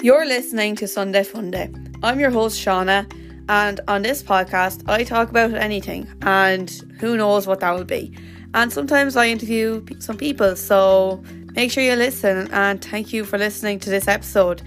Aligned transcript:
You're 0.00 0.26
listening 0.26 0.76
to 0.76 0.86
Sunday 0.86 1.24
Funday. 1.24 1.74
I'm 2.04 2.20
your 2.20 2.30
host, 2.30 2.64
Shauna, 2.64 3.12
and 3.48 3.80
on 3.88 4.02
this 4.02 4.22
podcast, 4.22 4.88
I 4.88 5.02
talk 5.02 5.28
about 5.28 5.54
anything, 5.54 6.06
and 6.22 6.70
who 7.00 7.16
knows 7.16 7.48
what 7.48 7.58
that 7.60 7.72
will 7.72 7.84
be. 7.84 8.16
And 8.54 8.72
sometimes 8.72 9.16
I 9.16 9.26
interview 9.26 9.84
some 9.98 10.16
people, 10.16 10.54
so 10.54 11.20
make 11.54 11.72
sure 11.72 11.82
you 11.82 11.96
listen, 11.96 12.48
and 12.52 12.80
thank 12.82 13.12
you 13.12 13.24
for 13.24 13.38
listening 13.38 13.80
to 13.80 13.90
this 13.90 14.06
episode. 14.06 14.62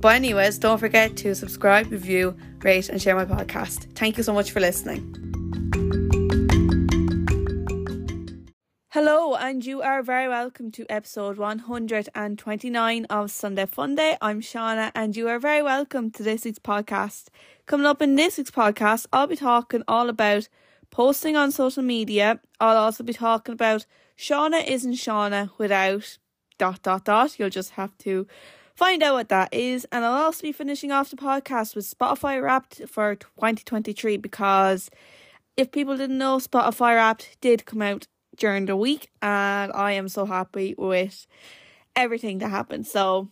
But, 0.00 0.16
anyways, 0.16 0.58
don't 0.58 0.76
forget 0.76 1.16
to 1.16 1.34
subscribe, 1.34 1.90
review, 1.90 2.36
rate, 2.60 2.90
and 2.90 3.00
share 3.00 3.16
my 3.16 3.24
podcast. 3.24 3.90
Thank 3.94 4.18
you 4.18 4.22
so 4.22 4.34
much 4.34 4.50
for 4.50 4.60
listening. 4.60 5.17
Hello, 9.00 9.36
and 9.36 9.64
you 9.64 9.80
are 9.80 10.02
very 10.02 10.28
welcome 10.28 10.72
to 10.72 10.84
episode 10.90 11.38
129 11.38 13.04
of 13.04 13.30
Sunday 13.30 13.64
Funday. 13.64 14.16
I'm 14.20 14.40
Shauna, 14.40 14.90
and 14.92 15.16
you 15.16 15.28
are 15.28 15.38
very 15.38 15.62
welcome 15.62 16.10
to 16.10 16.24
this 16.24 16.44
week's 16.44 16.58
podcast. 16.58 17.28
Coming 17.66 17.86
up 17.86 18.02
in 18.02 18.16
this 18.16 18.38
week's 18.38 18.50
podcast, 18.50 19.06
I'll 19.12 19.28
be 19.28 19.36
talking 19.36 19.84
all 19.86 20.08
about 20.08 20.48
posting 20.90 21.36
on 21.36 21.52
social 21.52 21.84
media. 21.84 22.40
I'll 22.58 22.76
also 22.76 23.04
be 23.04 23.12
talking 23.12 23.52
about 23.52 23.86
Shauna 24.18 24.66
isn't 24.66 24.94
Shauna 24.94 25.50
without 25.58 26.18
dot 26.58 26.82
dot 26.82 27.04
dot. 27.04 27.38
You'll 27.38 27.50
just 27.50 27.70
have 27.70 27.96
to 27.98 28.26
find 28.74 29.00
out 29.04 29.14
what 29.14 29.28
that 29.28 29.54
is. 29.54 29.86
And 29.92 30.04
I'll 30.04 30.24
also 30.24 30.42
be 30.42 30.50
finishing 30.50 30.90
off 30.90 31.10
the 31.10 31.16
podcast 31.16 31.76
with 31.76 31.88
Spotify 31.88 32.42
Wrapped 32.42 32.82
for 32.88 33.14
2023 33.14 34.16
because 34.16 34.90
if 35.56 35.70
people 35.70 35.96
didn't 35.96 36.18
know, 36.18 36.38
Spotify 36.38 36.96
Wrapped 36.96 37.40
did 37.40 37.64
come 37.64 37.82
out 37.82 38.08
during 38.38 38.66
the 38.66 38.76
week, 38.76 39.10
and 39.20 39.72
I 39.72 39.92
am 39.92 40.08
so 40.08 40.24
happy 40.24 40.74
with 40.78 41.26
everything 41.94 42.38
that 42.38 42.48
happened. 42.48 42.86
So, 42.86 43.28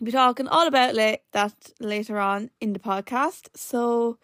we'll 0.00 0.06
be 0.06 0.12
talking 0.12 0.48
all 0.48 0.66
about 0.66 0.94
that 1.32 1.54
later 1.78 2.18
on 2.18 2.50
in 2.60 2.72
the 2.72 2.78
podcast. 2.78 3.48
So, 3.54 4.18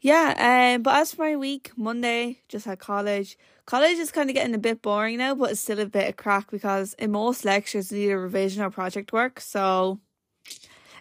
yeah, 0.00 0.74
um, 0.76 0.82
but 0.82 0.96
as 0.96 1.14
for 1.14 1.22
my 1.22 1.36
week, 1.36 1.72
Monday 1.76 2.42
just 2.48 2.66
had 2.66 2.78
college. 2.78 3.36
College 3.64 3.98
is 3.98 4.12
kind 4.12 4.30
of 4.30 4.34
getting 4.34 4.54
a 4.54 4.58
bit 4.58 4.82
boring 4.82 5.18
now, 5.18 5.34
but 5.34 5.50
it's 5.50 5.60
still 5.60 5.80
a 5.80 5.86
bit 5.86 6.08
of 6.08 6.16
crack 6.16 6.50
because 6.50 6.94
in 6.94 7.10
most 7.10 7.44
lectures, 7.44 7.90
you 7.90 7.98
need 7.98 8.12
a 8.12 8.18
revision 8.18 8.62
or 8.62 8.70
project 8.70 9.12
work. 9.12 9.40
So, 9.40 9.98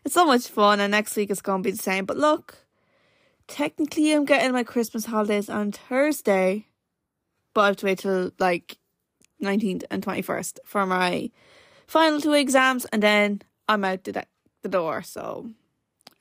it's 0.04 0.14
so 0.14 0.26
much 0.26 0.48
fun, 0.48 0.80
and 0.80 0.92
next 0.92 1.16
week 1.16 1.30
it's 1.30 1.42
going 1.42 1.62
to 1.62 1.68
be 1.68 1.72
the 1.72 1.84
same. 1.84 2.06
But 2.06 2.18
look, 2.18 2.58
technically, 3.48 4.14
I'm 4.14 4.26
getting 4.26 4.54
my 4.54 4.64
Christmas 4.64 5.06
holidays 5.06 5.50
on 5.50 5.72
Thursday 5.72 6.68
but 7.56 7.62
I 7.62 7.68
have 7.68 7.78
to 7.78 7.86
wait 7.88 8.00
till 8.00 8.32
like 8.38 8.78
19th 9.42 9.86
and 9.90 10.04
21st 10.04 10.60
for 10.64 10.86
my 10.86 11.32
final 11.88 12.22
two 12.22 12.34
exams, 12.34 12.86
and 12.86 13.02
then 13.02 13.42
I'm 13.68 13.84
out 13.84 14.04
the, 14.04 14.26
the 14.62 14.70
door. 14.70 15.02
So 15.02 15.50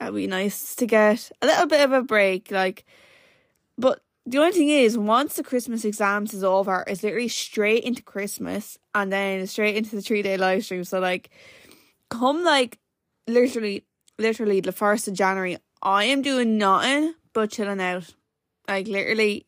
it'd 0.01 0.15
be 0.15 0.27
nice 0.27 0.75
to 0.77 0.87
get 0.87 1.31
a 1.43 1.47
little 1.47 1.67
bit 1.67 1.83
of 1.83 1.93
a 1.93 2.03
break. 2.03 2.51
Like, 2.51 2.87
but 3.77 4.01
the 4.25 4.39
only 4.39 4.53
thing 4.53 4.71
is, 4.71 4.97
once 4.97 5.35
the 5.35 5.43
Christmas 5.43 5.85
exams 5.85 6.33
is 6.33 6.45
over, 6.45 6.85
it's 6.87 7.03
literally 7.03 7.29
straight 7.29 7.85
into 7.85 8.03
Christmas 8.03 8.79
and 8.95 9.13
then 9.13 9.47
straight 9.47 9.77
into 9.77 9.97
the 9.97 10.03
three 10.03 10.23
day 10.23 10.39
live 10.39 10.65
stream. 10.65 10.85
So, 10.85 11.01
like, 11.01 11.31
come 12.09 12.45
like 12.45 12.79
literally, 13.27 13.85
literally 14.19 14.61
the 14.61 14.73
1st 14.73 15.09
of 15.09 15.15
January, 15.15 15.59
I 15.83 16.05
am 16.05 16.23
doing 16.23 16.57
nothing 16.57 17.15
but 17.33 17.51
chilling 17.51 17.81
out. 17.81 18.15
Like, 18.67 18.87
literally, 18.87 19.47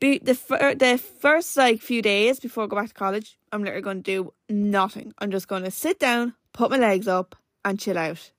be 0.00 0.18
the 0.18 0.34
fir- 0.34 0.74
the 0.74 0.98
first 0.98 1.56
like 1.56 1.80
few 1.80 2.02
days 2.02 2.40
before 2.40 2.64
I 2.64 2.66
go 2.66 2.76
back 2.76 2.88
to 2.88 2.94
college, 2.94 3.38
I'm 3.52 3.62
literally 3.62 3.82
going 3.82 4.02
to 4.02 4.10
do 4.10 4.32
nothing. 4.48 5.12
I'm 5.18 5.30
just 5.30 5.48
going 5.48 5.64
to 5.64 5.70
sit 5.70 5.98
down, 5.98 6.34
put 6.52 6.70
my 6.70 6.78
legs 6.78 7.08
up, 7.08 7.36
and 7.64 7.78
chill 7.78 7.98
out. 7.98 8.30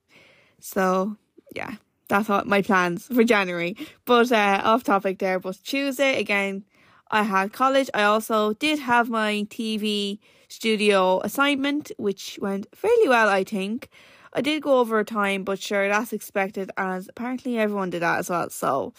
So 0.60 1.16
yeah, 1.54 1.76
that's 2.08 2.30
all 2.30 2.44
my 2.44 2.62
plans 2.62 3.06
for 3.06 3.24
January. 3.24 3.76
But 4.04 4.32
uh, 4.32 4.60
off 4.64 4.84
topic 4.84 5.18
there. 5.18 5.38
But 5.38 5.58
Tuesday 5.64 6.18
again, 6.18 6.64
I 7.10 7.22
had 7.22 7.52
college. 7.52 7.90
I 7.94 8.04
also 8.04 8.52
did 8.54 8.78
have 8.78 9.08
my 9.08 9.46
TV 9.48 10.18
studio 10.48 11.20
assignment, 11.20 11.92
which 11.96 12.38
went 12.40 12.66
fairly 12.74 13.08
well, 13.08 13.28
I 13.28 13.44
think. 13.44 13.88
I 14.32 14.40
did 14.40 14.62
go 14.62 14.78
over 14.78 15.02
time, 15.02 15.42
but 15.42 15.60
sure, 15.60 15.88
that's 15.88 16.12
expected, 16.12 16.70
as 16.76 17.08
apparently 17.08 17.58
everyone 17.58 17.90
did 17.90 18.02
that 18.02 18.20
as 18.20 18.30
well. 18.30 18.48
So, 18.50 18.92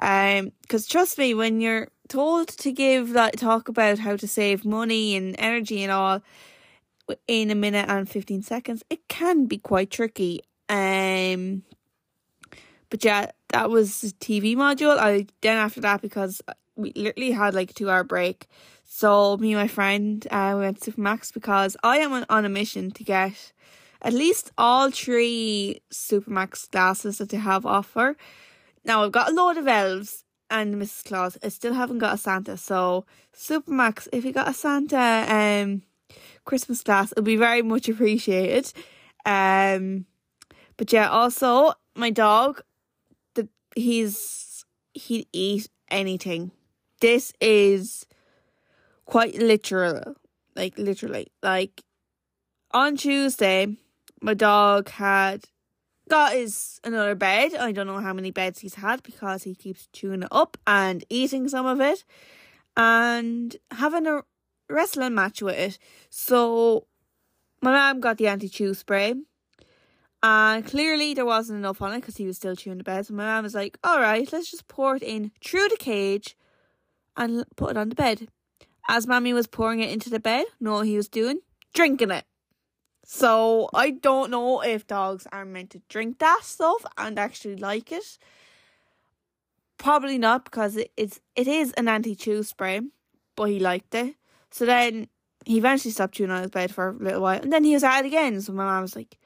um, 0.00 0.50
because 0.62 0.88
trust 0.88 1.18
me, 1.18 1.34
when 1.34 1.60
you're 1.60 1.88
told 2.12 2.48
to 2.48 2.70
give 2.70 3.14
that 3.14 3.38
talk 3.38 3.68
about 3.68 3.98
how 3.98 4.16
to 4.16 4.28
save 4.28 4.66
money 4.66 5.16
and 5.16 5.34
energy 5.38 5.82
and 5.82 5.90
all 5.90 6.20
in 7.26 7.50
a 7.50 7.54
minute 7.54 7.88
and 7.88 8.08
15 8.08 8.42
seconds. 8.42 8.82
It 8.90 9.08
can 9.08 9.46
be 9.46 9.56
quite 9.56 9.90
tricky 9.90 10.40
um 10.68 11.62
but 12.90 13.04
yeah 13.04 13.30
that 13.48 13.70
was 13.70 14.02
the 14.02 14.08
tv 14.08 14.54
module. 14.54 14.98
I 14.98 15.26
then 15.40 15.56
after 15.56 15.80
that 15.80 16.02
because 16.02 16.42
we 16.76 16.92
literally 16.94 17.32
had 17.32 17.54
like 17.54 17.70
a 17.70 17.74
two 17.74 17.88
hour 17.88 18.04
break. 18.04 18.46
So 18.84 19.38
me 19.38 19.52
and 19.52 19.60
my 19.62 19.68
friend 19.68 20.26
uh, 20.30 20.52
we 20.54 20.60
went 20.60 20.82
to 20.82 20.92
Supermac's 20.92 21.32
because 21.32 21.78
i 21.82 21.96
am 21.96 22.26
on 22.28 22.44
a 22.44 22.50
mission 22.50 22.90
to 22.90 23.04
get 23.04 23.52
at 24.02 24.12
least 24.12 24.52
all 24.58 24.90
three 24.90 25.80
Supermac's 25.90 26.68
glasses 26.68 27.16
that 27.18 27.30
they 27.30 27.38
have 27.38 27.64
offer. 27.64 28.16
Now 28.84 29.02
i've 29.02 29.12
got 29.12 29.30
a 29.30 29.34
load 29.34 29.56
of 29.56 29.66
elves 29.66 30.24
and 30.52 30.76
Mrs. 30.76 31.04
Claus. 31.04 31.38
I 31.42 31.48
still 31.48 31.72
haven't 31.72 31.98
got 31.98 32.14
a 32.14 32.18
Santa. 32.18 32.56
So 32.56 33.06
Supermac's, 33.34 34.08
if 34.12 34.24
you 34.24 34.32
got 34.32 34.48
a 34.48 34.54
Santa 34.54 35.24
um 35.28 35.82
Christmas 36.44 36.82
class, 36.82 37.10
it'll 37.12 37.24
be 37.24 37.36
very 37.36 37.62
much 37.62 37.88
appreciated. 37.88 38.72
Um 39.24 40.06
but 40.76 40.92
yeah, 40.92 41.08
also 41.08 41.72
my 41.96 42.10
dog 42.10 42.62
the 43.34 43.48
he's 43.74 44.64
he'd 44.92 45.26
eat 45.32 45.68
anything. 45.90 46.52
This 47.00 47.32
is 47.40 48.06
quite 49.06 49.34
literal. 49.36 50.16
Like 50.54 50.78
literally. 50.78 51.32
Like 51.42 51.82
on 52.70 52.96
Tuesday 52.96 53.74
my 54.20 54.34
dog 54.34 54.90
had 54.90 55.46
got 56.08 56.32
his 56.32 56.80
another 56.84 57.14
bed. 57.14 57.54
I 57.54 57.72
don't 57.72 57.86
know 57.86 58.00
how 58.00 58.12
many 58.12 58.30
beds 58.30 58.60
he's 58.60 58.74
had 58.74 59.02
because 59.02 59.44
he 59.44 59.54
keeps 59.54 59.88
chewing 59.92 60.22
it 60.22 60.28
up 60.30 60.56
and 60.66 61.04
eating 61.08 61.48
some 61.48 61.66
of 61.66 61.80
it 61.80 62.04
and 62.76 63.56
having 63.70 64.06
a 64.06 64.22
wrestling 64.68 65.14
match 65.14 65.42
with 65.42 65.56
it. 65.56 65.78
So 66.10 66.86
my 67.60 67.72
mum 67.72 68.00
got 68.00 68.18
the 68.18 68.28
anti 68.28 68.48
chew 68.48 68.74
spray. 68.74 69.14
And 70.24 70.64
clearly 70.64 71.14
there 71.14 71.24
wasn't 71.24 71.58
enough 71.58 71.82
on 71.82 71.94
it 71.94 72.00
because 72.00 72.16
he 72.16 72.26
was 72.26 72.36
still 72.36 72.54
chewing 72.54 72.78
the 72.78 72.84
bed. 72.84 73.06
So 73.06 73.14
my 73.14 73.24
mum 73.24 73.42
was 73.42 73.54
like, 73.54 73.76
alright, 73.84 74.32
let's 74.32 74.50
just 74.50 74.68
pour 74.68 74.94
it 74.94 75.02
in 75.02 75.32
through 75.44 75.68
the 75.68 75.76
cage 75.76 76.36
and 77.16 77.44
put 77.56 77.72
it 77.72 77.76
on 77.76 77.88
the 77.88 77.96
bed. 77.96 78.28
As 78.88 79.06
Mammy 79.06 79.32
was 79.32 79.46
pouring 79.46 79.80
it 79.80 79.90
into 79.90 80.10
the 80.10 80.20
bed, 80.20 80.44
know 80.60 80.74
what 80.74 80.86
he 80.86 80.96
was 80.96 81.08
doing? 81.08 81.40
Drinking 81.74 82.10
it. 82.10 82.24
So 83.04 83.68
I 83.74 83.90
don't 83.90 84.30
know 84.30 84.62
if 84.62 84.86
dogs 84.86 85.26
are 85.32 85.44
meant 85.44 85.70
to 85.70 85.82
drink 85.88 86.18
that 86.18 86.40
stuff 86.42 86.84
and 86.96 87.18
actually 87.18 87.56
like 87.56 87.90
it. 87.92 88.18
Probably 89.78 90.18
not 90.18 90.44
because 90.44 90.76
it, 90.76 90.92
it's 90.96 91.20
it 91.34 91.48
is 91.48 91.72
an 91.72 91.88
anti 91.88 92.14
chew 92.14 92.42
spray, 92.42 92.80
but 93.34 93.44
he 93.44 93.58
liked 93.58 93.94
it. 93.94 94.14
So 94.50 94.64
then 94.64 95.08
he 95.44 95.58
eventually 95.58 95.90
stopped 95.90 96.14
chewing 96.14 96.30
on 96.30 96.42
his 96.42 96.50
bed 96.50 96.72
for 96.72 96.90
a 96.90 96.92
little 96.92 97.22
while, 97.22 97.40
and 97.40 97.52
then 97.52 97.64
he 97.64 97.74
was 97.74 97.82
at 97.82 98.00
it 98.00 98.06
again. 98.06 98.40
So 98.40 98.52
my 98.52 98.64
mom 98.64 98.82
was 98.82 98.94
like, 98.94 99.18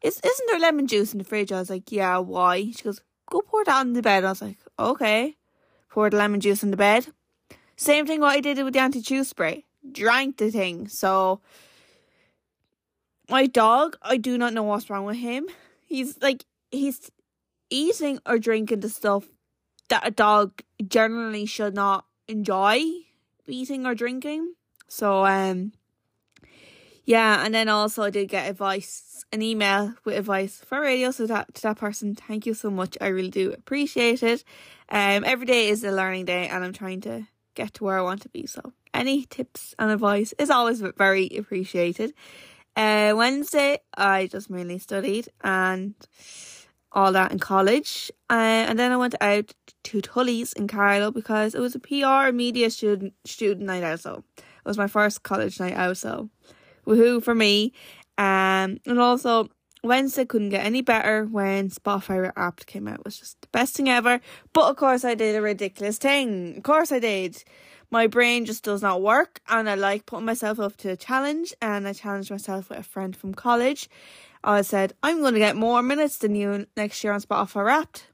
"Is 0.00 0.18
isn't 0.24 0.46
there 0.48 0.60
lemon 0.60 0.86
juice 0.86 1.12
in 1.12 1.18
the 1.18 1.24
fridge?" 1.24 1.52
I 1.52 1.58
was 1.58 1.68
like, 1.68 1.92
"Yeah, 1.92 2.18
why?" 2.18 2.70
She 2.70 2.82
goes, 2.82 3.02
"Go 3.30 3.42
pour 3.42 3.64
that 3.64 3.80
on 3.80 3.92
the 3.92 4.02
bed." 4.02 4.24
I 4.24 4.30
was 4.30 4.40
like, 4.40 4.58
"Okay." 4.78 5.36
Poured 5.90 6.14
lemon 6.14 6.40
juice 6.40 6.62
in 6.62 6.70
the 6.70 6.76
bed. 6.78 7.08
Same 7.76 8.06
thing 8.06 8.20
what 8.20 8.32
I 8.32 8.40
did 8.40 8.62
with 8.64 8.72
the 8.72 8.80
anti 8.80 9.02
chew 9.02 9.24
spray. 9.24 9.66
Drank 9.90 10.38
the 10.38 10.50
thing. 10.50 10.88
So 10.88 11.42
my 13.32 13.46
dog, 13.46 13.96
I 14.02 14.18
do 14.18 14.36
not 14.36 14.52
know 14.52 14.62
what's 14.62 14.90
wrong 14.90 15.06
with 15.06 15.16
him. 15.16 15.46
He's 15.86 16.20
like 16.20 16.44
he's 16.70 17.10
eating 17.70 18.20
or 18.26 18.38
drinking 18.38 18.80
the 18.80 18.90
stuff 18.90 19.24
that 19.88 20.06
a 20.06 20.10
dog 20.10 20.62
generally 20.86 21.46
should 21.46 21.74
not 21.74 22.04
enjoy 22.28 22.84
eating 23.46 23.86
or 23.86 23.94
drinking. 23.94 24.52
So 24.86 25.24
um 25.24 25.72
yeah, 27.04 27.42
and 27.44 27.54
then 27.54 27.70
also 27.70 28.02
I 28.02 28.10
did 28.10 28.28
get 28.28 28.50
advice, 28.50 29.24
an 29.32 29.40
email 29.40 29.94
with 30.04 30.18
advice 30.18 30.60
for 30.66 30.82
radio. 30.82 31.10
So 31.10 31.26
that 31.26 31.54
to 31.54 31.62
that 31.62 31.78
person, 31.78 32.14
thank 32.14 32.44
you 32.44 32.52
so 32.52 32.70
much. 32.70 32.98
I 33.00 33.06
really 33.06 33.30
do 33.30 33.50
appreciate 33.52 34.22
it. 34.22 34.44
Um, 34.90 35.24
every 35.24 35.46
day 35.46 35.70
is 35.70 35.82
a 35.84 35.90
learning 35.90 36.26
day, 36.26 36.48
and 36.48 36.62
I'm 36.62 36.74
trying 36.74 37.00
to 37.02 37.26
get 37.54 37.72
to 37.74 37.84
where 37.84 37.98
I 37.98 38.02
want 38.02 38.20
to 38.22 38.28
be. 38.28 38.46
So 38.46 38.74
any 38.92 39.24
tips 39.24 39.74
and 39.78 39.90
advice 39.90 40.34
is 40.38 40.50
always 40.50 40.80
very 40.80 41.28
appreciated. 41.36 42.12
Uh, 42.76 43.12
Wednesday, 43.16 43.78
I 43.96 44.26
just 44.26 44.48
mainly 44.50 44.78
studied 44.78 45.28
and 45.42 45.94
all 46.92 47.12
that 47.12 47.32
in 47.32 47.38
college. 47.38 48.10
Uh, 48.30 48.64
and 48.68 48.78
then 48.78 48.92
I 48.92 48.96
went 48.96 49.14
out 49.20 49.52
to 49.84 50.00
Tully's 50.00 50.52
in 50.52 50.68
Carlow 50.68 51.10
because 51.10 51.54
it 51.54 51.60
was 51.60 51.74
a 51.74 51.80
PR 51.80 52.32
media 52.32 52.70
student 52.70 53.14
student 53.24 53.66
night 53.66 53.82
out. 53.82 54.00
So 54.00 54.24
it 54.36 54.66
was 54.68 54.78
my 54.78 54.86
first 54.86 55.22
college 55.22 55.58
night 55.60 55.74
out. 55.74 55.96
So 55.96 56.30
woohoo 56.86 57.22
for 57.22 57.34
me. 57.34 57.72
Um, 58.18 58.78
and 58.86 58.98
also 58.98 59.48
Wednesday 59.82 60.24
couldn't 60.24 60.50
get 60.50 60.64
any 60.64 60.80
better 60.80 61.24
when 61.24 61.70
Spotify 61.70 62.32
Wrapped 62.36 62.66
came 62.66 62.86
out. 62.86 63.00
It 63.00 63.04
was 63.04 63.18
just 63.18 63.40
the 63.40 63.48
best 63.48 63.76
thing 63.76 63.88
ever. 63.88 64.20
But 64.52 64.70
of 64.70 64.76
course, 64.76 65.04
I 65.04 65.14
did 65.14 65.34
a 65.34 65.42
ridiculous 65.42 65.98
thing. 65.98 66.56
Of 66.58 66.62
course, 66.62 66.92
I 66.92 67.00
did. 67.00 67.42
My 67.92 68.06
brain 68.06 68.46
just 68.46 68.64
does 68.64 68.80
not 68.80 69.02
work, 69.02 69.42
and 69.50 69.68
I 69.68 69.74
like 69.74 70.06
putting 70.06 70.24
myself 70.24 70.58
up 70.58 70.78
to 70.78 70.88
a 70.88 70.96
challenge. 70.96 71.52
And 71.60 71.86
I 71.86 71.92
challenged 71.92 72.30
myself 72.30 72.70
with 72.70 72.78
a 72.78 72.82
friend 72.82 73.14
from 73.14 73.34
college. 73.34 73.86
I 74.42 74.62
said, 74.62 74.94
I'm 75.02 75.20
going 75.20 75.34
to 75.34 75.38
get 75.38 75.56
more 75.56 75.82
minutes 75.82 76.16
than 76.16 76.34
you 76.34 76.66
next 76.74 77.04
year 77.04 77.12
on 77.12 77.20
Spotify 77.20 77.66
Wrapped. 77.66 78.06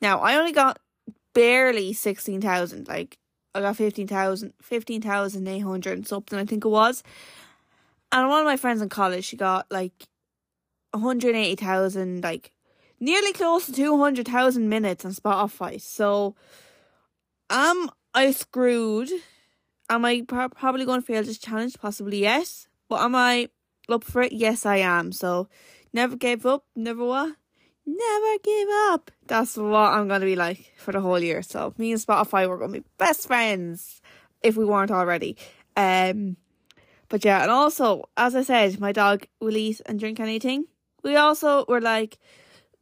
Now, 0.00 0.20
I 0.20 0.36
only 0.36 0.52
got 0.52 0.78
barely 1.34 1.92
16,000. 1.92 2.88
Like, 2.88 3.18
I 3.54 3.60
got 3.60 3.76
15,000, 3.76 4.54
15,800 4.62 6.08
something, 6.08 6.38
I 6.38 6.46
think 6.46 6.64
it 6.64 6.68
was. 6.68 7.02
And 8.10 8.26
one 8.30 8.40
of 8.40 8.46
my 8.46 8.56
friends 8.56 8.80
in 8.80 8.88
college, 8.88 9.26
she 9.26 9.36
got 9.36 9.66
like 9.70 10.08
180,000, 10.92 12.24
like 12.24 12.52
nearly 13.00 13.34
close 13.34 13.66
to 13.66 13.72
200,000 13.72 14.66
minutes 14.66 15.04
on 15.04 15.12
Spotify. 15.12 15.78
So, 15.78 16.36
am 17.50 17.90
I 18.18 18.32
screwed? 18.32 19.10
Am 19.88 20.04
I 20.04 20.22
probably 20.22 20.84
going 20.84 21.00
to 21.00 21.06
fail 21.06 21.22
this 21.22 21.38
challenge? 21.38 21.78
Possibly 21.78 22.22
yes. 22.22 22.66
But 22.88 23.02
am 23.02 23.14
I 23.14 23.48
up 23.88 24.02
for 24.02 24.22
it? 24.22 24.32
Yes, 24.32 24.66
I 24.66 24.78
am. 24.78 25.12
So, 25.12 25.48
never 25.92 26.16
gave 26.16 26.44
up. 26.44 26.64
Never 26.74 27.04
what? 27.04 27.36
Never 27.86 28.38
give 28.42 28.68
up. 28.90 29.12
That's 29.28 29.56
what 29.56 29.92
I'm 29.92 30.08
going 30.08 30.20
to 30.20 30.26
be 30.26 30.34
like 30.34 30.72
for 30.76 30.90
the 30.90 31.00
whole 31.00 31.20
year. 31.20 31.42
So, 31.42 31.74
me 31.78 31.92
and 31.92 32.00
Spotify, 32.00 32.48
we're 32.48 32.58
going 32.58 32.72
to 32.72 32.80
be 32.80 32.86
best 32.98 33.28
friends 33.28 34.02
if 34.42 34.56
we 34.56 34.64
weren't 34.64 34.90
already. 34.90 35.36
Um, 35.76 36.38
but 37.08 37.24
yeah, 37.24 37.42
and 37.42 37.52
also, 37.52 38.08
as 38.16 38.34
I 38.34 38.42
said, 38.42 38.80
my 38.80 38.90
dog 38.90 39.28
will 39.40 39.56
eat 39.56 39.80
and 39.86 40.00
drink 40.00 40.18
anything. 40.18 40.64
We 41.04 41.14
also 41.14 41.64
were 41.68 41.80
like, 41.80 42.18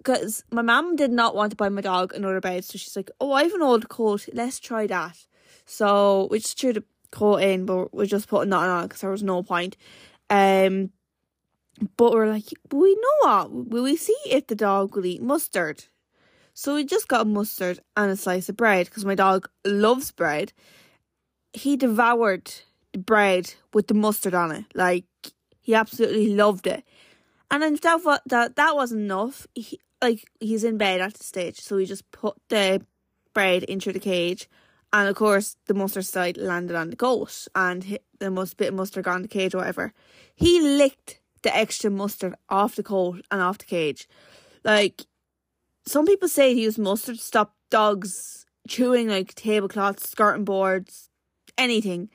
because 0.07 0.45
my 0.53 0.63
mum 0.63 0.95
did 0.95 1.11
not 1.11 1.35
want 1.35 1.51
to 1.51 1.57
buy 1.57 1.69
my 1.69 1.81
dog 1.81 2.15
another 2.15 2.41
bed, 2.41 2.65
so 2.65 2.79
she's 2.79 2.95
like, 2.95 3.11
"Oh, 3.21 3.33
I 3.33 3.43
have 3.43 3.55
an 3.55 3.63
old 3.63 3.89
coat. 3.89 4.29
Let's 4.33 4.61
try 4.61 4.87
that." 4.87 5.27
So 5.65 6.29
we 6.31 6.39
just 6.39 6.59
threw 6.59 6.73
the 6.75 6.85
coat 7.11 7.39
in, 7.39 7.67
but 7.67 7.93
we're 7.93 8.07
just 8.07 8.29
putting 8.29 8.51
that 8.51 8.69
on 8.69 8.85
because 8.85 9.01
there 9.01 9.11
was 9.11 9.25
no 9.25 9.43
point. 9.43 9.77
Um, 10.31 10.91
but 11.97 12.13
we're 12.13 12.29
like, 12.29 12.45
we 12.73 12.95
know 12.95 13.29
what? 13.29 13.53
Will 13.53 13.83
we 13.83 13.97
see 13.97 14.17
if 14.27 14.47
the 14.47 14.55
dog 14.55 14.95
will 14.95 15.05
eat 15.05 15.23
mustard? 15.23 15.85
So 16.55 16.75
we 16.77 16.85
just 16.85 17.09
got 17.09 17.27
mustard 17.27 17.81
and 17.97 18.11
a 18.11 18.17
slice 18.17 18.49
of 18.49 18.57
bread 18.57 18.87
because 18.87 19.05
my 19.05 19.15
dog 19.15 19.49
loves 19.65 20.11
bread. 20.13 20.53
He 21.53 21.77
devoured 21.77 22.51
the 22.93 23.01
bread 23.01 23.55
with 23.75 23.89
the 23.89 23.95
mustard 23.95 24.35
on 24.35 24.53
it. 24.53 24.65
Like 24.75 25.05
he 25.61 25.75
absolutely 25.75 26.35
loved 26.35 26.67
it. 26.67 26.85
And 27.51 27.63
then 27.63 27.77
that 27.83 28.21
that 28.27 28.57
that 28.57 28.75
wasn't 28.75 29.03
enough. 29.03 29.47
He, 29.55 29.79
like 30.03 30.29
he's 30.41 30.65
in 30.65 30.79
bed 30.79 31.01
at 31.01 31.15
the 31.15 31.25
stage, 31.25 31.61
so 31.61 31.77
we 31.77 31.87
just 31.87 32.11
put 32.11 32.37
the 32.49 32.85
bread 33.35 33.63
into 33.65 33.93
the 33.93 34.01
cage, 34.01 34.49
and 34.93 35.09
of 35.09 35.17
course 35.17 35.57
the 35.67 35.75
mustard 35.75 36.07
side 36.07 36.37
landed 36.37 36.77
on 36.77 36.91
the 36.91 36.97
goat, 36.97 37.49
and 37.55 37.85
hit, 37.85 38.05
the 38.19 38.31
must 38.31 38.57
bit 38.57 38.69
of 38.69 38.75
mustard 38.75 39.05
got 39.05 39.17
on 39.17 39.23
the 39.23 39.29
cage 39.29 39.55
or 39.55 39.59
whatever. 39.59 39.93
He 40.35 40.61
licked 40.61 41.21
the 41.43 41.57
extra 41.57 41.91
mustard 41.91 42.35
off 42.49 42.77
the 42.77 42.83
coat 42.83 43.25
and 43.31 43.41
off 43.41 43.59
the 43.59 43.65
cage. 43.65 44.09
Like 44.65 45.07
some 45.87 46.07
people 46.07 46.29
say 46.29 46.53
to 46.53 46.61
use 46.61 46.79
mustard 46.79 47.17
to 47.17 47.23
stop 47.23 47.55
dogs 47.71 48.47
chewing 48.69 49.09
like 49.09 49.35
tablecloths, 49.35 50.09
skirting 50.09 50.45
boards, 50.45 51.09
anything. 51.57 52.11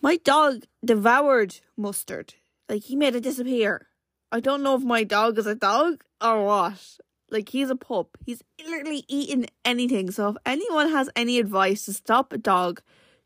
My 0.00 0.16
dog 0.16 0.64
devoured 0.84 1.56
mustard. 1.76 2.34
Like 2.68 2.84
he 2.84 2.94
made 2.94 3.16
it 3.16 3.22
disappear. 3.22 3.87
I 4.30 4.40
don't 4.40 4.62
know 4.62 4.74
if 4.74 4.82
my 4.82 5.04
dog 5.04 5.38
is 5.38 5.46
a 5.46 5.54
dog 5.54 6.04
or 6.20 6.44
what. 6.44 6.98
Like 7.30 7.48
he's 7.50 7.70
a 7.70 7.76
pup. 7.76 8.16
He's 8.24 8.42
literally 8.64 9.04
eating 9.08 9.46
anything. 9.64 10.10
So 10.10 10.30
if 10.30 10.36
anyone 10.44 10.90
has 10.90 11.10
any 11.16 11.38
advice 11.38 11.84
to 11.86 11.92
stop 11.92 12.32
a 12.32 12.38
dog 12.38 12.82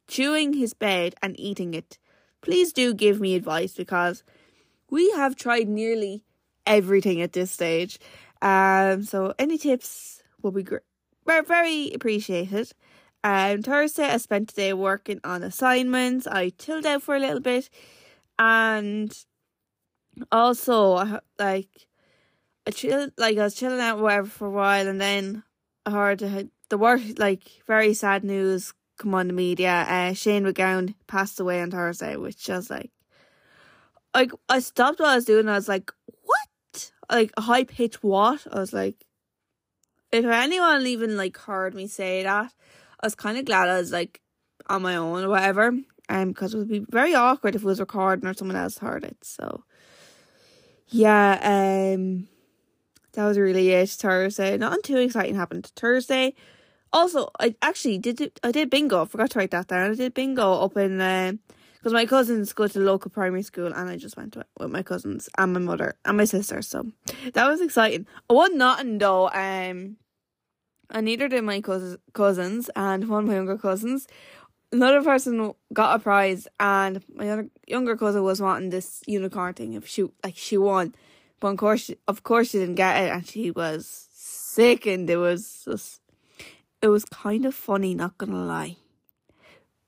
chewing 0.07 0.53
his 0.53 0.75
bed 0.75 1.15
and 1.23 1.39
eating 1.39 1.75
it, 1.75 1.99
please 2.41 2.73
do 2.73 2.95
give 2.95 3.21
me 3.21 3.35
advice 3.35 3.75
because 3.75 4.23
we 4.91 5.11
have 5.13 5.37
tried 5.37 5.69
nearly 5.69 6.25
everything 6.67 7.21
at 7.21 7.33
this 7.33 7.51
stage. 7.51 7.99
Um 8.41 9.05
so 9.05 9.35
any 9.39 9.59
tips 9.59 10.23
will 10.41 10.53
be 10.53 10.63
great. 10.63 10.83
Very, 11.27 11.93
appreciated. 11.93 12.73
Um 13.25 13.63
Thursday 13.63 14.05
I 14.05 14.17
spent 14.19 14.51
today 14.51 14.73
working 14.73 15.21
on 15.25 15.43
assignments. 15.43 16.27
I 16.27 16.51
chilled 16.51 16.87
out 16.87 17.03
for 17.03 17.17
a 17.17 17.21
little 17.21 17.41
bit 17.41 17.71
and 18.39 19.13
also 20.31 21.21
like 21.39 21.87
I 22.67 22.71
chill 22.71 23.09
like 23.19 23.39
I 23.39 23.45
was 23.45 23.55
chilling 23.55 23.81
out 23.81 23.99
whatever 23.99 24.29
for 24.29 24.47
a 24.47 24.51
while 24.51 24.87
and 24.87 25.01
then 25.01 25.43
I 25.85 25.91
heard 25.91 26.19
the 26.21 26.79
worst 26.79 27.19
like 27.19 27.45
very 27.67 27.95
sad 27.95 28.25
news 28.25 28.73
come 28.99 29.15
on 29.15 29.27
the 29.27 29.33
media. 29.33 29.85
Uh, 29.89 30.13
Shane 30.15 30.45
MacGowan 30.45 30.95
passed 31.07 31.41
away 31.41 31.61
on 31.61 31.71
Thursday, 31.71 32.17
which 32.17 32.49
was 32.49 32.71
like 32.71 32.91
like 34.15 34.33
I 34.49 34.61
stopped 34.61 35.01
what 35.01 35.11
I 35.11 35.17
was 35.17 35.25
doing 35.25 35.49
I 35.49 35.55
was 35.55 35.69
like, 35.69 35.91
What? 36.23 36.93
Like 37.11 37.33
a 37.37 37.43
high 37.43 37.65
pitch 37.65 38.03
what? 38.03 38.47
I 38.51 38.59
was 38.61 38.73
like 38.73 39.05
if 40.13 40.25
anyone 40.25 40.87
even 40.87 41.17
like 41.17 41.37
heard 41.39 41.75
me 41.75 41.87
say 41.87 42.23
that, 42.23 42.53
I 43.01 43.07
was 43.07 43.15
kinda 43.15 43.43
glad 43.43 43.69
I 43.69 43.79
was 43.79 43.93
like 43.93 44.21
on 44.69 44.83
my 44.83 44.97
own 44.97 45.25
or 45.25 45.29
whatever. 45.31 45.73
Um 46.09 46.29
because 46.29 46.55
it 46.55 46.59
would 46.59 46.69
be 46.69 46.87
very 46.89 47.15
awkward 47.15 47.57
if 47.57 47.63
it 47.63 47.67
was 47.67 47.81
recording 47.81 48.29
or 48.29 48.35
someone 48.35 48.57
else 48.57 48.79
heard 48.79 49.05
it. 49.05 49.17
So 49.23 49.65
yeah, 50.93 51.95
um, 51.95 52.29
that 53.15 53.27
was 53.27 53.39
really 53.39 53.71
it. 53.71 53.91
Thursday, 53.91 54.57
nothing 54.59 54.83
too 54.83 54.99
exciting 54.99 55.35
happened 55.35 55.71
Thursday. 55.75 56.35
Also, 56.93 57.31
I 57.41 57.55
actually 57.63 57.99
did 57.99 58.39
I 58.43 58.53
did 58.53 58.71
bingo. 58.71 59.03
I 59.03 59.07
forgot 59.07 59.31
to 59.31 59.39
write 59.39 59.51
that 59.53 59.69
down. 59.69 59.91
I 59.91 59.95
did 59.95 60.13
bingo 60.15 60.61
up 60.63 60.77
in 60.77 60.99
because 60.99 61.93
uh, 61.93 61.97
my 61.97 62.05
cousins 62.05 62.53
go 62.53 62.69
to 62.69 62.79
local 62.79 63.11
primary 63.11 63.43
school, 63.43 63.73
and 63.73 63.89
I 63.89 63.97
just 63.97 64.17
went 64.17 64.35
to 64.35 64.41
it 64.41 64.47
with 64.59 64.71
my 64.71 64.83
cousins 64.83 65.29
and 65.39 65.55
my 65.55 65.61
mother 65.61 65.95
and 66.05 66.19
my 66.19 66.25
sister. 66.25 66.61
So 66.61 66.87
that 67.33 67.49
was 67.49 67.63
exciting. 67.63 68.07
I 68.29 68.35
won 68.35 68.59
nothing 68.59 68.99
though. 68.99 69.29
Um, 69.31 69.97
and 70.91 71.07
neither 71.07 71.29
did 71.29 71.43
my 71.43 71.63
cousins, 71.63 71.97
cousins 72.13 72.71
and 72.77 73.09
one 73.09 73.25
of 73.25 73.29
my 73.29 73.37
younger 73.37 73.57
cousins 73.57 74.07
another 74.73 75.03
person 75.03 75.53
got 75.73 75.97
a 75.97 76.03
prize, 76.03 76.49
and 76.59 77.03
my 77.15 77.29
other 77.31 77.49
younger 77.67 77.97
cousin 77.97 78.23
was 78.23 78.41
wanting 78.41 78.71
this 78.71 79.03
unicorn 79.07 79.55
thing. 79.55 79.75
If 79.75 79.87
she 79.87 80.09
like 80.25 80.37
she 80.37 80.57
won, 80.59 80.95
but 81.41 81.49
of 81.49 81.57
course, 81.59 81.83
she, 81.83 81.97
of 82.09 82.23
course, 82.23 82.51
she 82.51 82.59
didn't 82.59 82.77
get 82.77 83.03
it, 83.03 83.11
and 83.11 83.27
she 83.27 83.51
was 83.51 84.09
sick, 84.13 84.87
and 84.87 85.09
it 85.09 85.17
was 85.17 85.63
just, 85.65 86.01
it 86.81 86.89
was 86.89 87.05
kind 87.05 87.45
of 87.47 87.55
funny, 87.55 87.95
not 87.95 88.19
gonna 88.19 88.45
lie. 88.45 88.77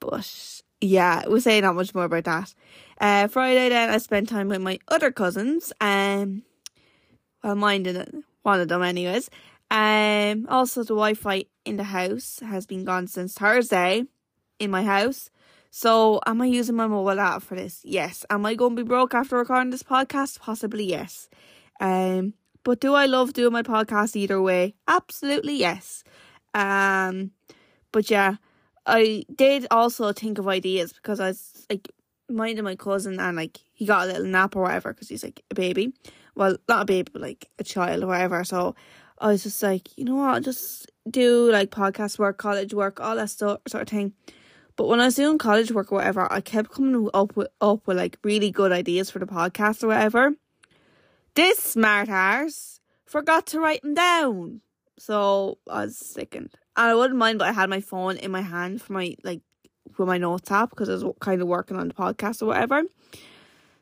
But 0.01 0.63
yeah, 0.81 1.23
we'll 1.27 1.41
say 1.41 1.61
not 1.61 1.75
much 1.75 1.95
more 1.95 2.05
about 2.05 2.25
that. 2.25 2.55
Uh, 3.01 3.27
Friday 3.29 3.71
then 3.71 3.91
I 3.91 3.99
spent 3.99 4.29
time 4.29 4.49
with 4.49 4.61
my 4.61 4.79
other 4.89 5.11
cousins, 5.11 5.73
um, 5.81 6.43
well, 7.43 7.55
mine 7.57 7.83
didn't. 7.83 8.25
one 8.43 8.61
of 8.61 8.69
them 8.69 8.83
anyways. 8.83 9.31
Um, 9.71 10.47
also 10.49 10.83
the 10.83 10.89
Wi-Fi 10.95 11.47
in 11.65 11.77
the 11.77 11.85
house 11.85 12.39
has 12.41 12.67
been 12.67 12.85
gone 12.85 13.07
since 13.07 13.35
Thursday 13.35 14.05
in 14.59 14.71
my 14.71 14.83
house. 14.83 15.31
So, 15.71 16.21
am 16.27 16.41
I 16.41 16.47
using 16.47 16.77
my 16.77 16.87
mobile 16.87 17.19
app 17.19 17.43
for 17.43 17.57
this? 17.57 17.81
Yes. 17.85 18.25
Am 18.31 18.47
I 18.47 18.55
going 18.55 18.77
to 18.77 18.85
be 18.85 18.89
broke 18.89 19.13
after 19.13 19.37
recording 19.37 19.71
this 19.71 19.83
podcast? 19.83 20.39
Possibly 20.39 20.85
yes. 20.85 21.29
Um, 21.81 22.35
but 22.63 22.81
do 22.81 22.95
I 22.95 23.07
love 23.07 23.33
doing 23.33 23.53
my 23.53 23.63
podcast 23.63 24.15
either 24.15 24.41
way? 24.41 24.75
Absolutely 24.87 25.57
yes. 25.57 26.05
Um, 26.55 27.33
but 27.93 28.11
yeah, 28.11 28.37
I 28.87 29.25
did 29.35 29.67
also 29.71 30.13
think 30.13 30.39
of 30.39 30.49
ideas 30.49 30.93
because 30.93 31.21
I 31.21 31.29
was 31.29 31.67
like 31.69 31.89
minding 32.29 32.65
my 32.65 32.77
cousin 32.77 33.19
and 33.21 33.37
like 33.37 33.59
he 33.73 33.87
got 33.87 34.05
a 34.05 34.13
little 34.13 34.27
nap 34.27 34.57
or 34.57 34.63
whatever 34.63 34.93
because 34.93 35.09
he's 35.09 35.25
like 35.25 35.43
a 35.51 35.55
baby. 35.55 35.93
Well, 36.35 36.57
not 36.69 36.83
a 36.83 36.85
baby, 36.85 37.11
but 37.13 37.23
like 37.23 37.49
a 37.59 37.65
child 37.65 38.03
or 38.03 38.09
whatever. 38.09 38.45
So 38.45 38.75
I 39.19 39.29
was 39.29 39.43
just 39.43 39.63
like, 39.63 39.97
you 39.97 40.05
know 40.05 40.17
what, 40.17 40.35
I'll 40.35 40.41
just 40.41 40.91
do 41.09 41.51
like 41.51 41.71
podcast 41.71 42.19
work, 42.19 42.39
college 42.39 42.75
work, 42.75 43.01
all 43.01 43.17
that 43.17 43.31
stuff, 43.31 43.61
sort 43.69 43.83
of 43.83 43.89
thing. 43.89 44.13
But 44.77 44.89
when 44.89 45.01
I 45.01 45.07
was 45.07 45.15
doing 45.15 45.39
college 45.39 45.71
work 45.71 45.93
or 45.93 45.97
whatever, 45.97 46.31
I 46.33 46.41
kept 46.41 46.71
coming 46.73 47.09
up 47.15 47.37
with 47.37 47.49
up 47.61 47.87
with 47.87 47.97
like 47.97 48.19
really 48.25 48.51
good 48.51 48.73
ideas 48.73 49.11
for 49.11 49.19
the 49.19 49.27
podcast 49.27 49.85
or 49.85 49.89
whatever. 49.89 50.33
This 51.35 51.59
smart 51.59 52.09
ass 52.09 52.81
forgot 53.05 53.47
to 53.49 53.61
write 53.61 53.83
them 53.83 53.95
down. 53.95 54.61
So 54.99 55.59
I 55.69 55.85
was 55.85 55.97
sickened. 55.97 56.51
And 56.77 56.91
I 56.91 56.95
wouldn't 56.95 57.19
mind 57.19 57.39
but 57.39 57.49
I 57.49 57.53
had 57.53 57.71
my 57.71 57.81
phone 57.81 58.17
in 58.17 58.31
my 58.31 58.41
hand 58.41 58.83
for 58.83 58.95
my 58.95 59.17
like 59.23 59.41
for 59.93 60.07
my 60.07 60.19
notes 60.19 60.51
app 60.51 60.71
because 60.71 60.89
I 60.89 60.95
was 60.95 61.15
kind 61.21 61.41
of 61.41 61.49
working 61.49 61.77
on 61.77 61.89
the 61.89 61.95
podcast 61.95 62.43
or 62.43 62.47
whatever. 62.47 62.83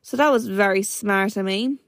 So 0.02 0.16
that 0.16 0.30
was 0.30 0.48
very 0.48 0.82
smart 0.82 1.36
of 1.36 1.46
me. 1.46 1.78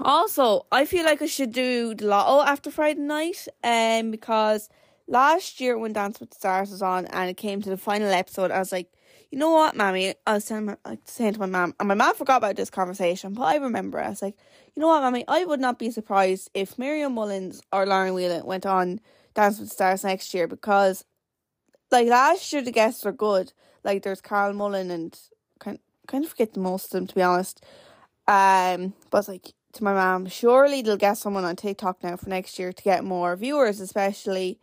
Also, 0.00 0.66
I 0.72 0.84
feel 0.84 1.04
like 1.04 1.20
I 1.20 1.26
should 1.26 1.52
do 1.52 1.94
the 1.94 2.06
lotto 2.06 2.46
after 2.46 2.70
Friday 2.70 3.00
night, 3.00 3.46
um, 3.62 4.10
because 4.10 4.70
last 5.12 5.60
year 5.60 5.78
when 5.78 5.92
Dance 5.92 6.18
with 6.18 6.30
the 6.30 6.36
Stars 6.36 6.70
was 6.70 6.82
on 6.82 7.06
and 7.06 7.28
it 7.30 7.36
came 7.36 7.60
to 7.62 7.70
the 7.70 7.76
final 7.76 8.08
episode, 8.08 8.50
I 8.50 8.58
was 8.58 8.72
like, 8.72 8.88
you 9.30 9.38
know 9.38 9.50
what, 9.50 9.76
mommy? 9.76 10.14
I 10.26 10.34
was 10.34 10.44
saying, 10.44 10.64
my, 10.64 10.76
saying 11.04 11.34
to 11.34 11.40
my 11.40 11.46
mom, 11.46 11.74
and 11.78 11.88
my 11.88 11.94
mom 11.94 12.14
forgot 12.14 12.38
about 12.38 12.56
this 12.56 12.70
conversation, 12.70 13.34
but 13.34 13.42
I 13.42 13.56
remember. 13.56 14.00
I 14.00 14.08
was 14.08 14.22
like, 14.22 14.36
you 14.74 14.80
know 14.80 14.88
what, 14.88 15.02
mommy? 15.02 15.24
I 15.28 15.44
would 15.44 15.60
not 15.60 15.78
be 15.78 15.90
surprised 15.90 16.50
if 16.54 16.78
Miriam 16.78 17.14
Mullins 17.14 17.62
or 17.72 17.86
Lauren 17.86 18.14
Whelan 18.14 18.44
went 18.44 18.66
on 18.66 19.00
Dance 19.34 19.58
with 19.58 19.68
the 19.68 19.74
Stars 19.74 20.02
next 20.02 20.34
year 20.34 20.46
because, 20.46 21.04
like, 21.90 22.08
last 22.08 22.52
year 22.52 22.62
the 22.62 22.72
guests 22.72 23.04
were 23.04 23.12
good. 23.12 23.52
Like, 23.84 24.02
there's 24.02 24.20
Carl 24.20 24.54
Mullan 24.54 24.90
and 24.90 25.18
kind 25.58 25.78
kind 26.06 26.24
of 26.24 26.30
forget 26.30 26.54
the 26.54 26.60
most 26.60 26.86
of 26.86 26.90
them 26.90 27.06
to 27.06 27.14
be 27.14 27.22
honest. 27.22 27.64
Um, 28.26 28.94
but 29.10 29.28
like 29.28 29.52
to 29.74 29.84
my 29.84 29.94
mom, 29.94 30.26
surely 30.26 30.82
they'll 30.82 30.96
get 30.96 31.18
someone 31.18 31.44
on 31.44 31.56
TikTok 31.56 32.02
now 32.02 32.16
for 32.16 32.28
next 32.28 32.58
year 32.58 32.72
to 32.72 32.82
get 32.82 33.04
more 33.04 33.36
viewers, 33.36 33.80
especially 33.80 34.58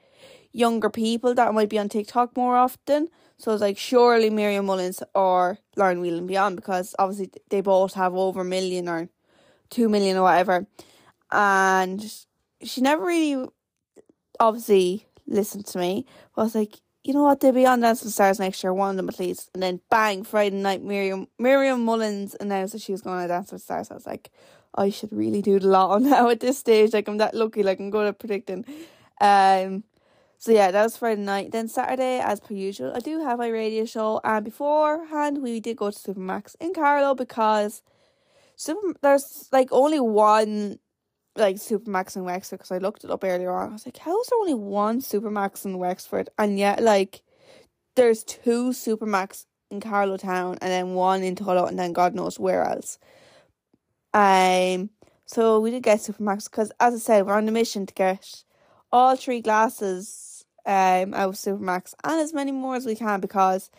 younger 0.51 0.89
people 0.89 1.34
that 1.36 1.53
might 1.53 1.70
be 1.70 1.79
on 1.79 1.89
TikTok 1.89 2.36
more 2.36 2.58
often. 2.58 3.10
So 3.38 3.53
it's 3.53 3.62
like 3.62 3.77
surely 3.77 4.29
Miriam 4.29 4.65
Mullins 4.65 5.01
or 5.15 5.60
Lauren 5.75 6.01
Whelan 6.01 6.27
beyond 6.27 6.58
because 6.58 6.94
obviously 7.00 7.32
they 7.50 7.62
both 7.62 7.94
have 7.94 8.13
over 8.13 8.41
a 8.41 8.46
million 8.46 8.89
or 8.89 9.10
two 9.70 9.88
million 9.88 10.18
or 10.18 10.24
whatever. 10.24 10.68
And 11.32 12.12
she 12.62 12.82
never 12.82 13.06
really 13.06 13.48
obviously 14.39 15.06
listened 15.27 15.65
to 15.68 15.77
me. 15.77 16.06
But 16.36 16.41
I 16.41 16.46
was 16.46 16.56
like, 16.56 16.79
you 17.03 17.13
know 17.13 17.24
what, 17.24 17.39
they'll 17.39 17.53
be 17.53 17.65
on 17.65 17.79
Dance 17.79 18.03
with 18.03 18.13
Stars 18.13 18.39
next 18.39 18.63
year, 18.63 18.74
one 18.74 18.91
of 18.91 18.98
them 18.98 19.10
at 19.10 19.20
least. 19.20 19.50
And 19.53 19.63
then 19.63 19.79
bang, 19.89 20.24
Friday 20.24 20.58
night 20.58 20.84
Miriam 20.84 21.27
Miriam 21.38 21.86
Mullins 21.86 22.36
announced 22.39 22.74
that 22.74 22.82
she 22.82 22.91
was 22.91 23.01
going 23.01 23.22
to 23.22 23.27
Dance 23.27 23.51
with 23.51 23.62
Stars. 23.62 23.89
I 23.89 23.94
was 23.94 24.06
like, 24.06 24.32
I 24.75 24.89
should 24.89 25.13
really 25.13 25.41
do 25.41 25.60
the 25.60 25.68
lot 25.68 26.01
now 26.01 26.29
at 26.29 26.41
this 26.41 26.58
stage. 26.58 26.94
Like 26.94 27.08
I'm 27.08 27.18
that 27.18 27.34
lucky, 27.34 27.63
like 27.63 27.79
I'm 27.79 27.89
good 27.89 28.08
at 28.08 28.20
predicting. 28.20 28.65
Um 29.22 29.84
so 30.39 30.53
yeah, 30.53 30.72
that 30.72 30.84
was 30.84 30.96
Friday 30.96 31.22
night. 31.22 31.51
Then 31.51 31.67
Saturday, 31.67 32.19
as 32.19 32.39
per 32.39 32.53
usual, 32.53 32.93
I 32.96 33.01
do 33.01 33.19
have 33.19 33.39
my 33.39 33.50
radio 33.50 33.84
show. 33.84 34.22
And 34.24 34.46
beforehand, 34.46 35.41
we 35.41 35.60
did 35.60 35.75
go 35.75 35.91
to 35.91 36.00
Supermac's 36.00 36.55
in 36.62 36.74
Carlow 36.74 37.13
because 37.13 37.81
Super 38.55 38.93
there's 39.01 39.50
like 39.51 39.67
only 39.72 40.00
one 40.00 40.79
like 41.36 41.58
Supermac's 41.58 42.15
in 42.15 42.24
Wexford 42.24 42.60
because 42.60 42.72
I 42.72 42.77
looked 42.77 43.03
it 43.03 43.12
up 43.12 43.25
earlier 43.25 43.51
on. 43.51 43.69
I 43.69 43.74
was 43.74 43.86
like, 43.86 43.98
how 43.98 44.17
is 44.22 44.27
there 44.27 44.39
only 44.39 44.53
one 44.53 45.01
Supermac's 45.01 45.65
in 45.65 45.77
Wexford? 45.77 46.29
And 46.38 46.58
yet, 46.58 46.81
like, 46.81 47.22
there's 47.96 48.24
two 48.24 48.69
Supermac's 48.69 49.46
in 49.69 49.81
Carlow 49.81 50.15
Town 50.15 50.58
and 50.62 50.72
then 50.72 50.93
one 50.93 51.22
in 51.22 51.36
Tullow 51.36 51.67
and 51.67 51.77
then 51.77 51.91
God 51.91 52.15
knows 52.15 52.39
where 52.39 52.63
else. 52.63 52.98
Um, 54.13 54.89
so 55.25 55.60
we 55.60 55.72
did 55.72 55.84
get 55.84 56.00
Supermac's 56.00 56.48
because, 56.48 56.72
as 56.79 56.96
I 56.96 56.98
said, 56.98 57.25
we're 57.25 57.34
on 57.34 57.48
a 57.50 57.51
mission 57.51 57.86
to 57.86 57.93
get 57.93 58.43
all 58.91 59.17
three 59.17 59.41
glasses 59.41 60.28
um 60.65 61.13
out 61.13 61.29
of 61.29 61.35
Supermac's 61.35 61.95
and 62.03 62.19
as 62.19 62.33
many 62.33 62.51
more 62.51 62.75
as 62.75 62.85
we 62.85 62.95
can 62.95 63.19
because 63.19 63.69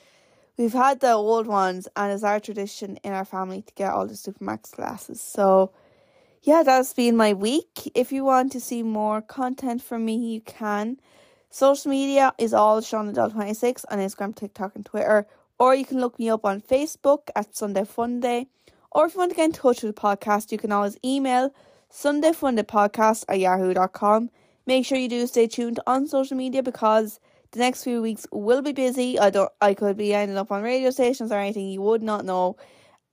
we've 0.57 0.73
had 0.73 1.01
the 1.01 1.13
old 1.13 1.47
ones 1.47 1.89
and 1.97 2.13
it's 2.13 2.23
our 2.23 2.41
tradition 2.41 2.97
in 2.99 3.13
our 3.13 3.25
family 3.25 3.63
to 3.63 3.73
get 3.75 3.93
all 3.93 4.07
the 4.07 4.15
Supermac's 4.15 4.71
glasses. 4.71 5.21
So 5.21 5.73
yeah, 6.43 6.63
that's 6.63 6.95
been 6.95 7.17
my 7.17 7.35
week. 7.35 7.91
If 7.95 8.13
you 8.13 8.25
want 8.25 8.53
to 8.53 8.61
see 8.61 8.83
more 8.83 9.21
content 9.21 9.83
from 9.83 10.05
me, 10.07 10.17
you 10.17 10.41
can. 10.41 10.99
Social 11.51 11.91
media 11.91 12.33
is 12.39 12.55
all 12.55 12.81
Shauna 12.81 13.13
Doyle 13.13 13.31
26 13.31 13.85
on 13.87 13.99
Instagram, 13.99 14.35
TikTok, 14.35 14.75
and 14.75 14.87
Twitter. 14.87 15.27
Or 15.59 15.75
you 15.75 15.85
can 15.85 16.01
look 16.01 16.19
me 16.19 16.31
up 16.31 16.47
on 16.47 16.63
Facebook 16.63 17.29
at 17.37 17.55
Sunday 17.55 17.83
Funday. 17.83 18.47
Or 18.91 19.07
if 19.07 19.15
you 19.15 19.19
want 19.19 19.33
to 19.33 19.37
get 19.37 19.45
in 19.45 19.53
touch 19.53 19.83
with 19.83 19.95
the 19.95 20.01
podcast, 20.01 20.51
you 20.51 20.59
can 20.59 20.73
always 20.73 20.97
email 21.05 21.53
sundayfundaypodcast 21.93 23.25
at 23.29 23.39
yahoo.com. 23.41 24.31
Make 24.67 24.87
sure 24.87 24.99
you 24.99 25.09
do 25.09 25.27
stay 25.27 25.47
tuned 25.47 25.81
on 25.87 26.07
social 26.07 26.37
media 26.37 26.63
because 26.63 27.21
the 27.53 27.59
next 27.59 27.85
few 27.85 28.01
weeks 28.03 28.27
will 28.33 28.63
be 28.63 28.73
busy. 28.73 29.19
I 29.19 29.31
don't 29.31 29.51
I 29.61 29.75
could 29.75 29.97
be 29.97 30.15
ending 30.15 30.37
up 30.37 30.53
on 30.53 30.63
radio 30.63 30.91
stations 30.91 31.33
or 31.33 31.39
anything 31.39 31.69
you 31.69 31.83
would 31.83 32.03
not 32.03 32.25
know. 32.25 32.57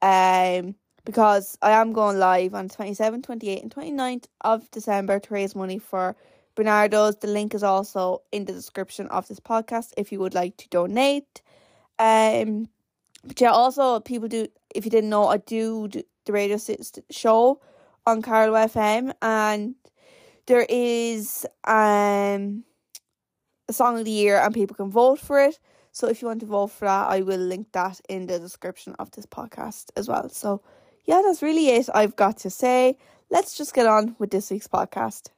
Um 0.01 0.75
because 1.05 1.57
I 1.61 1.71
am 1.71 1.93
going 1.93 2.19
live 2.19 2.53
on 2.53 2.67
27th, 2.67 3.25
28th, 3.25 3.61
and 3.61 3.73
29th 3.73 4.25
of 4.41 4.69
December 4.71 5.19
to 5.21 5.33
raise 5.33 5.55
money 5.55 5.79
for 5.79 6.17
Barnardos. 6.57 7.21
The 7.21 7.27
link 7.27 7.55
is 7.55 7.63
also 7.63 8.23
in 8.33 8.43
the 8.43 8.51
description 8.51 9.07
of 9.07 9.25
this 9.29 9.39
podcast 9.39 9.93
if 9.95 10.11
you 10.11 10.19
would 10.19 10.33
like 10.33 10.57
to 10.57 10.67
donate. 10.67 11.41
Um, 11.97 12.67
but 13.23 13.39
yeah, 13.39 13.51
also 13.51 14.01
people 14.01 14.27
do. 14.27 14.47
If 14.75 14.83
you 14.83 14.91
didn't 14.91 15.09
know, 15.09 15.27
I 15.27 15.37
do 15.37 15.87
the 15.87 16.33
radio 16.33 16.57
show 17.09 17.61
on 18.05 18.21
Carlow 18.21 18.53
FM, 18.53 19.13
and 19.21 19.75
there 20.47 20.65
is 20.67 21.45
um 21.65 22.63
a 23.69 23.73
song 23.73 23.99
of 23.99 24.05
the 24.05 24.11
year, 24.11 24.39
and 24.39 24.53
people 24.53 24.75
can 24.75 24.89
vote 24.89 25.19
for 25.19 25.39
it. 25.39 25.59
So 25.91 26.07
if 26.07 26.21
you 26.21 26.27
want 26.27 26.39
to 26.39 26.45
vote 26.45 26.67
for 26.67 26.85
that, 26.85 27.09
I 27.09 27.21
will 27.21 27.39
link 27.39 27.71
that 27.73 27.99
in 28.07 28.27
the 28.27 28.39
description 28.39 28.95
of 28.97 29.11
this 29.11 29.25
podcast 29.25 29.91
as 29.95 30.07
well. 30.07 30.29
So 30.29 30.61
yeah, 31.05 31.21
that's 31.25 31.41
really 31.41 31.69
it 31.69 31.89
I've 31.93 32.15
got 32.15 32.37
to 32.39 32.49
say. 32.49 32.97
Let's 33.29 33.57
just 33.57 33.73
get 33.73 33.87
on 33.87 34.15
with 34.19 34.31
this 34.31 34.49
week's 34.49 34.67
podcast. 34.67 35.29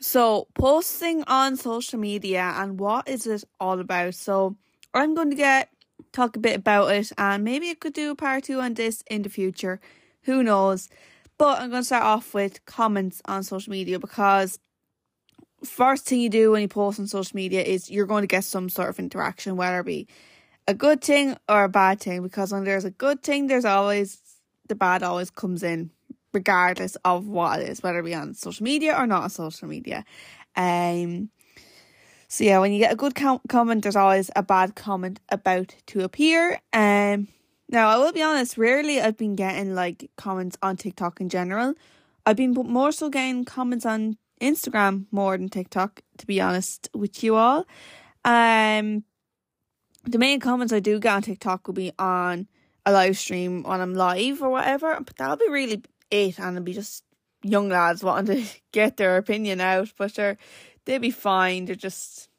So, 0.00 0.46
posting 0.54 1.22
on 1.24 1.56
social 1.56 1.98
media 1.98 2.54
and 2.56 2.80
what 2.80 3.08
is 3.08 3.26
it 3.26 3.44
all 3.60 3.78
about? 3.78 4.14
So, 4.14 4.56
I'm 4.94 5.14
going 5.14 5.30
to 5.30 5.36
get 5.36 5.68
talk 6.12 6.36
a 6.36 6.40
bit 6.40 6.56
about 6.56 6.92
it 6.92 7.12
and 7.18 7.44
maybe 7.44 7.70
I 7.70 7.74
could 7.74 7.92
do 7.92 8.10
a 8.10 8.14
part 8.14 8.44
two 8.44 8.60
on 8.60 8.74
this 8.74 9.02
in 9.10 9.22
the 9.22 9.28
future. 9.28 9.80
Who 10.22 10.42
knows? 10.42 10.88
But 11.38 11.60
I'm 11.60 11.70
going 11.70 11.82
to 11.82 11.86
start 11.86 12.02
off 12.02 12.34
with 12.34 12.64
comments 12.66 13.22
on 13.26 13.44
social 13.44 13.70
media 13.70 13.98
because 13.98 14.58
first 15.64 16.06
thing 16.06 16.20
you 16.20 16.28
do 16.28 16.50
when 16.52 16.62
you 16.62 16.68
post 16.68 16.98
on 16.98 17.06
social 17.06 17.36
media 17.36 17.62
is 17.62 17.90
you're 17.90 18.06
going 18.06 18.22
to 18.22 18.28
get 18.28 18.44
some 18.44 18.68
sort 18.68 18.88
of 18.88 18.98
interaction, 18.98 19.56
whether 19.56 19.80
it 19.80 19.86
be 19.86 20.08
a 20.66 20.74
good 20.74 21.02
thing 21.02 21.36
or 21.48 21.64
a 21.64 21.68
bad 21.68 22.00
thing. 22.00 22.22
Because 22.22 22.52
when 22.52 22.64
there's 22.64 22.84
a 22.84 22.90
good 22.90 23.22
thing, 23.22 23.46
there's 23.46 23.64
always 23.64 24.20
the 24.68 24.74
bad 24.74 25.02
always 25.02 25.30
comes 25.30 25.62
in, 25.62 25.90
regardless 26.32 26.96
of 27.04 27.26
what 27.26 27.60
it 27.60 27.68
is, 27.68 27.82
whether 27.82 28.00
it 28.00 28.04
be 28.04 28.14
on 28.14 28.34
social 28.34 28.64
media 28.64 28.94
or 28.96 29.06
not 29.06 29.22
on 29.22 29.30
social 29.30 29.68
media. 29.68 30.04
Um. 30.56 31.30
So 32.28 32.44
yeah, 32.44 32.58
when 32.58 32.72
you 32.72 32.78
get 32.78 32.92
a 32.92 32.96
good 32.96 33.14
com- 33.14 33.40
comment, 33.48 33.82
there's 33.82 33.96
always 33.96 34.30
a 34.36 34.42
bad 34.42 34.74
comment 34.74 35.20
about 35.30 35.74
to 35.86 36.02
appear. 36.02 36.60
Um. 36.72 37.28
Now 37.70 37.88
I 37.88 37.98
will 37.98 38.12
be 38.12 38.22
honest, 38.22 38.56
rarely 38.56 39.00
I've 39.00 39.18
been 39.18 39.36
getting 39.36 39.74
like 39.74 40.10
comments 40.16 40.56
on 40.62 40.76
TikTok 40.76 41.20
in 41.20 41.28
general. 41.28 41.74
I've 42.24 42.36
been 42.36 42.52
more 42.52 42.92
so 42.92 43.10
getting 43.10 43.44
comments 43.44 43.84
on 43.84 44.16
Instagram 44.40 45.06
more 45.10 45.36
than 45.36 45.48
TikTok, 45.48 46.00
to 46.18 46.26
be 46.26 46.40
honest 46.40 46.88
with 46.94 47.22
you 47.22 47.36
all. 47.36 47.66
Um, 48.24 49.04
the 50.04 50.18
main 50.18 50.40
comments 50.40 50.72
I 50.72 50.80
do 50.80 50.98
get 50.98 51.14
on 51.14 51.22
TikTok 51.22 51.66
will 51.66 51.74
be 51.74 51.92
on 51.98 52.48
a 52.86 52.92
live 52.92 53.18
stream 53.18 53.62
when 53.64 53.80
I'm 53.80 53.94
live 53.94 54.42
or 54.42 54.48
whatever, 54.48 54.98
but 55.04 55.16
that'll 55.16 55.36
be 55.36 55.48
really 55.50 55.82
it, 56.10 56.38
and 56.38 56.56
it'll 56.56 56.64
be 56.64 56.72
just 56.72 57.04
young 57.42 57.68
lads 57.68 58.02
wanting 58.02 58.42
to 58.42 58.48
get 58.72 58.96
their 58.96 59.18
opinion 59.18 59.60
out, 59.60 59.92
but 59.98 60.14
they're 60.14 60.38
they'll 60.88 60.98
be 60.98 61.10
fine. 61.10 61.66
They're 61.66 61.74
just 61.76 62.30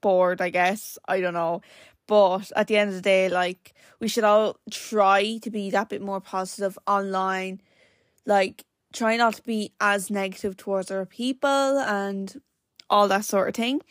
bored, 0.00 0.40
I 0.40 0.48
guess. 0.48 0.98
I 1.06 1.20
don't 1.20 1.34
know. 1.34 1.60
But 2.08 2.50
at 2.56 2.66
the 2.66 2.76
end 2.76 2.88
of 2.88 2.96
the 2.96 3.02
day, 3.02 3.28
like 3.28 3.74
we 4.00 4.08
should 4.08 4.24
all 4.24 4.56
try 4.70 5.36
to 5.42 5.50
be 5.50 5.70
that 5.70 5.90
bit 5.90 6.02
more 6.02 6.20
positive 6.20 6.78
online. 6.86 7.60
Like 8.26 8.64
try 8.92 9.16
not 9.16 9.34
to 9.34 9.42
be 9.42 9.72
as 9.78 10.10
negative 10.10 10.56
towards 10.56 10.90
other 10.90 11.06
people 11.06 11.48
and 11.78 12.40
all 12.88 13.08
that 13.08 13.24
sort 13.26 13.48
of 13.48 13.54
thing. 13.54 13.82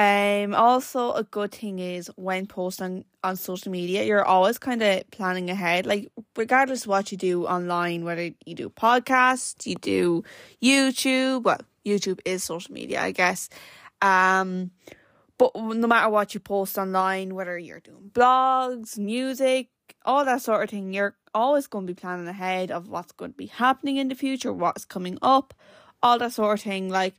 Um 0.00 0.54
also 0.54 1.12
a 1.12 1.24
good 1.24 1.52
thing 1.52 1.78
is 1.78 2.10
when 2.16 2.46
posting 2.46 3.04
on 3.22 3.36
social 3.36 3.70
media, 3.70 4.02
you're 4.04 4.24
always 4.24 4.56
kind 4.56 4.82
of 4.82 5.02
planning 5.10 5.50
ahead. 5.50 5.84
Like 5.84 6.10
regardless 6.36 6.82
of 6.84 6.88
what 6.88 7.12
you 7.12 7.18
do 7.18 7.46
online, 7.46 8.04
whether 8.04 8.30
you 8.46 8.54
do 8.54 8.70
podcasts, 8.70 9.66
you 9.66 9.74
do 9.74 10.24
YouTube, 10.62 11.42
well, 11.42 11.60
YouTube 11.84 12.20
is 12.24 12.42
social 12.42 12.72
media, 12.72 13.02
I 13.02 13.10
guess. 13.10 13.50
Um 14.00 14.70
but 15.36 15.54
no 15.54 15.86
matter 15.86 16.08
what 16.08 16.32
you 16.32 16.40
post 16.40 16.78
online, 16.78 17.34
whether 17.34 17.58
you're 17.58 17.80
doing 17.80 18.10
blogs, 18.10 18.96
music, 18.96 19.68
all 20.06 20.24
that 20.24 20.40
sort 20.40 20.64
of 20.64 20.70
thing, 20.70 20.94
you're 20.94 21.16
always 21.34 21.66
going 21.66 21.86
to 21.86 21.92
be 21.92 22.00
planning 22.00 22.28
ahead 22.28 22.70
of 22.70 22.88
what's 22.88 23.12
going 23.12 23.32
to 23.32 23.36
be 23.36 23.46
happening 23.46 23.96
in 23.98 24.08
the 24.08 24.14
future, 24.14 24.52
what's 24.52 24.84
coming 24.86 25.18
up, 25.20 25.52
all 26.02 26.18
that 26.18 26.32
sort 26.32 26.58
of 26.58 26.64
thing. 26.64 26.88
Like 26.88 27.14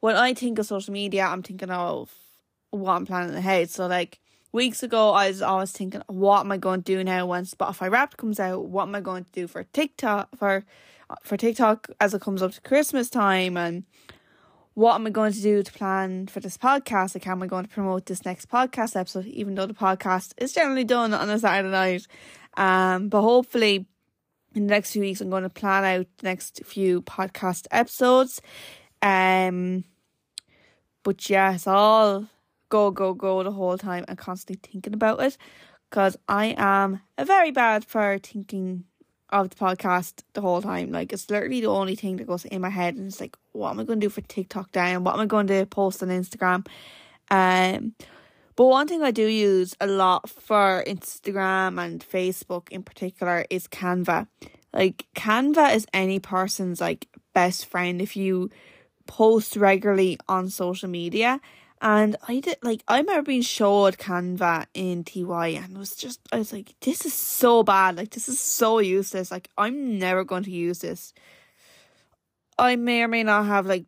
when 0.00 0.16
I 0.16 0.34
think 0.34 0.58
of 0.58 0.66
social 0.66 0.92
media, 0.92 1.24
I'm 1.24 1.42
thinking 1.42 1.70
of 1.70 2.10
what 2.72 2.94
I'm 2.94 3.06
planning 3.06 3.36
ahead. 3.36 3.70
So 3.70 3.86
like 3.86 4.18
weeks 4.50 4.82
ago, 4.82 5.12
I 5.12 5.28
was 5.28 5.40
always 5.40 5.70
thinking, 5.70 6.02
what 6.08 6.40
am 6.40 6.52
I 6.52 6.56
going 6.56 6.82
to 6.82 6.96
do 6.96 7.04
now 7.04 7.26
when 7.26 7.44
Spotify 7.44 7.90
Wrapped 7.90 8.16
comes 8.16 8.40
out? 8.40 8.66
What 8.66 8.82
am 8.82 8.94
I 8.94 9.00
going 9.00 9.24
to 9.24 9.32
do 9.32 9.46
for 9.46 9.62
TikTok 9.72 10.36
for 10.36 10.64
for 11.22 11.36
TikTok 11.36 11.88
as 12.00 12.14
it 12.14 12.22
comes 12.22 12.42
up 12.42 12.52
to 12.52 12.60
Christmas 12.62 13.10
time 13.10 13.56
and 13.56 13.84
what 14.74 14.94
am 14.94 15.06
I 15.06 15.10
going 15.10 15.32
to 15.32 15.42
do 15.42 15.62
to 15.62 15.72
plan 15.72 16.26
for 16.28 16.40
this 16.40 16.56
podcast? 16.56 17.14
Like, 17.14 17.24
how 17.24 17.32
am 17.32 17.42
I 17.42 17.46
going 17.46 17.64
to 17.64 17.70
promote 17.70 18.06
this 18.06 18.24
next 18.24 18.48
podcast 18.48 18.98
episode, 18.98 19.26
even 19.26 19.54
though 19.54 19.66
the 19.66 19.74
podcast 19.74 20.32
is 20.38 20.54
generally 20.54 20.84
done 20.84 21.12
on 21.12 21.28
a 21.28 21.38
Saturday 21.38 21.70
night? 21.70 22.06
Um, 22.56 23.10
but 23.10 23.20
hopefully, 23.20 23.86
in 24.54 24.66
the 24.66 24.70
next 24.70 24.92
few 24.92 25.02
weeks, 25.02 25.20
I'm 25.20 25.28
going 25.28 25.42
to 25.42 25.50
plan 25.50 25.84
out 25.84 26.06
the 26.18 26.24
next 26.24 26.62
few 26.64 27.02
podcast 27.02 27.66
episodes. 27.70 28.40
Um, 29.02 29.84
but 31.02 31.28
yes, 31.28 31.66
all 31.66 32.28
go, 32.72 32.90
go, 32.90 33.12
go 33.12 33.42
the 33.42 33.50
whole 33.50 33.76
time 33.76 34.02
and 34.08 34.16
constantly 34.16 34.58
thinking 34.66 34.94
about 34.94 35.20
it 35.20 35.36
because 35.90 36.16
I 36.26 36.54
am 36.56 37.02
a 37.18 37.24
very 37.26 37.50
bad 37.50 37.84
for 37.84 38.18
thinking 38.18 38.84
of 39.28 39.50
the 39.50 39.56
podcast 39.56 40.22
the 40.32 40.40
whole 40.40 40.62
time. 40.62 40.90
Like 40.90 41.12
it's 41.12 41.28
literally 41.28 41.60
the 41.60 41.66
only 41.66 41.96
thing 41.96 42.16
that 42.16 42.26
goes 42.26 42.46
in 42.46 42.62
my 42.62 42.70
head 42.70 42.96
and 42.96 43.06
it's 43.08 43.20
like, 43.20 43.36
what 43.52 43.70
am 43.72 43.80
I 43.80 43.84
gonna 43.84 44.00
do 44.00 44.08
for 44.08 44.22
TikTok 44.22 44.72
down? 44.72 45.04
What 45.04 45.14
am 45.14 45.20
I 45.20 45.26
going 45.26 45.48
to 45.48 45.66
post 45.66 46.02
on 46.02 46.08
Instagram? 46.08 46.66
Um 47.30 47.94
but 48.56 48.66
one 48.66 48.88
thing 48.88 49.02
I 49.02 49.10
do 49.10 49.26
use 49.26 49.74
a 49.78 49.86
lot 49.86 50.30
for 50.30 50.82
Instagram 50.86 51.78
and 51.78 52.06
Facebook 52.06 52.70
in 52.70 52.82
particular 52.82 53.44
is 53.50 53.66
Canva. 53.66 54.28
Like 54.72 55.06
Canva 55.14 55.74
is 55.74 55.86
any 55.92 56.20
person's 56.20 56.80
like 56.80 57.06
best 57.34 57.66
friend 57.66 58.00
if 58.00 58.16
you 58.16 58.48
post 59.06 59.56
regularly 59.56 60.16
on 60.26 60.48
social 60.48 60.88
media. 60.88 61.38
And 61.84 62.14
I 62.28 62.38
did 62.38 62.58
like 62.62 62.84
I 62.86 62.98
remember 62.98 63.22
being 63.22 63.42
showed 63.42 63.98
Canva 63.98 64.66
in 64.72 65.02
TY 65.02 65.48
and 65.48 65.74
it 65.74 65.78
was 65.78 65.96
just 65.96 66.20
I 66.30 66.38
was 66.38 66.52
like, 66.52 66.76
this 66.80 67.04
is 67.04 67.12
so 67.12 67.64
bad, 67.64 67.96
like 67.96 68.10
this 68.10 68.28
is 68.28 68.38
so 68.38 68.78
useless. 68.78 69.32
Like 69.32 69.48
I'm 69.58 69.98
never 69.98 70.22
going 70.22 70.44
to 70.44 70.52
use 70.52 70.78
this. 70.78 71.12
I 72.56 72.76
may 72.76 73.02
or 73.02 73.08
may 73.08 73.24
not 73.24 73.46
have 73.46 73.66
like 73.66 73.86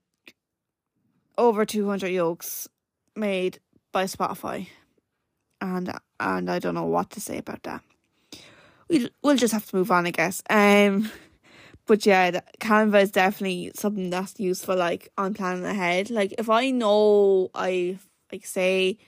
over 1.39 1.65
two 1.65 1.89
hundred 1.89 2.09
yokes 2.09 2.69
made 3.15 3.61
by 3.93 4.05
Spotify. 4.05 4.67
And 5.61 5.93
and 6.19 6.51
I 6.51 6.59
don't 6.59 6.75
know 6.75 6.87
what 6.87 7.11
to 7.11 7.21
say 7.21 7.39
about 7.39 7.63
that. 7.63 7.81
We'll 8.89 9.09
we'll 9.23 9.37
just 9.37 9.53
have 9.53 9.67
to 9.71 9.77
move 9.77 9.93
on, 9.93 10.09
I 10.09 10.11
guess. 10.11 10.43
Um 10.51 11.13
but 11.87 12.07
yeah, 12.07 12.41
Canva 12.61 13.03
is 13.03 13.11
definitely 13.11 13.73
something 13.75 14.11
that's 14.11 14.39
useful 14.41 14.77
like 14.77 15.11
on 15.19 15.35
planning 15.35 15.65
ahead. 15.65 16.11
Like 16.11 16.35
if 16.39 16.49
I 16.49 16.71
know 16.71 17.51
I 17.55 17.99
like 18.33 18.47
say 18.47 18.99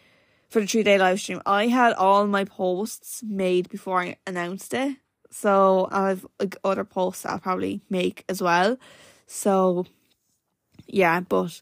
for 0.48 0.60
the 0.60 0.66
three 0.66 0.82
day 0.82 0.98
live 0.98 1.20
stream, 1.20 1.40
I 1.46 1.68
had 1.68 1.94
all 1.94 2.26
my 2.26 2.44
posts 2.44 3.22
made 3.22 3.68
before 3.68 4.00
I 4.02 4.16
announced 4.26 4.74
it. 4.74 4.96
So 5.30 5.88
I 5.90 6.10
have 6.10 6.26
like 6.38 6.56
other 6.64 6.84
posts 6.84 7.26
I'll 7.26 7.38
probably 7.38 7.80
make 7.90 8.24
as 8.28 8.42
well. 8.42 8.78
So 9.26 9.86
yeah, 10.86 11.20
but 11.20 11.60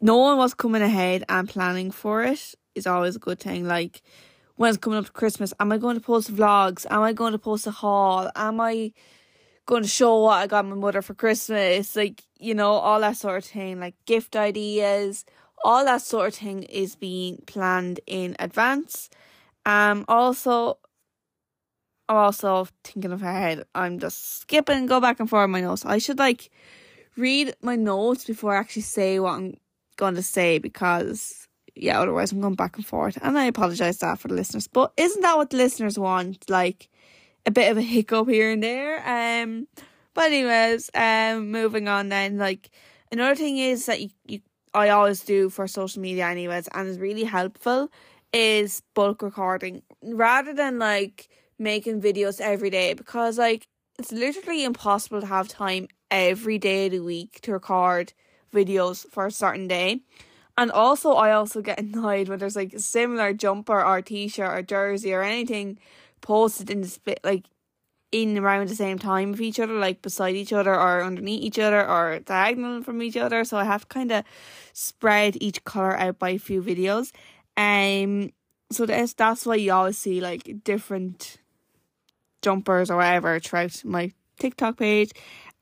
knowing 0.00 0.38
what's 0.38 0.54
coming 0.54 0.82
ahead 0.82 1.24
and 1.28 1.48
planning 1.48 1.90
for 1.90 2.24
it 2.24 2.54
is 2.74 2.86
always 2.86 3.16
a 3.16 3.20
good 3.20 3.38
thing. 3.38 3.66
Like 3.66 4.02
when 4.56 4.70
it's 4.70 4.78
coming 4.78 4.98
up 4.98 5.06
to 5.06 5.12
Christmas, 5.12 5.54
am 5.60 5.70
I 5.70 5.78
going 5.78 5.96
to 5.96 6.02
post 6.02 6.34
vlogs? 6.34 6.86
Am 6.90 7.02
I 7.02 7.12
going 7.12 7.32
to 7.32 7.38
post 7.38 7.66
a 7.66 7.70
haul? 7.70 8.30
Am 8.34 8.60
I 8.60 8.92
going 9.66 9.82
to 9.82 9.88
show 9.88 10.20
what 10.20 10.38
I 10.38 10.46
got 10.46 10.64
my 10.64 10.76
mother 10.76 11.02
for 11.02 11.14
Christmas, 11.14 11.96
like, 11.96 12.22
you 12.38 12.54
know, 12.54 12.72
all 12.72 13.00
that 13.00 13.16
sort 13.16 13.38
of 13.38 13.44
thing, 13.44 13.80
like 13.80 13.94
gift 14.06 14.36
ideas, 14.36 15.24
all 15.64 15.84
that 15.84 16.02
sort 16.02 16.28
of 16.28 16.34
thing 16.34 16.62
is 16.62 16.94
being 16.94 17.42
planned 17.46 18.00
in 18.06 18.36
advance. 18.38 19.10
Um, 19.64 20.04
also, 20.06 20.78
I'm 22.08 22.16
also 22.16 22.68
thinking 22.84 23.12
of 23.12 23.22
ahead. 23.22 23.64
I'm 23.74 23.98
just 23.98 24.40
skipping, 24.40 24.86
go 24.86 25.00
back 25.00 25.18
and 25.18 25.28
forth 25.28 25.50
my 25.50 25.60
notes. 25.60 25.84
I 25.84 25.98
should 25.98 26.18
like 26.18 26.50
read 27.16 27.54
my 27.62 27.74
notes 27.74 28.24
before 28.24 28.54
I 28.54 28.60
actually 28.60 28.82
say 28.82 29.18
what 29.18 29.32
I'm 29.32 29.56
going 29.96 30.14
to 30.14 30.22
say 30.22 30.58
because 30.58 31.48
yeah, 31.74 32.00
otherwise 32.00 32.32
I'm 32.32 32.40
going 32.40 32.54
back 32.54 32.76
and 32.76 32.86
forth. 32.86 33.18
And 33.20 33.36
I 33.36 33.44
apologize 33.44 33.98
that 33.98 34.18
for 34.18 34.28
the 34.28 34.34
listeners. 34.34 34.68
But 34.68 34.92
isn't 34.96 35.22
that 35.22 35.36
what 35.36 35.50
the 35.50 35.56
listeners 35.56 35.98
want? 35.98 36.48
Like 36.48 36.88
a 37.46 37.50
bit 37.50 37.70
of 37.70 37.78
a 37.78 37.82
hiccup 37.82 38.28
here 38.28 38.50
and 38.50 38.62
there. 38.62 39.42
Um, 39.42 39.68
but 40.14 40.26
anyways, 40.26 40.90
um, 40.94 41.50
moving 41.50 41.88
on 41.88 42.08
then. 42.08 42.38
Like 42.38 42.70
another 43.12 43.36
thing 43.36 43.58
is 43.58 43.86
that 43.86 44.00
you, 44.00 44.10
you 44.26 44.40
I 44.74 44.90
always 44.90 45.20
do 45.20 45.48
for 45.48 45.66
social 45.66 46.02
media 46.02 46.26
anyways, 46.26 46.68
and 46.68 46.88
is 46.88 46.98
really 46.98 47.24
helpful 47.24 47.90
is 48.32 48.82
bulk 48.94 49.22
recording 49.22 49.82
rather 50.02 50.52
than 50.52 50.78
like 50.78 51.28
making 51.58 52.02
videos 52.02 52.40
every 52.40 52.68
day 52.68 52.92
because 52.92 53.38
like 53.38 53.66
it's 53.98 54.12
literally 54.12 54.64
impossible 54.64 55.20
to 55.20 55.26
have 55.26 55.48
time 55.48 55.88
every 56.10 56.58
day 56.58 56.86
of 56.86 56.92
the 56.92 57.00
week 57.00 57.40
to 57.40 57.52
record 57.52 58.12
videos 58.52 59.08
for 59.10 59.26
a 59.26 59.30
certain 59.30 59.66
day. 59.66 60.00
And 60.58 60.70
also 60.70 61.12
I 61.12 61.32
also 61.32 61.62
get 61.62 61.80
annoyed 61.86 62.28
when 62.28 62.38
there's 62.38 62.56
like 62.56 62.74
a 62.74 62.80
similar 62.80 63.32
jumper 63.32 63.82
or 63.82 64.02
t 64.02 64.28
shirt 64.28 64.52
or 64.52 64.62
jersey 64.62 65.14
or 65.14 65.22
anything 65.22 65.78
posted 66.26 66.70
in 66.70 66.80
the 66.80 67.16
like 67.22 67.44
in 68.10 68.36
around 68.36 68.68
the 68.68 68.74
same 68.74 68.98
time 68.98 69.32
of 69.32 69.40
each 69.40 69.60
other, 69.60 69.74
like 69.74 70.02
beside 70.02 70.34
each 70.34 70.52
other 70.52 70.74
or 70.74 71.04
underneath 71.04 71.42
each 71.42 71.58
other 71.58 71.88
or 71.88 72.18
diagonal 72.18 72.82
from 72.82 73.00
each 73.00 73.16
other. 73.16 73.44
So 73.44 73.56
I 73.56 73.64
have 73.64 73.88
kind 73.88 74.10
of 74.10 74.24
spread 74.72 75.36
each 75.40 75.62
color 75.62 75.96
out 75.96 76.18
by 76.18 76.30
a 76.30 76.38
few 76.38 76.62
videos. 76.62 77.12
Um, 77.56 78.32
so 78.72 78.86
that's 78.86 79.14
that's 79.14 79.46
why 79.46 79.54
you 79.54 79.72
always 79.72 79.98
see 79.98 80.20
like 80.20 80.64
different 80.64 81.38
jumpers 82.42 82.90
or 82.90 82.96
whatever 82.96 83.38
throughout 83.38 83.84
my 83.84 84.10
TikTok 84.40 84.78
page. 84.78 85.12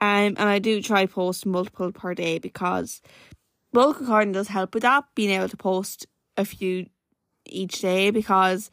Um, 0.01 0.35
and 0.39 0.49
I 0.49 0.59
do 0.61 0.81
try 0.81 1.05
post 1.05 1.45
multiple 1.45 1.93
per 1.93 2.15
day 2.15 2.39
because 2.39 3.03
bulk 3.73 4.01
recording 4.01 4.33
does 4.33 4.49
help 4.49 4.73
with 4.73 4.83
that, 4.83 5.05
being 5.15 5.31
able 5.31 5.51
to 5.51 5.57
post 5.59 6.07
a 6.39 6.47
few 6.47 6.87
each 7.47 7.81
day 7.81 8.11
because 8.11 8.71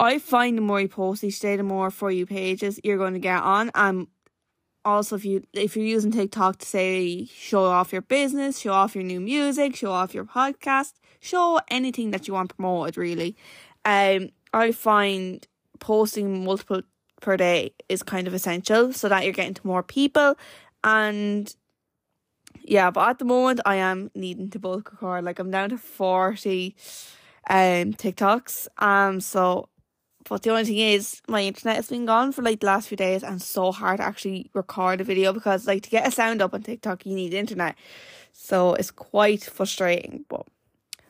I 0.00 0.18
find 0.18 0.56
the 0.56 0.62
more 0.62 0.80
you 0.80 0.88
post 0.88 1.24
each 1.24 1.40
day, 1.40 1.56
the 1.56 1.62
more 1.62 1.90
for 1.90 2.10
you 2.10 2.26
pages 2.26 2.78
you're 2.84 2.98
going 2.98 3.14
to 3.14 3.18
get 3.18 3.42
on. 3.42 3.70
And 3.74 4.06
also, 4.84 5.16
if 5.16 5.24
you 5.24 5.42
if 5.52 5.76
you're 5.76 5.84
using 5.84 6.12
TikTok 6.12 6.58
to 6.58 6.66
say 6.66 7.26
show 7.26 7.64
off 7.64 7.92
your 7.92 8.02
business, 8.02 8.58
show 8.60 8.72
off 8.72 8.94
your 8.94 9.04
new 9.04 9.20
music, 9.20 9.76
show 9.76 9.90
off 9.90 10.14
your 10.14 10.24
podcast, 10.24 10.92
show 11.20 11.60
anything 11.68 12.10
that 12.12 12.28
you 12.28 12.34
want 12.34 12.54
promoted, 12.54 12.96
really. 12.96 13.36
Um, 13.84 14.30
I 14.52 14.72
find 14.72 15.46
posting 15.80 16.44
multiple 16.44 16.82
per 17.20 17.36
day 17.36 17.74
is 17.88 18.02
kind 18.02 18.26
of 18.26 18.34
essential 18.34 18.92
so 18.92 19.08
that 19.08 19.24
you're 19.24 19.32
getting 19.32 19.54
to 19.54 19.66
more 19.66 19.82
people 19.82 20.36
and 20.84 21.56
yeah 22.62 22.90
but 22.90 23.08
at 23.08 23.18
the 23.18 23.24
moment 23.24 23.60
i 23.66 23.74
am 23.74 24.10
needing 24.14 24.48
to 24.50 24.58
bulk 24.58 24.92
record 24.92 25.24
like 25.24 25.38
i'm 25.38 25.50
down 25.50 25.68
to 25.68 25.76
40 25.78 26.76
um 27.50 27.92
tiktoks 27.94 28.68
um 28.78 29.20
so 29.20 29.68
but 30.28 30.42
the 30.42 30.50
only 30.50 30.64
thing 30.64 30.78
is, 30.78 31.22
my 31.28 31.42
internet 31.42 31.76
has 31.76 31.88
been 31.88 32.06
gone 32.06 32.32
for 32.32 32.42
like 32.42 32.60
the 32.60 32.66
last 32.66 32.88
few 32.88 32.96
days, 32.96 33.22
and 33.22 33.40
so 33.40 33.72
hard 33.72 33.98
to 33.98 34.04
actually 34.04 34.50
record 34.54 35.00
a 35.00 35.04
video 35.04 35.32
because, 35.32 35.66
like, 35.66 35.82
to 35.84 35.90
get 35.90 36.06
a 36.06 36.10
sound 36.10 36.42
up 36.42 36.54
on 36.54 36.62
TikTok, 36.62 37.06
you 37.06 37.14
need 37.14 37.34
internet. 37.34 37.76
So 38.32 38.74
it's 38.74 38.90
quite 38.90 39.44
frustrating. 39.44 40.24
But 40.28 40.46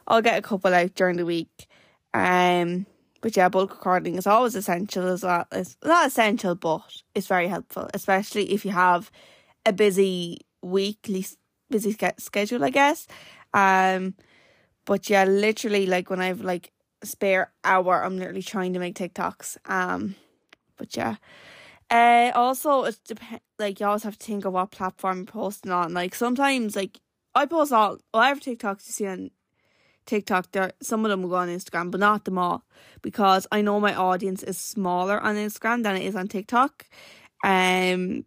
I'll 0.07 0.23
get 0.23 0.39
a 0.39 0.43
couple 0.43 0.75
out 0.75 0.95
during 0.95 1.17
the 1.17 1.27
week. 1.27 1.67
Um, 2.15 2.87
but 3.21 3.37
yeah, 3.37 3.49
bulk 3.49 3.71
recording 3.71 4.17
is 4.17 4.27
always 4.27 4.55
essential 4.55 5.07
as 5.09 5.25
well. 5.25 5.47
It's 5.53 5.77
not 5.85 6.07
essential, 6.07 6.55
but 6.55 6.83
it's 7.15 7.27
very 7.27 7.49
helpful, 7.49 7.89
especially 7.93 8.53
if 8.53 8.65
you 8.65 8.71
have 8.71 9.11
a 9.67 9.73
busy 9.73 10.41
weekly 10.63 11.27
busy 11.71 11.97
schedule, 12.19 12.65
I 12.65 12.71
guess. 12.71 13.07
Um, 13.53 14.15
but 14.85 15.11
yeah, 15.11 15.25
literally, 15.25 15.87
like 15.87 16.11
when 16.11 16.21
I've 16.21 16.41
like 16.41 16.73
spare 17.03 17.53
hour 17.65 18.05
I'm 18.05 18.19
literally 18.19 18.43
trying 18.43 18.73
to 18.73 18.79
make 18.79 18.97
TikToks. 18.97 19.59
Um 19.67 20.15
but 20.77 20.97
yeah. 20.97 21.17
Uh 21.91 22.31
also 22.35 22.85
it 22.85 22.99
depends 23.07 23.43
like 23.59 23.81
you 23.81 23.87
always 23.87 24.03
have 24.03 24.19
to 24.19 24.27
think 24.27 24.45
of 24.45 24.53
what 24.53 24.71
platform 24.71 25.19
you're 25.19 25.27
posting 25.27 25.73
on. 25.73 25.95
Like 25.95 26.15
sometimes 26.15 26.77
like 26.77 27.01
I 27.35 27.47
post 27.47 27.73
all 27.73 27.99
whatever 28.13 28.41
TikToks 28.41 28.87
you 28.87 28.93
see 28.93 29.07
on 29.07 29.31
TikTok 30.07 30.53
there 30.53 30.73
some 30.81 31.05
of 31.05 31.11
them 31.11 31.23
will 31.23 31.31
go 31.31 31.37
on 31.37 31.49
Instagram, 31.49 31.91
but 31.91 32.01
not 32.01 32.25
them 32.25 32.39
all. 32.39 32.65
Because 33.03 33.47
I 33.53 33.63
know 33.63 33.79
my 33.79 33.95
audience 33.95 34.43
is 34.43 34.59
smaller 34.59 35.21
on 35.21 35.37
Instagram 35.37 35.83
than 35.83 35.97
it 35.97 36.03
is 36.03 36.17
on 36.17 36.29
TikTok. 36.29 36.87
Um 37.45 38.25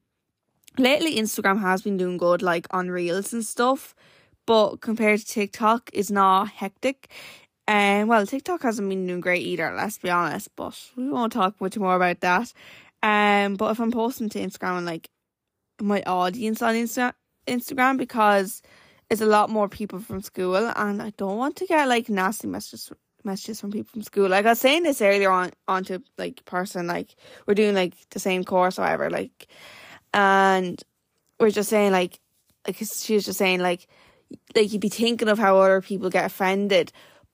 lately 0.77 1.17
Instagram 1.17 1.59
has 1.61 1.81
been 1.81 1.97
doing 1.97 2.17
good 2.17 2.41
like 2.41 2.67
on 2.71 2.89
reels 2.89 3.33
and 3.33 3.43
stuff 3.43 3.93
but 4.45 4.81
compared 4.81 5.19
to 5.19 5.25
TikTok, 5.25 5.89
it's 5.93 6.11
not 6.11 6.49
hectic. 6.49 7.09
Um, 7.67 8.07
well, 8.07 8.25
TikTok 8.25 8.63
hasn't 8.63 8.89
been 8.89 9.07
doing 9.07 9.21
great 9.21 9.45
either, 9.45 9.73
let's 9.75 9.97
be 9.97 10.09
honest, 10.09 10.49
but 10.55 10.77
we 10.97 11.09
won't 11.09 11.31
talk 11.31 11.59
much 11.61 11.77
more 11.77 11.95
about 11.95 12.19
that. 12.21 12.51
Um, 13.03 13.55
but 13.55 13.71
if 13.71 13.79
I'm 13.79 13.91
posting 13.91 14.29
to 14.29 14.39
Instagram 14.39 14.77
and 14.77 14.85
like 14.85 15.09
my 15.79 16.01
audience 16.03 16.61
on 16.61 16.75
Insta- 16.75 17.13
Instagram 17.47 17.97
because 17.97 18.61
it's 19.09 19.21
a 19.21 19.25
lot 19.25 19.49
more 19.49 19.67
people 19.67 19.99
from 19.99 20.21
school 20.21 20.55
and 20.55 21.01
I 21.01 21.11
don't 21.17 21.37
want 21.37 21.57
to 21.57 21.65
get 21.65 21.87
like 21.87 22.09
nasty 22.09 22.47
messages 22.47 22.91
messages 23.23 23.59
from 23.59 23.71
people 23.71 23.89
from 23.91 24.01
school. 24.01 24.29
Like 24.29 24.45
I 24.45 24.49
was 24.49 24.59
saying 24.59 24.83
this 24.83 25.01
earlier 25.01 25.31
on 25.31 25.51
onto 25.67 25.99
like 26.17 26.43
person 26.45 26.87
like 26.87 27.15
we're 27.45 27.53
doing 27.53 27.75
like 27.75 27.93
the 28.09 28.19
same 28.19 28.43
course 28.43 28.79
or 28.79 28.83
whatever, 28.83 29.09
like 29.09 29.47
and 30.13 30.81
we're 31.39 31.51
just 31.51 31.69
saying 31.69 31.91
like 31.91 32.19
like 32.67 32.77
she 32.77 33.15
was 33.15 33.25
just 33.25 33.39
saying 33.39 33.59
like 33.59 33.87
like 34.55 34.71
you'd 34.71 34.81
be 34.81 34.89
thinking 34.89 35.27
of 35.27 35.39
how 35.39 35.57
other 35.59 35.81
people 35.81 36.09
get 36.09 36.25
offended 36.25 36.91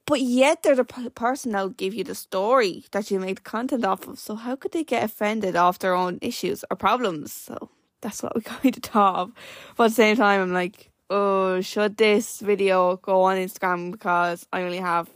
but 0.07 0.21
yet 0.21 0.63
they're 0.63 0.75
the 0.75 0.85
person 0.85 1.51
that'll 1.51 1.69
give 1.69 1.93
you 1.93 2.03
the 2.03 2.15
story 2.15 2.85
that 2.91 3.11
you 3.11 3.19
made 3.19 3.43
content 3.43 3.85
off 3.85 4.07
of. 4.07 4.17
So 4.17 4.35
how 4.35 4.55
could 4.55 4.71
they 4.71 4.85
get 4.85 5.03
offended 5.03 5.55
off 5.55 5.79
their 5.79 5.93
own 5.93 6.17
issues 6.21 6.63
or 6.71 6.77
problems? 6.77 7.33
So 7.33 7.69
that's 8.01 8.23
what 8.23 8.33
we 8.33 8.41
kind 8.41 8.75
of 8.75 8.83
thought 8.83 9.15
of. 9.19 9.31
But 9.75 9.83
at 9.83 9.87
the 9.89 9.95
same 9.95 10.15
time, 10.15 10.41
I'm 10.41 10.53
like, 10.53 10.91
oh, 11.09 11.59
should 11.59 11.97
this 11.97 12.39
video 12.39 12.95
go 12.97 13.23
on 13.23 13.37
Instagram 13.37 13.91
because 13.91 14.47
I 14.53 14.63
only 14.63 14.77
have 14.77 15.09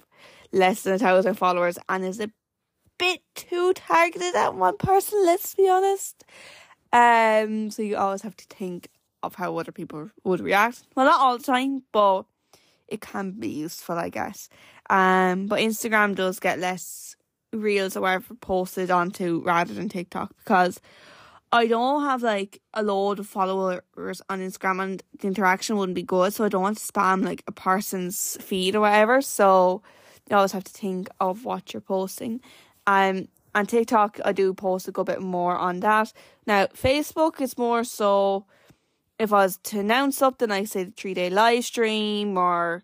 less 0.51 0.83
than 0.83 0.95
a 0.95 0.99
thousand 0.99 1.35
followers 1.35 1.79
and 1.87 2.03
is 2.03 2.19
a 2.19 2.29
bit 2.97 3.21
too 3.33 3.73
targeted 3.73 4.35
at 4.35 4.55
one 4.55 4.77
person, 4.77 5.25
let's 5.25 5.55
be 5.55 5.69
honest. 5.69 6.25
Um, 6.91 7.71
so 7.71 7.81
you 7.81 7.95
always 7.95 8.23
have 8.23 8.35
to 8.35 8.45
think 8.45 8.89
of 9.23 9.35
how 9.35 9.57
other 9.57 9.71
people 9.71 10.09
would 10.25 10.41
react. 10.41 10.83
Well, 10.95 11.05
not 11.05 11.19
all 11.19 11.37
the 11.37 11.43
time, 11.43 11.83
but 11.93 12.23
it 12.91 12.99
can 12.99 13.31
be 13.31 13.47
useful, 13.47 13.97
I 13.97 14.09
guess. 14.09 14.49
Um, 14.91 15.47
but 15.47 15.61
Instagram 15.61 16.15
does 16.15 16.41
get 16.41 16.59
less 16.59 17.15
reels 17.53 17.95
or 17.95 18.01
whatever 18.01 18.35
posted 18.35 18.91
onto 18.91 19.41
rather 19.45 19.73
than 19.73 19.87
TikTok 19.87 20.35
because 20.39 20.81
I 21.53 21.67
don't 21.67 22.03
have 22.03 22.21
like 22.23 22.61
a 22.73 22.83
load 22.83 23.19
of 23.19 23.27
followers 23.27 24.21
on 24.29 24.39
Instagram 24.39 24.83
and 24.83 25.03
the 25.19 25.27
interaction 25.27 25.77
wouldn't 25.77 25.95
be 25.95 26.03
good. 26.03 26.33
So 26.33 26.43
I 26.43 26.49
don't 26.49 26.61
want 26.61 26.77
to 26.77 26.91
spam 26.91 27.23
like 27.23 27.41
a 27.47 27.53
person's 27.53 28.37
feed 28.41 28.75
or 28.75 28.81
whatever. 28.81 29.21
So 29.21 29.81
you 30.29 30.35
always 30.35 30.51
have 30.51 30.65
to 30.65 30.71
think 30.73 31.09
of 31.21 31.45
what 31.45 31.73
you're 31.73 31.81
posting. 31.81 32.41
Um, 32.85 33.29
and 33.55 33.69
TikTok, 33.69 34.19
I 34.25 34.33
do 34.33 34.53
post 34.53 34.89
a 34.89 34.91
good 34.91 35.05
bit 35.05 35.21
more 35.21 35.55
on 35.57 35.79
that. 35.81 36.11
Now, 36.45 36.65
Facebook 36.67 37.39
is 37.39 37.57
more 37.57 37.85
so 37.85 38.45
if 39.19 39.31
I 39.31 39.43
was 39.43 39.57
to 39.63 39.79
announce 39.79 40.17
something, 40.17 40.51
I 40.51 40.65
say 40.65 40.85
the 40.85 40.91
three 40.91 41.13
day 41.13 41.29
live 41.29 41.63
stream 41.63 42.37
or 42.37 42.83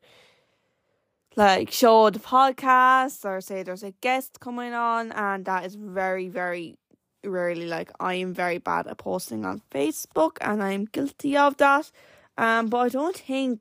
like 1.38 1.72
show 1.72 2.10
the 2.10 2.20
podcast 2.20 3.24
or 3.24 3.40
say 3.42 3.64
there's 3.64 3.84
a 3.84 3.92
guest 4.02 4.40
coming 4.40 4.74
on, 4.74 5.12
and 5.14 5.46
that 5.46 5.66
is 5.66 5.76
very, 5.76 6.28
very 6.28 6.78
rarely 7.24 7.68
like 7.68 7.92
I 8.00 8.16
am 8.16 8.34
very 8.34 8.58
bad 8.58 8.88
at 8.88 8.98
posting 8.98 9.46
on 9.46 9.62
Facebook 9.72 10.38
and 10.42 10.64
I'm 10.64 10.86
guilty 10.86 11.38
of 11.38 11.58
that. 11.58 11.92
Um, 12.38 12.68
but 12.68 12.78
I 12.78 12.90
don't 12.90 13.16
think 13.16 13.60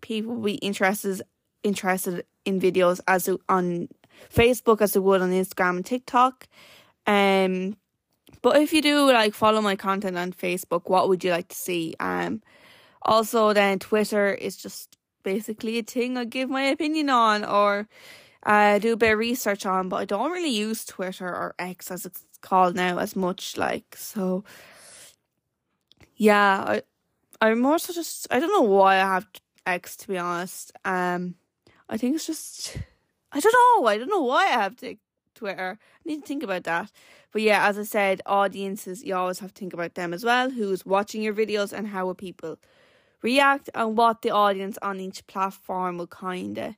people 0.00 0.34
will 0.34 0.42
be 0.42 0.54
interested 0.54 1.22
interested 1.62 2.24
in 2.44 2.60
videos 2.60 3.00
as 3.06 3.28
on 3.48 3.88
Facebook 4.32 4.80
as 4.80 4.92
they 4.92 5.00
would 5.00 5.22
on 5.22 5.30
Instagram 5.30 5.76
and 5.76 5.86
TikTok. 5.86 6.46
Um, 7.06 7.76
but 8.42 8.60
if 8.60 8.72
you 8.72 8.82
do 8.82 9.10
like 9.10 9.34
follow 9.34 9.60
my 9.60 9.76
content 9.76 10.16
on 10.16 10.32
Facebook, 10.32 10.88
what 10.88 11.08
would 11.08 11.24
you 11.24 11.30
like 11.30 11.48
to 11.48 11.56
see? 11.56 11.94
Um, 11.98 12.42
also 13.02 13.52
then 13.52 13.78
Twitter 13.78 14.32
is 14.32 14.56
just 14.56 14.97
basically 15.22 15.78
a 15.78 15.82
thing 15.82 16.16
I 16.16 16.24
give 16.24 16.50
my 16.50 16.62
opinion 16.62 17.10
on 17.10 17.44
or 17.44 17.88
uh, 18.44 18.78
do 18.78 18.92
a 18.94 18.96
bit 18.96 19.12
of 19.12 19.18
research 19.18 19.66
on, 19.66 19.88
but 19.88 19.96
I 19.96 20.04
don't 20.04 20.30
really 20.30 20.50
use 20.50 20.84
Twitter 20.84 21.28
or 21.28 21.54
X 21.58 21.90
as 21.90 22.06
it's 22.06 22.24
called 22.40 22.74
now 22.76 22.98
as 22.98 23.16
much. 23.16 23.56
Like 23.56 23.96
so, 23.96 24.44
yeah, 26.16 26.64
I 26.66 26.82
I'm 27.40 27.60
more 27.60 27.78
so 27.78 27.92
just 27.92 28.26
I 28.30 28.40
don't 28.40 28.52
know 28.52 28.68
why 28.68 28.96
I 28.96 29.00
have 29.14 29.26
X 29.66 29.96
to 29.98 30.08
be 30.08 30.18
honest. 30.18 30.72
Um, 30.84 31.34
I 31.88 31.96
think 31.96 32.16
it's 32.16 32.26
just 32.26 32.76
I 33.32 33.40
don't 33.40 33.52
know. 33.52 33.86
I 33.86 33.98
don't 33.98 34.10
know 34.10 34.22
why 34.22 34.46
I 34.46 34.62
have 34.62 34.76
to 34.76 34.96
Twitter. 35.34 35.78
I 35.80 36.08
need 36.08 36.22
to 36.22 36.26
think 36.26 36.42
about 36.42 36.64
that. 36.64 36.90
But 37.32 37.42
yeah, 37.42 37.68
as 37.68 37.78
I 37.78 37.82
said, 37.84 38.22
audiences 38.26 39.04
you 39.04 39.14
always 39.14 39.38
have 39.40 39.52
to 39.54 39.58
think 39.58 39.74
about 39.74 39.94
them 39.94 40.14
as 40.14 40.24
well. 40.24 40.50
Who's 40.50 40.86
watching 40.86 41.22
your 41.22 41.34
videos 41.34 41.72
and 41.72 41.88
how 41.88 42.08
are 42.08 42.14
people 42.14 42.58
react 43.22 43.70
and 43.74 43.96
what 43.96 44.22
the 44.22 44.30
audience 44.30 44.78
on 44.82 45.00
each 45.00 45.26
platform 45.26 45.98
will 45.98 46.06
kinda 46.06 46.76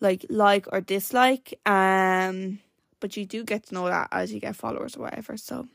like 0.00 0.26
like 0.28 0.66
or 0.72 0.80
dislike. 0.80 1.58
Um 1.66 2.60
but 3.00 3.16
you 3.16 3.24
do 3.24 3.44
get 3.44 3.64
to 3.64 3.74
know 3.74 3.86
that 3.88 4.08
as 4.12 4.32
you 4.32 4.40
get 4.40 4.56
followers 4.56 4.96
or 4.96 5.00
whatever. 5.02 5.36
So 5.36 5.66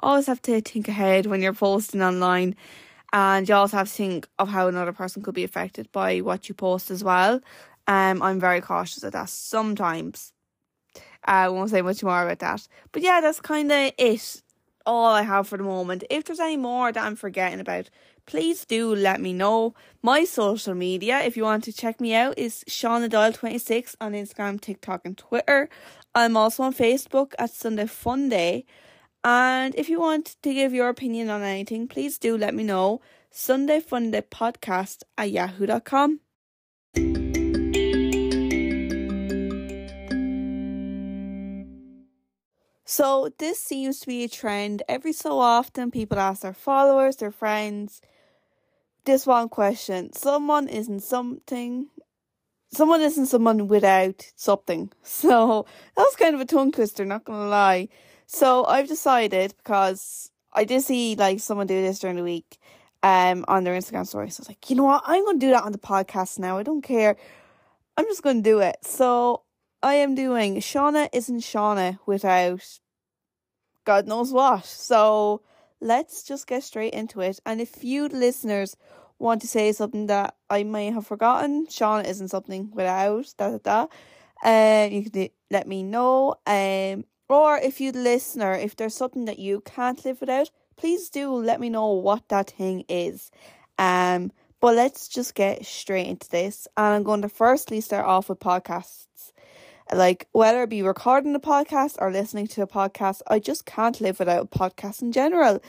always 0.00 0.26
have 0.26 0.42
to 0.42 0.60
think 0.60 0.88
ahead 0.88 1.26
when 1.26 1.42
you're 1.42 1.52
posting 1.52 2.02
online 2.02 2.56
and 3.12 3.48
you 3.48 3.54
also 3.54 3.76
have 3.78 3.88
to 3.88 3.94
think 3.94 4.28
of 4.38 4.48
how 4.48 4.68
another 4.68 4.92
person 4.92 5.22
could 5.22 5.34
be 5.34 5.44
affected 5.44 5.90
by 5.92 6.18
what 6.18 6.48
you 6.48 6.54
post 6.54 6.90
as 6.90 7.02
well. 7.02 7.40
Um, 7.86 8.22
I'm 8.22 8.38
very 8.38 8.60
cautious 8.60 9.02
of 9.02 9.12
that 9.12 9.28
sometimes. 9.28 10.32
I 11.24 11.48
won't 11.48 11.70
say 11.70 11.82
much 11.82 12.02
more 12.02 12.22
about 12.22 12.38
that. 12.38 12.66
But 12.92 13.02
yeah, 13.02 13.20
that's 13.20 13.40
kind 13.40 13.70
of 13.70 13.92
it. 13.98 14.42
All 14.86 15.12
I 15.12 15.22
have 15.22 15.48
for 15.48 15.58
the 15.58 15.64
moment. 15.64 16.04
If 16.08 16.24
there's 16.24 16.40
any 16.40 16.56
more 16.56 16.92
that 16.92 17.04
I'm 17.04 17.16
forgetting 17.16 17.60
about, 17.60 17.90
please 18.30 18.64
do 18.64 18.94
let 18.94 19.20
me 19.20 19.32
know. 19.32 19.74
My 20.02 20.24
social 20.24 20.72
media, 20.72 21.18
if 21.18 21.36
you 21.36 21.42
want 21.42 21.64
to 21.64 21.72
check 21.72 22.00
me 22.00 22.14
out, 22.14 22.38
is 22.38 22.62
Shauna 22.68 23.10
Doyle 23.10 23.32
26 23.32 23.96
on 24.00 24.12
Instagram, 24.12 24.60
TikTok, 24.60 25.00
and 25.04 25.18
Twitter. 25.18 25.68
I'm 26.14 26.36
also 26.36 26.62
on 26.62 26.72
Facebook 26.72 27.32
at 27.40 27.50
Sunday 27.50 27.86
Fun 27.86 28.28
Day. 28.28 28.66
And 29.24 29.74
if 29.74 29.88
you 29.88 29.98
want 29.98 30.36
to 30.42 30.54
give 30.54 30.72
your 30.72 30.88
opinion 30.88 31.28
on 31.28 31.42
anything, 31.42 31.88
please 31.88 32.18
do 32.18 32.38
let 32.38 32.54
me 32.54 32.62
know. 32.62 33.00
Sunday 33.32 33.80
Fun 33.80 34.12
Day 34.12 34.22
podcast 34.22 35.02
at 35.18 35.32
yahoo.com. 35.32 36.20
So, 42.84 43.30
this 43.38 43.58
seems 43.60 43.98
to 44.00 44.06
be 44.06 44.24
a 44.24 44.28
trend. 44.28 44.82
Every 44.88 45.12
so 45.12 45.40
often, 45.40 45.90
people 45.90 46.18
ask 46.18 46.42
their 46.42 46.52
followers, 46.52 47.16
their 47.16 47.30
friends, 47.30 48.00
this 49.10 49.26
one 49.26 49.48
question. 49.48 50.12
Someone 50.12 50.68
isn't 50.68 51.00
something. 51.00 51.88
Someone 52.72 53.00
isn't 53.00 53.26
someone 53.26 53.68
without 53.68 54.30
something. 54.36 54.92
So, 55.02 55.66
that 55.96 56.02
was 56.02 56.16
kind 56.16 56.34
of 56.34 56.40
a 56.40 56.44
tongue 56.44 56.72
twister, 56.72 57.04
not 57.04 57.24
gonna 57.24 57.48
lie. 57.48 57.88
So, 58.26 58.64
I've 58.64 58.88
decided 58.88 59.54
because 59.56 60.30
I 60.52 60.64
did 60.64 60.82
see 60.82 61.16
like 61.16 61.40
someone 61.40 61.66
do 61.66 61.80
this 61.82 61.98
during 61.98 62.16
the 62.16 62.22
week 62.22 62.58
um 63.02 63.44
on 63.48 63.64
their 63.64 63.74
Instagram 63.74 64.06
story. 64.06 64.30
So 64.30 64.40
I 64.40 64.42
was 64.42 64.48
like, 64.48 64.70
you 64.70 64.76
know 64.76 64.84
what? 64.84 65.02
I'm 65.06 65.24
gonna 65.24 65.38
do 65.38 65.50
that 65.50 65.64
on 65.64 65.72
the 65.72 65.78
podcast 65.78 66.38
now. 66.38 66.58
I 66.58 66.62
don't 66.62 66.82
care. 66.82 67.16
I'm 67.96 68.06
just 68.06 68.22
gonna 68.22 68.42
do 68.42 68.60
it. 68.60 68.76
So 68.82 69.42
I 69.82 69.94
am 69.94 70.14
doing 70.14 70.56
Shauna 70.56 71.08
isn't 71.12 71.40
Shauna 71.40 71.98
without 72.06 72.62
God 73.84 74.06
knows 74.06 74.32
what. 74.32 74.64
So 74.66 75.42
let's 75.80 76.22
just 76.22 76.46
get 76.46 76.62
straight 76.62 76.92
into 76.92 77.20
it. 77.20 77.40
And 77.46 77.60
if 77.60 77.82
you 77.82 78.08
listeners 78.08 78.76
want 79.20 79.42
to 79.42 79.48
say 79.48 79.72
something 79.72 80.06
that 80.06 80.34
I 80.48 80.64
may 80.64 80.90
have 80.90 81.06
forgotten, 81.06 81.66
Sean 81.68 82.04
isn't 82.04 82.28
something 82.28 82.70
without 82.72 83.32
da 83.36 83.56
da 83.56 83.58
da. 83.58 83.86
Um, 84.42 84.92
you 84.92 85.10
can 85.10 85.28
let 85.50 85.68
me 85.68 85.82
know. 85.82 86.36
Um, 86.46 87.04
or 87.28 87.58
if 87.58 87.80
you 87.80 87.92
listener, 87.92 88.54
if 88.54 88.74
there's 88.74 88.94
something 88.94 89.26
that 89.26 89.38
you 89.38 89.60
can't 89.60 90.04
live 90.04 90.20
without, 90.20 90.50
please 90.76 91.10
do 91.10 91.32
let 91.32 91.60
me 91.60 91.68
know 91.68 91.92
what 91.92 92.28
that 92.28 92.50
thing 92.50 92.84
is. 92.88 93.30
Um, 93.78 94.32
but 94.60 94.74
let's 94.74 95.06
just 95.06 95.34
get 95.34 95.64
straight 95.64 96.08
into 96.08 96.28
this. 96.28 96.66
And 96.76 96.94
I'm 96.94 97.02
going 97.02 97.22
to 97.22 97.28
firstly 97.28 97.80
start 97.80 98.06
off 98.06 98.28
with 98.28 98.40
podcasts 98.40 99.06
like 99.92 100.28
whether 100.32 100.62
it 100.62 100.70
be 100.70 100.82
recording 100.82 101.34
a 101.34 101.40
podcast 101.40 101.96
or 101.98 102.12
listening 102.12 102.46
to 102.48 102.62
a 102.62 102.66
podcast, 102.66 103.22
I 103.26 103.38
just 103.38 103.66
can't 103.66 104.00
live 104.00 104.18
without 104.18 104.44
a 104.44 104.58
podcast 104.58 105.02
in 105.02 105.12
general. 105.12 105.60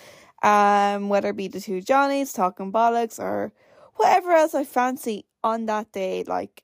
Um, 0.44 1.10
whether 1.10 1.30
it 1.30 1.38
be 1.38 1.48
the 1.48 1.62
two 1.62 1.82
Johnnies 1.82 2.34
talking 2.34 2.72
bollocks 2.72 3.20
or 3.20 3.52
whatever 3.96 4.32
else 4.32 4.56
I 4.56 4.64
fancy 4.64 5.26
on 5.44 5.68
that 5.68 5.92
day, 5.92 6.24
like 6.26 6.64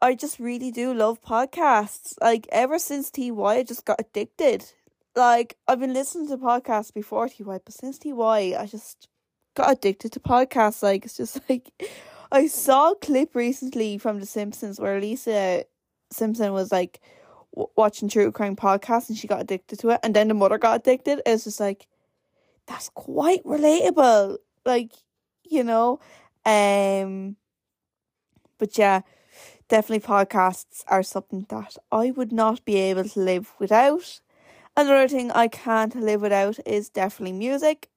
I 0.00 0.14
just 0.14 0.38
really 0.38 0.70
do 0.70 0.92
love 0.92 1.22
podcasts. 1.22 2.14
Like 2.20 2.46
ever 2.52 2.78
since 2.78 3.10
TY, 3.10 3.32
I 3.42 3.62
just 3.62 3.84
got 3.84 4.00
addicted. 4.00 4.64
Like 5.16 5.56
I've 5.66 5.80
been 5.80 5.94
listening 5.94 6.28
to 6.28 6.36
podcasts 6.36 6.92
before 6.92 7.28
TY, 7.28 7.60
but 7.64 7.72
since 7.72 7.98
TY, 7.98 8.54
I 8.58 8.66
just 8.66 9.08
got 9.54 9.72
addicted 9.72 10.12
to 10.12 10.20
podcasts. 10.20 10.82
Like 10.82 11.04
it's 11.04 11.16
just 11.16 11.40
like 11.48 11.70
I 12.30 12.46
saw 12.48 12.92
a 12.92 12.96
clip 12.96 13.34
recently 13.34 13.96
from 13.98 14.20
The 14.20 14.26
Simpsons 14.26 14.78
where 14.78 15.00
Lisa 15.00 15.64
Simpson 16.10 16.52
was 16.52 16.70
like 16.70 17.00
w- 17.54 17.70
watching 17.76 18.08
true 18.08 18.30
crime 18.30 18.56
podcasts 18.56 19.08
and 19.08 19.16
she 19.16 19.26
got 19.26 19.40
addicted 19.40 19.78
to 19.80 19.90
it, 19.90 20.00
and 20.02 20.14
then 20.14 20.28
the 20.28 20.34
mother 20.34 20.58
got 20.58 20.80
addicted. 20.80 21.22
It's 21.24 21.44
just 21.44 21.60
like 21.60 21.86
that's 22.66 22.88
quite 22.90 23.42
relatable, 23.44 24.38
like 24.64 24.92
you 25.44 25.64
know. 25.64 26.00
Um, 26.46 27.36
but 28.58 28.76
yeah, 28.78 29.00
definitely 29.68 30.06
podcasts 30.06 30.84
are 30.88 31.02
something 31.02 31.46
that 31.50 31.76
I 31.92 32.12
would 32.12 32.32
not 32.32 32.64
be 32.64 32.76
able 32.76 33.04
to 33.04 33.20
live 33.20 33.52
without. 33.60 34.20
Another 34.76 35.08
thing 35.08 35.30
I 35.32 35.48
can't 35.48 35.94
live 35.96 36.22
without 36.22 36.58
is 36.66 36.90
definitely 36.90 37.34
music. 37.34 37.88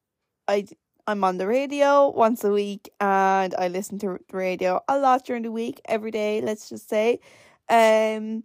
I 0.48 0.66
I'm 1.06 1.24
on 1.24 1.38
the 1.38 1.46
radio 1.48 2.10
once 2.10 2.44
a 2.44 2.52
week 2.52 2.90
and 3.00 3.54
I 3.56 3.68
listen 3.68 3.98
to 4.00 4.20
the 4.30 4.36
radio 4.38 4.80
a 4.88 4.98
lot 4.98 5.24
during 5.26 5.42
the 5.44 5.52
week, 5.52 5.80
every 5.86 6.12
day, 6.12 6.40
let's 6.42 6.68
just 6.68 6.88
say. 6.88 7.20
Um, 7.68 8.44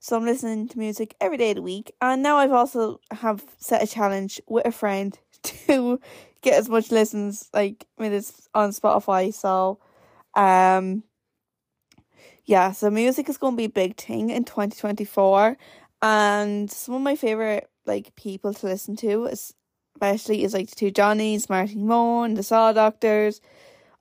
so 0.00 0.16
I'm 0.16 0.24
listening 0.24 0.68
to 0.68 0.78
music 0.78 1.14
every 1.20 1.36
day 1.38 1.50
of 1.50 1.56
the 1.56 1.62
week, 1.62 1.92
and 2.00 2.22
now 2.22 2.38
I've 2.38 2.52
also 2.52 3.00
have 3.12 3.44
set 3.58 3.82
a 3.82 3.86
challenge 3.86 4.40
with 4.48 4.66
a 4.66 4.72
friend 4.72 5.18
to 5.66 6.00
get 6.42 6.54
as 6.54 6.68
much 6.68 6.90
listens 6.90 7.48
like 7.54 7.86
minutes 7.98 8.48
on 8.54 8.70
Spotify. 8.70 9.32
So, 9.32 9.78
um, 10.34 11.04
yeah, 12.44 12.72
so 12.72 12.90
music 12.90 13.28
is 13.28 13.38
going 13.38 13.54
to 13.54 13.56
be 13.56 13.64
a 13.64 13.68
big 13.68 13.96
thing 13.96 14.30
in 14.30 14.44
2024, 14.44 15.56
and 16.02 16.70
some 16.70 16.94
of 16.94 17.02
my 17.02 17.16
favorite 17.16 17.68
like 17.86 18.14
people 18.16 18.52
to 18.54 18.66
listen 18.66 18.96
to, 18.96 19.24
especially 19.26 20.44
is 20.44 20.54
like 20.54 20.70
the 20.70 20.76
two 20.76 20.90
Johnnies, 20.90 21.48
Marty 21.48 21.76
Mone, 21.76 22.34
the 22.34 22.42
Saw 22.42 22.72
Doctors. 22.72 23.40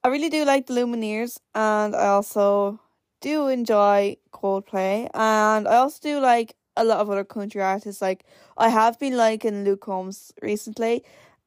I 0.04 0.08
really 0.08 0.30
do 0.30 0.46
like 0.46 0.66
the 0.66 0.74
Lumineers, 0.74 1.40
and 1.54 1.96
I 1.96 2.08
also 2.08 2.80
do 3.22 3.48
enjoy 3.48 4.18
Coldplay, 4.34 5.10
and 5.14 5.68
I 5.68 5.76
also 5.76 6.00
do 6.02 6.20
like 6.20 6.56
a 6.76 6.84
lot 6.84 7.00
of 7.00 7.10
other 7.10 7.24
country 7.24 7.62
artists. 7.62 8.02
Like 8.02 8.26
I 8.58 8.70
have 8.70 9.00
been 9.00 9.16
liking 9.18 9.64
Luke 9.64 9.82
Combs 9.82 10.34
recently. 10.42 11.04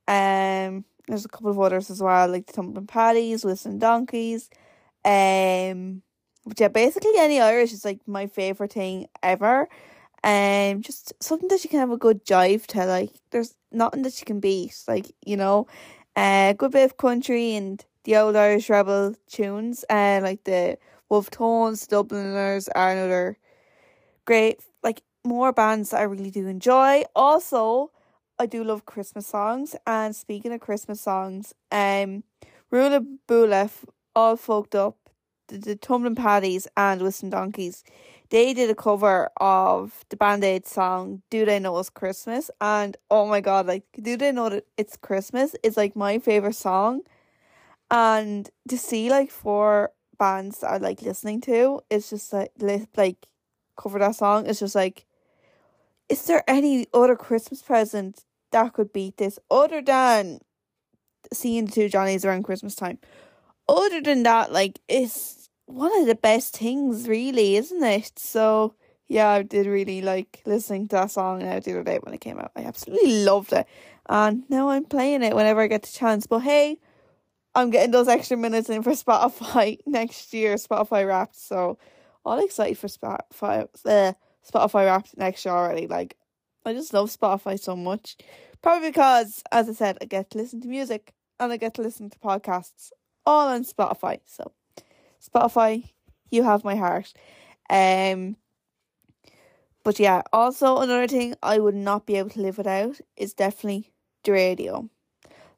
Um, 0.06 0.84
there's 1.08 1.24
a 1.24 1.28
couple 1.28 1.50
of 1.50 1.60
others 1.60 1.90
as 1.90 2.02
well, 2.02 2.28
like 2.28 2.46
the 2.46 2.52
Tumbling 2.54 2.86
Paddies, 2.86 3.44
Whistling 3.44 3.78
Donkeys. 3.78 4.48
Um, 5.04 6.02
but 6.46 6.58
yeah, 6.60 6.68
basically 6.68 7.12
any 7.18 7.40
Irish 7.40 7.72
is 7.72 7.84
like 7.84 8.00
my 8.06 8.26
favorite 8.26 8.72
thing 8.72 9.08
ever. 9.22 9.68
Um, 10.22 10.80
just 10.80 11.12
something 11.20 11.48
that 11.48 11.62
you 11.64 11.70
can 11.70 11.80
have 11.80 11.90
a 11.90 11.98
good 11.98 12.24
jive 12.24 12.66
to. 12.68 12.86
Like, 12.86 13.10
there's 13.30 13.54
nothing 13.70 14.02
that 14.02 14.18
you 14.20 14.24
can 14.24 14.40
beat. 14.40 14.74
Like, 14.88 15.12
you 15.24 15.36
know, 15.36 15.66
a 16.16 16.50
uh, 16.50 16.52
good 16.54 16.72
bit 16.72 16.84
of 16.84 16.96
country 16.96 17.54
and 17.54 17.84
the 18.04 18.16
old 18.16 18.36
Irish 18.36 18.70
rebel 18.70 19.14
tunes. 19.28 19.84
Uh, 19.90 20.20
like 20.22 20.44
the 20.44 20.78
Wolf 21.10 21.30
Tones, 21.30 21.86
Dubliners 21.86 22.68
are 22.68 22.92
another 22.92 23.38
great. 24.24 24.60
Like 24.82 25.02
more 25.24 25.52
bands 25.52 25.90
that 25.90 26.00
I 26.00 26.04
really 26.04 26.30
do 26.30 26.46
enjoy. 26.46 27.02
Also, 27.14 27.90
I 28.38 28.46
do 28.46 28.64
love 28.64 28.86
Christmas 28.86 29.26
songs. 29.26 29.76
And 29.86 30.14
speaking 30.14 30.52
of 30.52 30.60
Christmas 30.60 31.00
songs, 31.00 31.54
um, 31.70 32.24
Rula 32.72 33.04
Bula, 33.26 33.70
all 34.14 34.36
folked 34.36 34.74
up, 34.74 34.96
the, 35.48 35.58
the 35.58 35.76
Tumbling 35.76 36.14
Paddies 36.14 36.66
and 36.76 37.02
Whistling 37.02 37.30
Donkeys, 37.30 37.84
they 38.30 38.54
did 38.54 38.70
a 38.70 38.74
cover 38.74 39.30
of 39.36 40.04
the 40.08 40.16
Band 40.16 40.42
Aid 40.42 40.66
song 40.66 41.22
"Do 41.30 41.44
They 41.44 41.58
Know 41.60 41.78
It's 41.78 41.90
Christmas?" 41.90 42.50
And 42.60 42.96
oh 43.10 43.26
my 43.26 43.40
god, 43.40 43.66
like, 43.66 43.84
do 44.00 44.16
they 44.16 44.32
know 44.32 44.48
that 44.48 44.66
it's 44.76 44.96
Christmas? 44.96 45.54
It's 45.62 45.76
like 45.76 45.94
my 45.94 46.18
favorite 46.18 46.54
song, 46.54 47.02
and 47.90 48.50
to 48.68 48.78
see 48.78 49.10
like 49.10 49.30
four 49.30 49.92
bands 50.18 50.60
that 50.60 50.70
I 50.70 50.76
like 50.78 51.02
listening 51.02 51.40
to, 51.42 51.80
it's 51.90 52.10
just 52.10 52.32
like 52.32 52.52
like 52.96 53.26
cover 53.76 53.98
that 53.98 54.16
song. 54.16 54.46
It's 54.46 54.60
just 54.60 54.74
like 54.74 55.06
is 56.08 56.26
there 56.26 56.44
any 56.46 56.86
other 56.92 57.16
Christmas 57.16 57.62
present 57.62 58.24
that 58.52 58.72
could 58.72 58.92
beat 58.92 59.16
this 59.16 59.38
other 59.50 59.82
than 59.82 60.40
seeing 61.32 61.66
the 61.66 61.72
two 61.72 61.88
Johnnies 61.88 62.24
around 62.24 62.44
Christmas 62.44 62.74
time? 62.74 62.98
Other 63.68 64.00
than 64.00 64.22
that, 64.24 64.52
like, 64.52 64.80
it's 64.88 65.48
one 65.66 65.96
of 66.00 66.06
the 66.06 66.14
best 66.14 66.56
things, 66.58 67.08
really, 67.08 67.56
isn't 67.56 67.82
it? 67.82 68.18
So, 68.18 68.74
yeah, 69.06 69.30
I 69.30 69.42
did 69.42 69.66
really 69.66 70.02
like 70.02 70.42
listening 70.44 70.88
to 70.88 70.96
that 70.96 71.10
song 71.10 71.38
now 71.38 71.60
the 71.60 71.72
other 71.72 71.84
day 71.84 71.98
when 72.02 72.14
it 72.14 72.20
came 72.20 72.38
out. 72.38 72.52
I 72.54 72.62
absolutely 72.62 73.24
loved 73.24 73.52
it. 73.52 73.66
And 74.08 74.44
now 74.50 74.68
I'm 74.68 74.84
playing 74.84 75.22
it 75.22 75.34
whenever 75.34 75.60
I 75.60 75.66
get 75.66 75.82
the 75.82 75.92
chance. 75.92 76.26
But 76.26 76.40
hey, 76.40 76.78
I'm 77.54 77.70
getting 77.70 77.92
those 77.92 78.08
extra 78.08 78.36
minutes 78.36 78.68
in 78.68 78.82
for 78.82 78.92
Spotify 78.92 79.78
next 79.86 80.34
year, 80.34 80.56
Spotify 80.56 81.06
Wrapped. 81.06 81.36
So, 81.36 81.78
all 82.24 82.42
excited 82.42 82.78
for 82.78 82.88
Spotify. 82.88 83.68
Uh, 83.84 84.12
Spotify 84.48 84.86
Wrapped 84.86 85.16
next 85.16 85.44
year 85.44 85.54
already. 85.54 85.86
Like, 85.86 86.16
I 86.64 86.72
just 86.72 86.92
love 86.92 87.14
Spotify 87.14 87.58
so 87.58 87.76
much. 87.76 88.16
Probably 88.62 88.88
because, 88.88 89.42
as 89.52 89.68
I 89.68 89.72
said, 89.72 89.98
I 90.00 90.06
get 90.06 90.30
to 90.30 90.38
listen 90.38 90.60
to 90.62 90.68
music 90.68 91.12
and 91.38 91.52
I 91.52 91.56
get 91.56 91.74
to 91.74 91.82
listen 91.82 92.10
to 92.10 92.18
podcasts 92.18 92.90
all 93.26 93.48
on 93.48 93.64
Spotify. 93.64 94.20
So, 94.26 94.52
Spotify, 95.22 95.90
you 96.30 96.42
have 96.42 96.64
my 96.64 96.76
heart. 96.76 97.12
Um, 97.70 98.36
but 99.82 99.98
yeah, 99.98 100.22
also 100.32 100.78
another 100.78 101.06
thing 101.06 101.34
I 101.42 101.58
would 101.58 101.74
not 101.74 102.06
be 102.06 102.16
able 102.16 102.30
to 102.30 102.40
live 102.40 102.58
without 102.58 103.00
is 103.16 103.34
definitely 103.34 103.92
the 104.24 104.32
radio. 104.32 104.88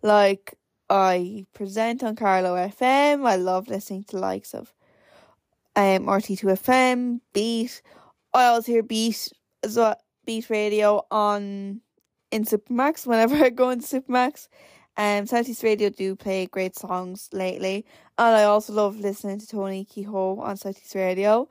Like, 0.02 0.54
I 0.88 1.46
present 1.52 2.02
on 2.02 2.16
Carlow 2.16 2.54
FM. 2.54 3.26
I 3.26 3.36
love 3.36 3.68
listening 3.68 4.04
to 4.04 4.18
likes 4.18 4.54
of 4.54 4.72
um 5.74 6.06
RT2 6.06 6.44
FM, 6.58 7.20
Beat, 7.32 7.82
I 8.36 8.46
always 8.48 8.66
hear 8.66 8.82
Beat 8.82 9.32
as 9.62 9.78
well, 9.78 9.96
Beat 10.26 10.50
Radio 10.50 11.06
on 11.10 11.80
in 12.30 12.44
Supermac's 12.44 13.06
whenever 13.06 13.34
I 13.44 13.48
go 13.48 13.70
into 13.70 13.86
Supermac's. 13.86 14.50
Um, 14.98 15.26
Southeast 15.26 15.62
Radio 15.62 15.88
do 15.88 16.14
play 16.16 16.44
great 16.46 16.76
songs 16.76 17.30
lately, 17.32 17.86
and 18.18 18.36
I 18.36 18.44
also 18.44 18.74
love 18.74 18.98
listening 19.00 19.40
to 19.40 19.46
Tony 19.46 19.86
Kehoe 19.86 20.38
on 20.38 20.58
Southeast 20.58 20.94
Radio. 20.94 21.48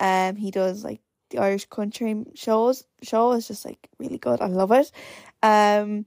Um, 0.00 0.36
he 0.36 0.52
does 0.52 0.84
like 0.84 1.00
the 1.30 1.38
Irish 1.38 1.66
country 1.66 2.24
shows. 2.34 2.84
Show 3.02 3.32
is 3.32 3.48
just 3.48 3.64
like 3.64 3.88
really 3.98 4.18
good. 4.18 4.40
I 4.40 4.46
love 4.46 4.70
it. 4.70 4.92
Um, 5.42 6.06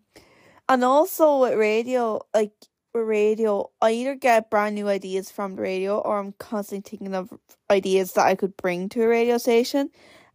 and 0.69 0.83
also 0.83 1.41
with 1.41 1.57
radio, 1.57 2.21
like 2.33 2.53
with 2.93 3.03
radio, 3.03 3.69
I 3.81 3.91
either 3.91 4.15
get 4.15 4.49
brand 4.49 4.75
new 4.75 4.87
ideas 4.87 5.29
from 5.29 5.55
the 5.55 5.61
radio, 5.61 5.97
or 5.97 6.19
I'm 6.19 6.33
constantly 6.39 6.89
thinking 6.89 7.15
of 7.15 7.33
ideas 7.69 8.13
that 8.13 8.27
I 8.27 8.35
could 8.35 8.55
bring 8.55 8.87
to 8.89 9.03
a 9.03 9.07
radio 9.07 9.37
station. 9.37 9.89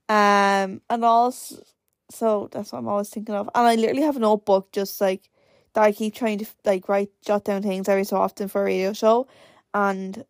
Um, 0.09 0.81
and 0.89 1.05
also, 1.05 1.63
so 2.11 2.49
that's 2.53 2.73
what 2.73 2.79
I'm 2.79 2.89
always 2.89 3.09
thinking 3.09 3.35
of. 3.35 3.49
And 3.55 3.67
I 3.67 3.75
literally 3.75 4.03
have 4.03 4.17
a 4.17 4.21
notebook 4.21 4.73
just 4.73 5.01
like 5.01 5.31
that 5.75 5.83
I 5.83 5.93
keep 5.93 6.15
trying 6.15 6.39
to 6.39 6.47
like 6.65 6.89
write, 6.89 7.11
jot 7.25 7.45
down 7.45 7.63
things 7.63 7.89
every 7.89 8.05
so 8.05 8.17
often 8.17 8.49
for 8.49 8.63
a 8.63 8.65
radio 8.65 8.93
show. 8.93 9.27
And 9.75 10.25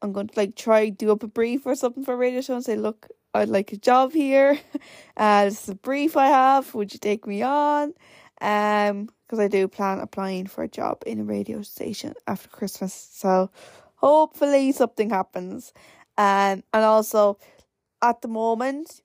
I'm 0.00 0.12
going 0.12 0.28
to 0.28 0.38
like 0.38 0.56
try 0.56 0.88
do 0.88 1.12
up 1.12 1.22
a 1.22 1.28
brief 1.28 1.66
or 1.66 1.74
something 1.74 2.04
for 2.04 2.14
a 2.14 2.16
radio 2.16 2.40
show 2.40 2.54
and 2.54 2.64
say, 2.64 2.76
look, 2.76 3.08
I'd 3.34 3.48
like 3.48 3.72
a 3.72 3.76
job 3.76 4.12
here. 4.12 4.58
Uh, 5.14 5.44
this 5.44 5.64
is 5.64 5.68
a 5.68 5.74
brief 5.74 6.16
I 6.16 6.28
have. 6.28 6.74
Would 6.74 6.94
you 6.94 6.98
take 6.98 7.26
me 7.26 7.42
on? 7.42 7.92
Um, 8.40 9.10
because 9.32 9.38
I 9.38 9.48
do 9.48 9.68
plan 9.68 9.98
applying 9.98 10.46
for 10.46 10.64
a 10.64 10.68
job 10.68 11.02
in 11.06 11.20
a 11.20 11.24
radio 11.24 11.60
station 11.60 12.14
after 12.26 12.48
Christmas. 12.48 12.92
So 13.12 13.50
hopefully 13.96 14.72
something 14.72 15.10
happens. 15.10 15.72
Um, 16.18 16.64
and 16.72 16.84
also 16.84 17.38
at 18.02 18.22
the 18.22 18.28
moment, 18.28 19.02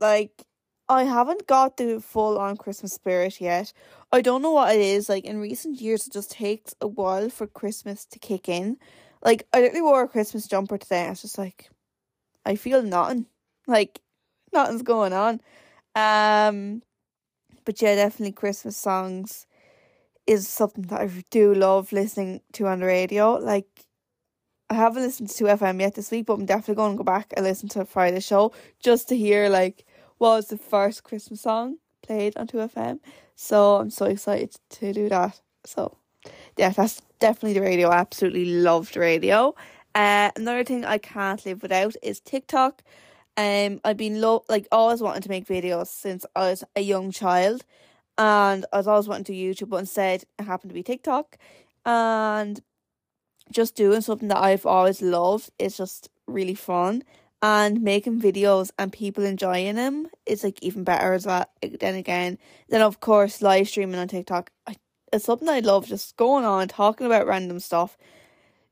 like 0.00 0.44
I 0.88 1.04
haven't 1.04 1.46
got 1.46 1.76
the 1.76 2.00
full 2.00 2.38
on 2.38 2.56
Christmas 2.56 2.92
spirit 2.92 3.40
yet. 3.40 3.72
I 4.12 4.20
don't 4.20 4.42
know 4.42 4.52
what 4.52 4.74
it 4.74 4.80
is. 4.80 5.08
Like 5.08 5.24
in 5.24 5.38
recent 5.40 5.80
years, 5.80 6.06
it 6.06 6.12
just 6.12 6.30
takes 6.30 6.74
a 6.80 6.86
while 6.86 7.28
for 7.30 7.46
Christmas 7.46 8.04
to 8.06 8.18
kick 8.18 8.48
in. 8.48 8.78
Like 9.24 9.46
I 9.52 9.60
literally 9.60 9.82
wore 9.82 10.02
a 10.04 10.08
Christmas 10.08 10.46
jumper 10.46 10.78
today. 10.78 11.06
I 11.06 11.10
was 11.10 11.22
just 11.22 11.38
like, 11.38 11.70
I 12.44 12.56
feel 12.56 12.82
nothing. 12.82 13.26
Like 13.66 14.00
nothing's 14.52 14.82
going 14.82 15.12
on. 15.12 15.40
Um, 15.96 16.82
but 17.64 17.82
yeah, 17.82 17.96
definitely 17.96 18.32
Christmas 18.32 18.76
songs 18.76 19.46
is 20.26 20.48
something 20.48 20.84
that 20.84 21.00
I 21.00 21.24
do 21.30 21.54
love 21.54 21.92
listening 21.92 22.40
to 22.52 22.66
on 22.66 22.80
the 22.80 22.86
radio. 22.86 23.34
Like 23.34 23.85
I 24.68 24.74
haven't 24.74 25.02
listened 25.02 25.28
to 25.28 25.44
2FM 25.44 25.80
yet 25.80 25.94
this 25.94 26.10
week, 26.10 26.26
but 26.26 26.34
I'm 26.34 26.46
definitely 26.46 26.74
going 26.74 26.92
to 26.92 26.98
go 26.98 27.04
back 27.04 27.32
and 27.36 27.44
listen 27.44 27.68
to 27.70 27.84
Friday 27.84 28.20
show 28.20 28.52
just 28.80 29.08
to 29.08 29.16
hear 29.16 29.48
like 29.48 29.84
what 30.18 30.30
was 30.30 30.48
the 30.48 30.58
first 30.58 31.04
Christmas 31.04 31.42
song 31.42 31.76
played 32.02 32.36
on 32.36 32.48
2FM. 32.48 32.98
So 33.36 33.76
I'm 33.76 33.90
so 33.90 34.06
excited 34.06 34.56
to 34.70 34.92
do 34.92 35.08
that. 35.08 35.40
So 35.64 35.96
yeah, 36.56 36.70
that's 36.70 37.00
definitely 37.20 37.54
the 37.54 37.60
radio. 37.60 37.90
I 37.90 37.98
absolutely 37.98 38.46
loved 38.46 38.96
radio. 38.96 39.54
Uh, 39.94 40.30
another 40.36 40.64
thing 40.64 40.84
I 40.84 40.98
can't 40.98 41.44
live 41.46 41.62
without 41.62 41.94
is 42.02 42.20
TikTok. 42.20 42.82
Um, 43.36 43.80
I've 43.84 43.96
been 43.96 44.20
lo- 44.20 44.44
like 44.48 44.66
always 44.72 45.00
wanting 45.00 45.22
to 45.22 45.28
make 45.28 45.46
videos 45.46 45.88
since 45.88 46.26
I 46.34 46.50
was 46.50 46.64
a 46.74 46.80
young 46.80 47.10
child, 47.10 47.64
and 48.18 48.66
I 48.72 48.78
was 48.78 48.88
always 48.88 49.08
wanting 49.08 49.24
to 49.24 49.32
YouTube, 49.32 49.68
but 49.68 49.76
instead 49.76 50.24
it 50.38 50.44
happened 50.44 50.70
to 50.70 50.74
be 50.74 50.82
TikTok, 50.82 51.38
and 51.84 52.60
just 53.50 53.74
doing 53.74 54.00
something 54.00 54.28
that 54.28 54.38
I've 54.38 54.66
always 54.66 55.02
loved 55.02 55.50
is 55.58 55.76
just 55.76 56.08
really 56.26 56.54
fun. 56.54 57.02
And 57.42 57.82
making 57.82 58.20
videos 58.20 58.70
and 58.78 58.92
people 58.92 59.24
enjoying 59.24 59.76
them 59.76 60.08
is 60.24 60.42
like 60.42 60.60
even 60.62 60.84
better 60.84 61.12
as 61.12 61.26
well. 61.26 61.44
Then 61.60 61.94
again, 61.94 62.38
then 62.68 62.80
of 62.80 63.00
course 63.00 63.42
live 63.42 63.68
streaming 63.68 64.00
on 64.00 64.08
TikTok. 64.08 64.50
I, 64.66 64.76
it's 65.12 65.26
something 65.26 65.48
I 65.48 65.60
love. 65.60 65.86
Just 65.86 66.16
going 66.16 66.44
on 66.44 66.66
talking 66.68 67.06
about 67.06 67.26
random 67.26 67.60
stuff, 67.60 67.96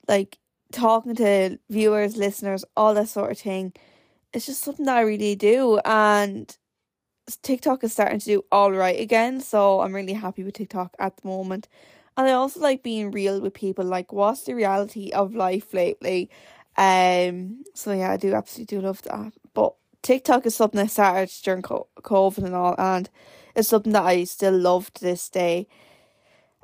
like 0.08 0.38
talking 0.72 1.14
to 1.16 1.58
viewers, 1.68 2.16
listeners, 2.16 2.64
all 2.76 2.94
that 2.94 3.08
sort 3.08 3.30
of 3.30 3.38
thing. 3.38 3.74
It's 4.32 4.46
just 4.46 4.62
something 4.62 4.86
that 4.86 4.96
I 4.96 5.02
really 5.02 5.36
do, 5.36 5.78
and 5.84 6.56
TikTok 7.42 7.84
is 7.84 7.92
starting 7.92 8.18
to 8.18 8.26
do 8.26 8.44
all 8.50 8.72
right 8.72 8.98
again. 8.98 9.40
So 9.40 9.80
I'm 9.80 9.94
really 9.94 10.14
happy 10.14 10.42
with 10.42 10.54
TikTok 10.54 10.96
at 10.98 11.16
the 11.18 11.28
moment. 11.28 11.68
And 12.16 12.28
I 12.28 12.32
also 12.32 12.60
like 12.60 12.82
being 12.82 13.10
real 13.10 13.40
with 13.40 13.54
people, 13.54 13.84
like 13.84 14.12
what's 14.12 14.42
the 14.42 14.54
reality 14.54 15.10
of 15.10 15.34
life 15.34 15.74
lately. 15.74 16.30
Um, 16.76 17.64
so 17.74 17.92
yeah, 17.92 18.12
I 18.12 18.16
do 18.16 18.34
absolutely 18.34 18.76
do 18.76 18.86
love 18.86 19.02
that. 19.02 19.32
But 19.52 19.74
TikTok 20.02 20.46
is 20.46 20.54
something 20.54 20.80
I 20.80 20.86
started 20.86 21.30
during 21.42 21.62
COVID 21.62 22.44
and 22.44 22.54
all, 22.54 22.74
and 22.78 23.08
it's 23.56 23.68
something 23.68 23.92
that 23.92 24.04
I 24.04 24.24
still 24.24 24.56
love 24.56 24.92
to 24.94 25.00
this 25.00 25.28
day. 25.28 25.66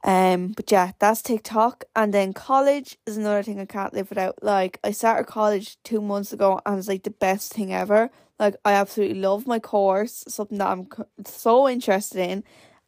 Um, 0.03 0.49
but 0.57 0.71
yeah, 0.73 0.93
that's 0.99 1.21
TikTok, 1.21 1.85
and 1.95 2.15
then 2.15 2.33
college 2.33 2.97
is 3.07 3.17
another 3.19 3.43
thing 3.43 3.61
I 3.61 3.67
can't 3.67 3.93
live 3.93 4.09
without. 4.09 4.43
Like 4.43 4.79
I 4.83 4.93
started 4.93 5.27
college 5.27 5.77
two 5.83 6.01
months 6.01 6.33
ago, 6.33 6.61
and 6.65 6.79
it's 6.79 6.89
like 6.89 7.03
the 7.03 7.11
best 7.11 7.53
thing 7.53 7.73
ever. 7.73 8.11
Like 8.39 8.57
I 8.65 8.73
absolutely 8.73 9.21
love 9.21 9.47
my 9.47 9.59
course, 9.59 10.25
something 10.27 10.59
that 10.59 10.69
I'm 10.69 10.89
so 11.27 11.69
interested 11.69 12.21
in, 12.21 12.45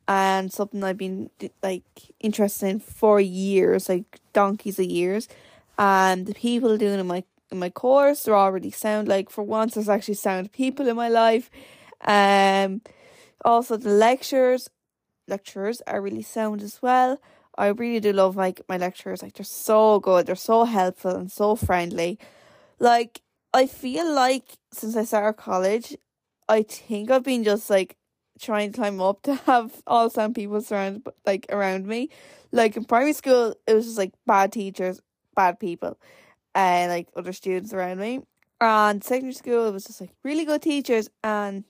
and 0.09 0.53
something 0.53 0.83
I've 0.85 0.99
been 0.99 1.31
like 1.63 1.85
interested 2.21 2.69
in 2.69 2.81
for 2.81 3.21
years, 3.21 3.89
like 3.89 4.21
donkeys 4.33 4.79
of 4.79 4.87
years. 4.87 5.29
and 5.79 6.27
the 6.27 6.35
people 6.35 6.77
doing 6.79 7.01
in 7.01 7.07
my 7.07 7.25
in 7.51 7.59
my 7.59 7.71
course 7.71 8.25
they're 8.25 8.37
already 8.37 8.71
sound 8.71 9.09
like 9.09 9.31
for 9.31 9.43
once 9.45 9.75
there's 9.75 9.89
actually 9.89 10.15
sound 10.15 10.53
people 10.53 10.89
in 10.89 10.97
my 10.97 11.09
life. 11.09 11.51
Um 12.07 12.83
also 13.45 13.77
the 13.77 13.91
lectures 13.91 14.71
lecturers 15.29 15.83
are 15.87 16.01
really 16.03 16.23
sound 16.23 16.63
as 16.63 16.83
well. 16.83 17.19
I 17.59 17.69
really 17.69 18.01
do 18.01 18.13
love 18.13 18.37
like 18.37 18.63
my 18.69 18.77
lecturers, 18.77 19.23
like 19.23 19.35
they're 19.35 19.45
so 19.45 20.01
good, 20.01 20.27
they're 20.27 20.37
so 20.37 20.65
helpful 20.65 21.13
and 21.17 21.31
so 21.31 21.57
friendly. 21.57 22.19
Like 22.79 23.23
I 23.55 23.67
feel 23.67 24.13
like 24.13 24.59
since 24.73 24.97
I 24.97 25.05
started 25.05 25.35
college, 25.39 25.97
I 26.49 26.63
think 26.63 27.11
I've 27.11 27.25
been 27.25 27.45
just 27.45 27.71
like 27.71 27.97
trying 28.41 28.73
to 28.73 28.79
climb 28.79 29.01
up 29.01 29.23
to 29.25 29.35
have 29.35 29.83
all 29.87 30.11
sound 30.11 30.35
people 30.35 30.61
surround 30.61 31.07
like 31.27 31.47
around 31.51 31.87
me. 31.87 32.11
Like 32.51 32.77
in 32.77 32.85
primary 32.85 33.13
school, 33.13 33.55
it 33.67 33.75
was 33.75 33.87
just 33.87 33.99
like 33.99 34.13
bad 34.27 34.53
teachers, 34.53 35.01
bad 35.35 35.59
people, 35.59 35.99
and 36.55 36.91
like 36.91 37.09
other 37.17 37.33
students 37.33 37.73
around 37.73 37.99
me. 37.99 38.21
And 38.61 39.03
secondary 39.03 39.33
school, 39.33 39.67
it 39.67 39.73
was 39.73 39.85
just 39.85 40.01
like 40.01 40.13
really 40.23 40.45
good 40.45 40.63
teachers 40.63 41.09
and 41.25 41.65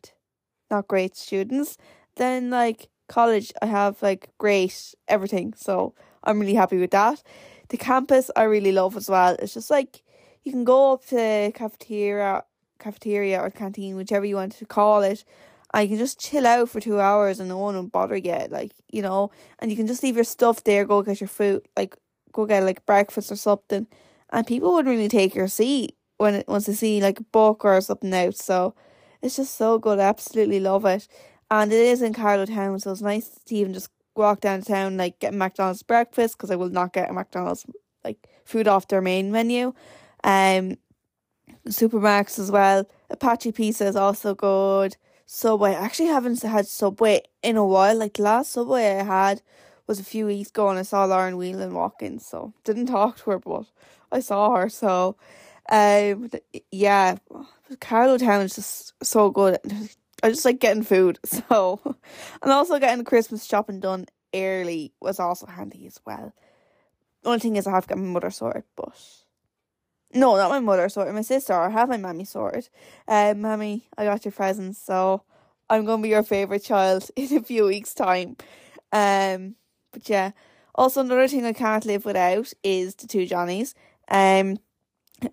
not 0.70 0.88
great 0.88 1.16
students. 1.16 1.79
Then 2.16 2.51
like 2.51 2.88
college, 3.09 3.53
I 3.62 3.66
have 3.66 4.03
like 4.03 4.31
great 4.38 4.94
everything, 5.09 5.55
so 5.57 5.94
I'm 6.25 6.40
really 6.40 6.55
happy 6.55 6.79
with 6.79 6.90
that. 6.90 7.22
The 7.68 7.79
campus, 7.79 8.31
I 8.37 8.42
really 8.42 8.72
love 8.72 8.96
as 8.96 9.09
well. 9.09 9.37
It's 9.38 9.55
just 9.55 9.70
like 9.70 10.03
you 10.42 10.53
can 10.53 10.64
go 10.64 10.92
up 10.92 11.07
to 11.07 11.53
cafeteria, 11.55 12.44
cafeteria 12.79 13.40
or 13.40 13.51
canteen, 13.51 13.96
whichever 13.96 14.27
you 14.27 14.37
want 14.37 14.53
to 14.55 14.66
call 14.66 15.03
it, 15.03 15.25
you 15.80 15.88
can 15.88 15.98
just 15.98 16.20
chill 16.20 16.46
out 16.46 16.68
for 16.68 16.80
two 16.80 17.00
hours 17.00 17.40
and 17.40 17.48
no 17.48 17.58
one 17.58 17.74
will 17.74 17.85
bother 17.85 18.16
you, 18.16 18.46
like, 18.50 18.72
you 18.92 19.00
know, 19.02 19.30
and 19.58 19.70
you 19.70 19.76
can 19.76 19.87
just 19.87 20.02
leave 20.02 20.16
your 20.16 20.24
stuff 20.24 20.62
there, 20.64 20.85
go 20.85 21.02
get 21.02 21.20
your 21.20 21.28
food, 21.28 21.62
like, 21.76 21.96
go 22.32 22.46
get 22.46 22.62
like 22.64 22.85
breakfast 22.87 23.30
or 23.32 23.37
something, 23.37 23.87
and 24.30 24.46
people 24.46 24.72
wouldn't 24.72 24.94
really 24.94 25.08
take 25.08 25.35
your 25.35 25.48
seat 25.48 25.96
when 26.18 26.35
it 26.35 26.48
once 26.48 26.66
they 26.66 26.72
see 26.74 27.00
like 27.00 27.20
a 27.20 27.24
book 27.24 27.64
or 27.64 27.80
something 27.80 28.12
out, 28.14 28.35
so 28.37 28.74
it's 29.22 29.37
just 29.37 29.56
so 29.56 29.78
good, 29.78 29.98
I 29.98 30.02
absolutely 30.04 30.61
love 30.61 30.85
it, 30.85 31.08
and 31.50 31.72
it 31.72 31.78
is 31.78 32.02
in 32.02 32.12
Carlow 32.14 32.46
Town, 32.46 32.78
so 32.80 32.90
it's 32.92 33.02
nice 33.02 33.28
to 33.46 33.54
even 33.54 33.72
just 33.74 33.90
walk 34.14 34.40
downtown, 34.40 34.96
like, 34.96 35.18
get 35.20 35.32
McDonald's 35.35 35.82
breakfast, 35.82 36.37
because 36.37 36.50
I 36.50 36.56
will 36.56 36.70
not 36.70 36.92
get 36.92 37.11
a 37.11 37.12
McDonald's, 37.12 37.64
like, 38.04 38.28
food 38.44 38.68
off 38.68 38.88
their 38.88 39.00
main 39.02 39.30
menu, 39.32 39.72
um, 40.24 40.76
Supermac's 41.68 42.38
as 42.38 42.50
well, 42.50 42.87
Apache 43.11 43.52
Pizza 43.52 43.87
is 43.87 43.96
also 43.96 44.35
good, 44.35 44.96
Subway. 45.26 45.70
I 45.70 45.85
actually 45.85 46.08
haven't 46.08 46.42
had 46.42 46.66
Subway 46.66 47.22
in 47.42 47.56
a 47.56 47.66
while. 47.66 47.96
Like 47.96 48.14
the 48.14 48.22
last 48.22 48.52
Subway 48.52 48.98
I 49.00 49.04
had 49.04 49.42
was 49.87 49.98
a 50.00 50.04
few 50.04 50.26
weeks 50.26 50.50
ago 50.50 50.68
and 50.68 50.78
I 50.78 50.82
saw 50.82 51.04
Lauren 51.04 51.37
Whelan 51.37 51.74
walking, 51.74 52.18
so 52.18 52.52
didn't 52.64 52.87
talk 52.87 53.18
to 53.18 53.30
her 53.30 53.38
but 53.38 53.64
I 54.11 54.20
saw 54.20 54.54
her, 54.56 54.68
so 54.68 55.16
um 55.70 56.30
yeah. 56.70 57.16
Carlow 57.80 58.18
Town 58.18 58.42
is 58.42 58.54
just 58.54 58.92
so 59.02 59.30
good. 59.30 59.58
I 60.22 60.30
just 60.30 60.44
like 60.44 60.61
getting 60.61 60.82
food, 60.82 61.18
so 61.24 61.80
and 62.42 62.52
also 62.52 62.78
getting 62.78 62.98
the 62.98 63.04
Christmas 63.04 63.44
shopping 63.44 63.80
done 63.80 64.06
early 64.35 64.92
was 65.00 65.18
also 65.18 65.46
handy 65.46 65.87
as 65.87 65.98
well. 66.06 66.32
The 67.22 67.28
Only 67.28 67.40
thing 67.40 67.56
is 67.56 67.66
I 67.66 67.70
have 67.72 67.85
to 67.85 67.88
get 67.90 67.98
my 67.98 68.04
mother 68.04 68.30
sorted, 68.30 68.64
but 68.76 68.94
no, 70.14 70.37
not 70.37 70.51
my 70.51 70.61
mother 70.61 70.88
sorted. 70.88 71.14
My 71.14 71.22
sister. 71.22 71.55
I 71.55 71.70
have 71.70 71.88
my 71.88 71.96
mammy 71.96 72.25
sorted. 72.25 72.68
Um, 73.09 73.40
mammy, 73.40 73.88
I 73.96 74.05
got 74.05 74.25
your 74.25 74.33
presents, 74.33 74.79
so 74.79 75.22
I'm 75.70 75.85
gonna 75.85 76.03
be 76.03 76.11
your 76.11 76.22
favorite 76.22 76.64
child 76.64 77.11
in 77.16 77.37
a 77.37 77.42
few 77.42 77.66
weeks' 77.66 77.94
time. 77.94 78.37
Um, 78.92 79.57
but 79.92 80.09
yeah. 80.09 80.33
Also, 80.75 81.01
another 81.01 81.29
thing 81.29 81.44
I 81.44 81.53
can't 81.53 81.85
live 81.85 82.05
without 82.05 82.53
is 82.62 82.94
the 82.94 83.07
two 83.07 83.27
Johnnies. 83.27 83.75
Um, 84.09 84.59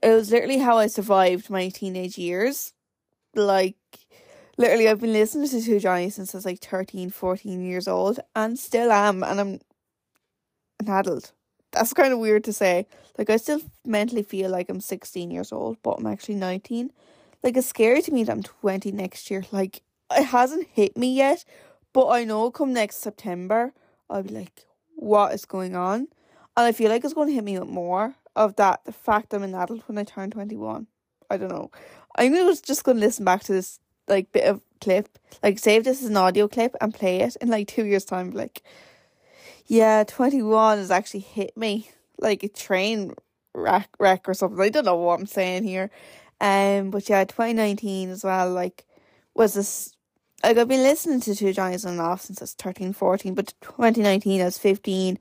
it 0.04 0.10
was 0.10 0.32
literally 0.32 0.60
how 0.60 0.78
I 0.78 0.88
survived 0.88 1.50
my 1.50 1.70
teenage 1.70 2.18
years. 2.18 2.74
Like, 3.36 3.78
literally, 4.58 4.90
I've 4.90 5.00
been 5.00 5.14
listening 5.14 5.48
to 5.50 5.62
two 5.62 5.80
Johnnies 5.80 6.16
since 6.16 6.36
I 6.36 6.38
was 6.38 6.46
like 6.46 6.60
13, 6.60 7.10
14 7.10 7.62
years 7.64 7.88
old, 7.88 8.20
and 8.36 8.60
still 8.60 8.92
am, 8.92 9.24
and 9.24 9.40
I'm 9.40 9.60
an 10.80 10.90
adult 10.90 11.32
that's 11.72 11.94
kind 11.94 12.14
of 12.14 12.20
weird 12.20 12.44
to 12.46 12.54
say. 12.54 12.88
Like 13.18 13.30
I 13.30 13.38
still 13.38 13.62
mentally 13.86 14.24
feel 14.24 14.50
like 14.50 14.70
I'm 14.70 14.80
16 14.80 15.32
years 15.32 15.52
old, 15.52 15.78
but 15.84 16.00
I'm 16.00 16.08
actually 16.08 16.36
19. 16.36 16.92
Like 17.44 17.58
it's 17.58 17.68
scary 17.68 18.02
to 18.02 18.12
me 18.12 18.24
that 18.24 18.32
I'm 18.32 18.44
20 18.44 18.92
next 18.92 19.30
year. 19.30 19.44
Like 19.52 19.82
it 20.12 20.26
hasn't 20.26 20.68
hit 20.68 20.98
me 20.98 21.14
yet, 21.16 21.46
but 21.94 22.08
I 22.08 22.24
know 22.24 22.52
come 22.52 22.74
next 22.74 22.98
September 22.98 23.74
I'll 24.10 24.24
be 24.24 24.34
like, 24.34 24.66
what 24.96 25.34
is 25.34 25.46
going 25.46 25.76
on? 25.76 26.08
And 26.58 26.66
I 26.66 26.72
feel 26.72 26.90
like 26.90 27.04
it's 27.06 27.14
going 27.14 27.28
to 27.28 27.34
hit 27.34 27.44
me 27.44 27.60
with 27.60 27.70
more 27.70 28.16
of 28.36 28.56
that. 28.56 28.84
The 28.86 28.92
fact 28.92 29.34
I'm 29.34 29.44
an 29.44 29.56
adult 29.56 29.88
when 29.88 29.98
I 29.98 30.04
turn 30.04 30.32
21. 30.32 30.88
I 31.30 31.38
don't 31.38 31.50
know. 31.50 31.72
I'm 32.18 32.34
just 32.64 32.84
going 32.84 32.98
to 32.98 33.06
listen 33.06 33.24
back 33.24 33.44
to 33.44 33.54
this 33.54 33.80
like 34.08 34.32
bit 34.32 34.46
of 34.46 34.62
clip, 34.82 35.20
like 35.44 35.60
save 35.60 35.84
this 35.84 36.02
as 36.02 36.10
an 36.10 36.18
audio 36.18 36.48
clip 36.48 36.76
and 36.82 36.94
play 36.94 37.22
it 37.22 37.36
in 37.40 37.50
like 37.50 37.68
two 37.68 37.86
years 37.86 38.04
time. 38.04 38.32
Like 38.32 38.64
yeah, 39.70 40.04
21 40.04 40.80
has 40.80 40.92
actually 40.92 41.22
hit 41.22 41.56
me 41.56 41.90
like 42.18 42.44
a 42.44 42.50
train 42.50 43.14
wreck, 43.54 43.88
wreck 44.00 44.28
or 44.28 44.34
something. 44.34 44.60
I 44.60 44.70
don't 44.70 44.84
know 44.84 44.96
what 44.96 45.20
I'm 45.20 45.28
saying 45.28 45.64
here. 45.64 45.92
Um, 46.42 46.90
but 46.90 47.08
yeah, 47.08 47.24
2019 47.24 48.10
as 48.10 48.24
well, 48.24 48.52
like, 48.52 48.86
was 49.36 49.54
this. 49.54 49.96
Like, 50.44 50.58
I've 50.58 50.68
been 50.68 50.84
listening 50.84 51.20
to 51.22 51.36
Two 51.36 51.54
Johnnies 51.54 51.86
on 51.86 51.94
and 51.94 52.02
off 52.02 52.22
since 52.22 52.42
I 52.42 52.44
was 52.44 52.54
13, 52.54 52.94
14, 52.94 53.36
but 53.36 53.54
2019 53.62 54.42
I 54.42 54.46
was 54.46 54.58
15 54.58 55.20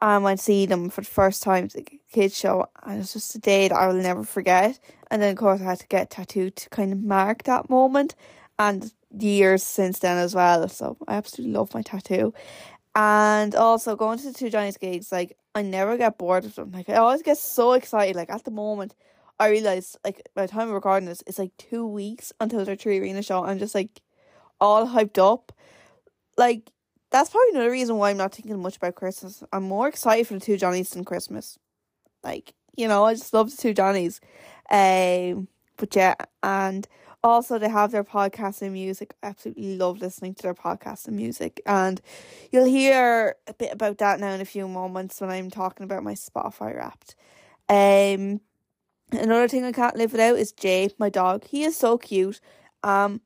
I 0.00 0.18
went 0.18 0.38
to 0.38 0.44
see 0.44 0.66
them 0.66 0.90
for 0.90 1.00
the 1.00 1.08
first 1.08 1.42
time 1.42 1.64
at 1.64 1.72
the 1.72 1.84
kids 2.12 2.36
show 2.36 2.66
and 2.84 3.00
it's 3.00 3.12
just 3.12 3.34
a 3.34 3.38
day 3.38 3.68
that 3.68 3.74
I 3.74 3.88
will 3.88 3.94
never 3.94 4.22
forget. 4.22 4.78
And 5.10 5.20
then 5.20 5.32
of 5.32 5.38
course 5.38 5.60
I 5.60 5.64
had 5.64 5.80
to 5.80 5.86
get 5.88 6.10
tattooed 6.10 6.56
to 6.56 6.70
kind 6.70 6.92
of 6.92 7.02
mark 7.02 7.44
that 7.44 7.68
moment 7.68 8.14
and 8.58 8.92
years 9.16 9.62
since 9.62 9.98
then 9.98 10.18
as 10.18 10.34
well. 10.34 10.68
So 10.68 10.96
I 11.08 11.14
absolutely 11.14 11.54
love 11.54 11.74
my 11.74 11.82
tattoo. 11.82 12.32
And 12.94 13.54
also 13.54 13.94
going 13.96 14.18
to 14.18 14.32
the 14.32 14.32
two 14.32 14.50
Johnny's 14.50 14.76
gigs, 14.76 15.12
like 15.12 15.36
I 15.54 15.62
never 15.62 15.96
get 15.96 16.18
bored 16.18 16.44
of 16.44 16.54
them. 16.54 16.72
Like 16.72 16.88
I 16.88 16.94
always 16.96 17.22
get 17.22 17.38
so 17.38 17.72
excited. 17.72 18.16
Like 18.16 18.30
at 18.30 18.44
the 18.44 18.50
moment, 18.50 18.94
I 19.38 19.48
realize 19.48 19.96
like 20.04 20.28
by 20.34 20.42
the 20.42 20.52
time 20.52 20.68
I'm 20.68 20.74
recording 20.74 21.08
this, 21.08 21.22
it's 21.26 21.38
like 21.38 21.56
two 21.58 21.86
weeks 21.86 22.32
until 22.40 22.64
their 22.64 22.76
Three 22.76 22.98
Arena 22.98 23.22
show. 23.22 23.44
I'm 23.44 23.58
just 23.58 23.74
like 23.74 24.00
all 24.60 24.86
hyped 24.88 25.18
up. 25.18 25.52
Like 26.36 26.70
that's 27.10 27.30
probably 27.30 27.50
another 27.52 27.70
reason 27.70 27.96
why 27.96 28.10
I'm 28.10 28.16
not 28.16 28.34
thinking 28.34 28.60
much 28.60 28.76
about 28.76 28.96
Christmas. 28.96 29.42
I'm 29.52 29.64
more 29.64 29.88
excited 29.88 30.26
for 30.26 30.34
the 30.34 30.40
two 30.40 30.56
Johnnies 30.56 30.90
than 30.90 31.04
Christmas. 31.04 31.58
Like 32.24 32.52
you 32.76 32.88
know, 32.88 33.04
I 33.04 33.14
just 33.14 33.34
love 33.34 33.50
the 33.50 33.56
two 33.56 33.74
Johnnies. 33.74 34.20
Um, 34.70 35.48
but 35.76 35.94
yeah, 35.94 36.14
and 36.42 36.86
also, 37.24 37.58
they 37.58 37.68
have 37.68 37.90
their 37.90 38.04
podcast 38.04 38.62
and 38.62 38.72
music. 38.72 39.14
I 39.22 39.28
absolutely 39.28 39.76
love 39.76 40.00
listening 40.00 40.34
to 40.34 40.42
their 40.42 40.54
podcast 40.54 41.06
and 41.08 41.16
music. 41.16 41.60
And 41.66 42.00
you'll 42.52 42.64
hear 42.66 43.36
a 43.46 43.54
bit 43.54 43.72
about 43.72 43.98
that 43.98 44.20
now 44.20 44.32
in 44.32 44.40
a 44.40 44.44
few 44.46 44.68
moments 44.68 45.20
when 45.20 45.30
I'm 45.30 45.50
talking 45.50 45.84
about 45.84 46.04
my 46.04 46.14
Spotify 46.14 46.76
wrapped. 46.76 47.14
Um, 47.68 48.40
another 49.12 49.48
thing 49.48 49.64
I 49.64 49.72
can't 49.72 49.96
live 49.96 50.12
without 50.12 50.38
is 50.38 50.52
Jay, 50.52 50.90
my 50.98 51.08
dog. 51.10 51.44
He 51.44 51.64
is 51.64 51.76
so 51.76 51.98
cute. 51.98 52.40
Um, 52.82 53.20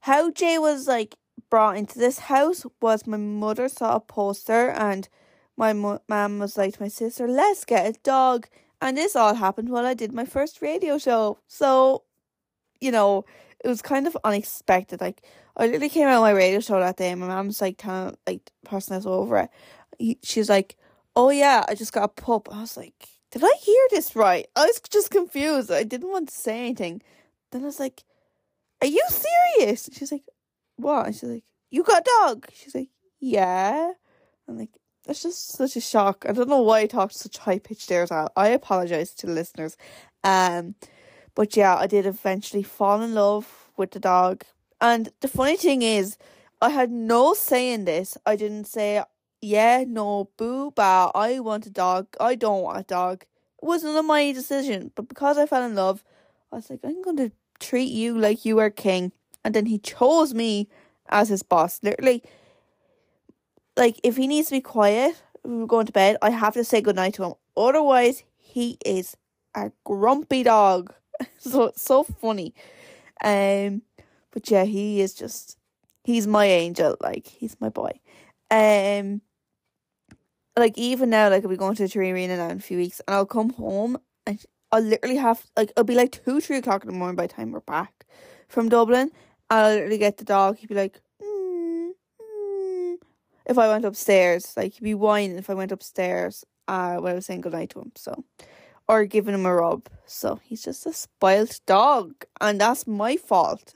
how 0.00 0.30
Jay 0.30 0.58
was 0.58 0.86
like 0.86 1.16
brought 1.50 1.76
into 1.76 1.98
this 1.98 2.18
house 2.20 2.64
was 2.80 3.06
my 3.06 3.16
mother 3.16 3.68
saw 3.68 3.96
a 3.96 4.00
poster 4.00 4.70
and 4.70 5.08
my 5.56 5.72
mum 5.72 6.38
was 6.38 6.56
like 6.56 6.74
to 6.74 6.82
my 6.82 6.88
sister, 6.88 7.28
let's 7.28 7.64
get 7.64 7.86
a 7.86 7.98
dog. 8.02 8.48
And 8.80 8.96
this 8.96 9.14
all 9.14 9.34
happened 9.34 9.68
while 9.68 9.86
I 9.86 9.94
did 9.94 10.12
my 10.12 10.24
first 10.24 10.60
radio 10.62 10.98
show. 10.98 11.38
So 11.46 12.04
you 12.82 12.90
know, 12.90 13.24
it 13.64 13.68
was 13.68 13.82
kind 13.82 14.06
of 14.06 14.16
unexpected. 14.24 15.00
Like 15.00 15.22
I 15.56 15.66
literally 15.66 15.88
came 15.88 16.08
out 16.08 16.16
on 16.16 16.22
my 16.22 16.30
radio 16.30 16.60
show 16.60 16.80
that 16.80 16.96
day, 16.96 17.10
and 17.10 17.20
my 17.20 17.28
mom's 17.28 17.60
like 17.60 17.78
telling 17.78 18.16
like 18.26 18.50
person 18.64 18.94
that's 18.94 19.06
over 19.06 19.48
it. 20.00 20.18
She's 20.22 20.48
like, 20.48 20.76
"Oh 21.14 21.30
yeah, 21.30 21.64
I 21.68 21.74
just 21.74 21.92
got 21.92 22.04
a 22.04 22.08
pup." 22.08 22.48
I 22.52 22.60
was 22.60 22.76
like, 22.76 23.08
"Did 23.30 23.44
I 23.44 23.52
hear 23.60 23.82
this 23.90 24.16
right?" 24.16 24.46
I 24.56 24.66
was 24.66 24.80
just 24.90 25.10
confused. 25.10 25.70
I 25.70 25.84
didn't 25.84 26.10
want 26.10 26.28
to 26.28 26.34
say 26.34 26.58
anything. 26.58 27.02
Then 27.50 27.62
I 27.62 27.66
was 27.66 27.80
like, 27.80 28.02
"Are 28.80 28.86
you 28.86 29.02
serious?" 29.08 29.88
She's 29.92 30.12
like, 30.12 30.24
"What?" 30.76 31.06
And 31.06 31.14
she's 31.14 31.30
like, 31.30 31.44
"You 31.70 31.84
got 31.84 32.02
a 32.02 32.10
dog?" 32.26 32.46
She's 32.52 32.74
like, 32.74 32.90
"Yeah." 33.20 33.92
I'm 34.48 34.58
like, 34.58 34.70
that's 35.06 35.22
just 35.22 35.52
such 35.52 35.76
a 35.76 35.80
shock. 35.80 36.24
I 36.28 36.32
don't 36.32 36.48
know 36.48 36.62
why 36.62 36.80
I 36.80 36.86
talked 36.86 37.14
such 37.14 37.38
high 37.38 37.58
pitched 37.58 37.88
there. 37.88 38.06
I 38.36 38.48
apologize 38.48 39.14
to 39.14 39.26
the 39.26 39.32
listeners. 39.32 39.76
Um, 40.24 40.74
but 41.34 41.56
yeah, 41.56 41.76
I 41.76 41.86
did 41.86 42.06
eventually 42.06 42.62
fall 42.62 43.02
in 43.02 43.14
love 43.14 43.70
with 43.76 43.92
the 43.92 44.00
dog. 44.00 44.44
And 44.80 45.10
the 45.20 45.28
funny 45.28 45.56
thing 45.56 45.82
is, 45.82 46.18
I 46.60 46.70
had 46.70 46.90
no 46.90 47.34
say 47.34 47.72
in 47.72 47.84
this. 47.84 48.16
I 48.26 48.36
didn't 48.36 48.66
say, 48.66 49.02
yeah, 49.40 49.84
no, 49.86 50.30
boo, 50.36 50.70
bah, 50.70 51.10
I 51.14 51.40
want 51.40 51.66
a 51.66 51.70
dog. 51.70 52.08
I 52.20 52.34
don't 52.34 52.62
want 52.62 52.80
a 52.80 52.84
dog. 52.84 53.22
It 53.62 53.66
wasn't 53.66 54.04
my 54.04 54.32
decision. 54.32 54.92
But 54.94 55.08
because 55.08 55.38
I 55.38 55.46
fell 55.46 55.64
in 55.64 55.74
love, 55.74 56.04
I 56.52 56.56
was 56.56 56.70
like, 56.70 56.80
I'm 56.84 57.02
going 57.02 57.16
to 57.16 57.32
treat 57.60 57.90
you 57.90 58.18
like 58.18 58.44
you 58.44 58.58
are 58.58 58.70
king. 58.70 59.12
And 59.44 59.54
then 59.54 59.66
he 59.66 59.78
chose 59.78 60.34
me 60.34 60.68
as 61.08 61.28
his 61.28 61.42
boss. 61.42 61.80
Literally, 61.82 62.22
like, 63.76 63.98
if 64.02 64.16
he 64.16 64.26
needs 64.26 64.48
to 64.48 64.56
be 64.56 64.60
quiet, 64.60 65.20
we 65.44 65.62
are 65.62 65.66
going 65.66 65.86
to 65.86 65.92
bed, 65.92 66.16
I 66.22 66.30
have 66.30 66.54
to 66.54 66.64
say 66.64 66.80
goodnight 66.80 67.14
to 67.14 67.24
him. 67.24 67.34
Otherwise, 67.56 68.22
he 68.36 68.78
is 68.84 69.16
a 69.54 69.72
grumpy 69.84 70.42
dog. 70.42 70.94
so 71.38 71.64
it's 71.64 71.82
so 71.82 72.04
funny. 72.04 72.54
Um 73.22 73.82
but 74.30 74.50
yeah, 74.50 74.64
he 74.64 75.00
is 75.00 75.14
just 75.14 75.58
he's 76.04 76.26
my 76.26 76.46
angel, 76.46 76.96
like 77.00 77.26
he's 77.26 77.60
my 77.60 77.68
boy. 77.68 77.92
Um 78.50 79.22
like 80.58 80.76
even 80.76 81.10
now, 81.10 81.30
like 81.30 81.42
I'll 81.42 81.50
be 81.50 81.56
going 81.56 81.74
to 81.76 81.82
the 81.82 81.88
Three 81.88 82.10
Arena 82.10 82.36
now 82.36 82.48
in 82.48 82.58
a 82.58 82.60
few 82.60 82.78
weeks 82.78 83.00
and 83.06 83.14
I'll 83.14 83.26
come 83.26 83.50
home 83.50 83.98
and 84.26 84.44
I'll 84.70 84.82
literally 84.82 85.16
have 85.16 85.44
like 85.56 85.70
it'll 85.70 85.84
be 85.84 85.94
like 85.94 86.22
two, 86.24 86.40
three 86.40 86.58
o'clock 86.58 86.82
in 86.82 86.90
the 86.90 86.96
morning 86.96 87.16
by 87.16 87.26
the 87.26 87.32
time 87.32 87.52
we're 87.52 87.60
back 87.60 88.06
from 88.48 88.68
Dublin. 88.68 89.10
I'll 89.50 89.74
literally 89.74 89.98
get 89.98 90.16
the 90.18 90.24
dog, 90.24 90.58
he'd 90.58 90.68
be 90.68 90.74
like 90.74 91.00
mm, 91.22 91.90
mm. 92.20 92.94
if 93.46 93.58
I 93.58 93.68
went 93.68 93.84
upstairs, 93.84 94.54
like 94.56 94.74
he'd 94.74 94.84
be 94.84 94.94
whining 94.94 95.38
if 95.38 95.50
I 95.50 95.54
went 95.54 95.72
upstairs 95.72 96.44
uh 96.68 96.96
when 96.96 97.12
I 97.12 97.14
was 97.14 97.26
saying 97.26 97.42
goodnight 97.42 97.70
to 97.70 97.80
him. 97.80 97.92
So 97.96 98.24
or 98.92 99.06
giving 99.06 99.34
him 99.34 99.46
a 99.46 99.54
rub. 99.54 99.88
So 100.04 100.38
he's 100.44 100.62
just 100.62 100.84
a 100.84 100.92
spoiled 100.92 101.58
dog 101.64 102.26
and 102.42 102.60
that's 102.60 102.86
my 102.86 103.16
fault. 103.16 103.74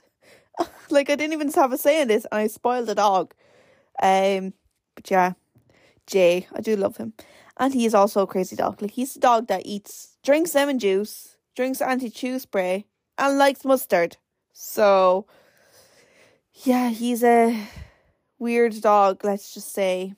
like 0.91 1.09
I 1.09 1.15
didn't 1.15 1.33
even 1.33 1.51
have 1.53 1.73
a 1.73 1.77
say 1.77 2.01
in 2.01 2.07
this 2.07 2.27
and 2.31 2.41
I 2.41 2.47
spoiled 2.47 2.85
the 2.85 2.93
dog. 2.93 3.33
Um 4.01 4.53
but 4.93 5.09
yeah. 5.09 5.33
Jay, 6.05 6.47
I 6.53 6.61
do 6.61 6.75
love 6.75 6.97
him. 6.97 7.13
And 7.57 7.73
he 7.73 7.85
is 7.85 7.95
also 7.95 8.21
a 8.21 8.27
crazy 8.27 8.55
dog. 8.55 8.79
Like 8.79 8.91
he's 8.91 9.15
a 9.15 9.19
dog 9.19 9.47
that 9.47 9.65
eats 9.65 10.17
drinks 10.23 10.53
lemon 10.53 10.77
juice, 10.77 11.37
drinks 11.55 11.81
anti 11.81 12.11
chew 12.11 12.37
spray, 12.37 12.85
and 13.17 13.39
likes 13.39 13.65
mustard. 13.65 14.17
So 14.53 15.25
yeah, 16.53 16.89
he's 16.89 17.23
a 17.23 17.67
weird 18.37 18.79
dog, 18.81 19.23
let's 19.23 19.51
just 19.51 19.73
say. 19.73 20.13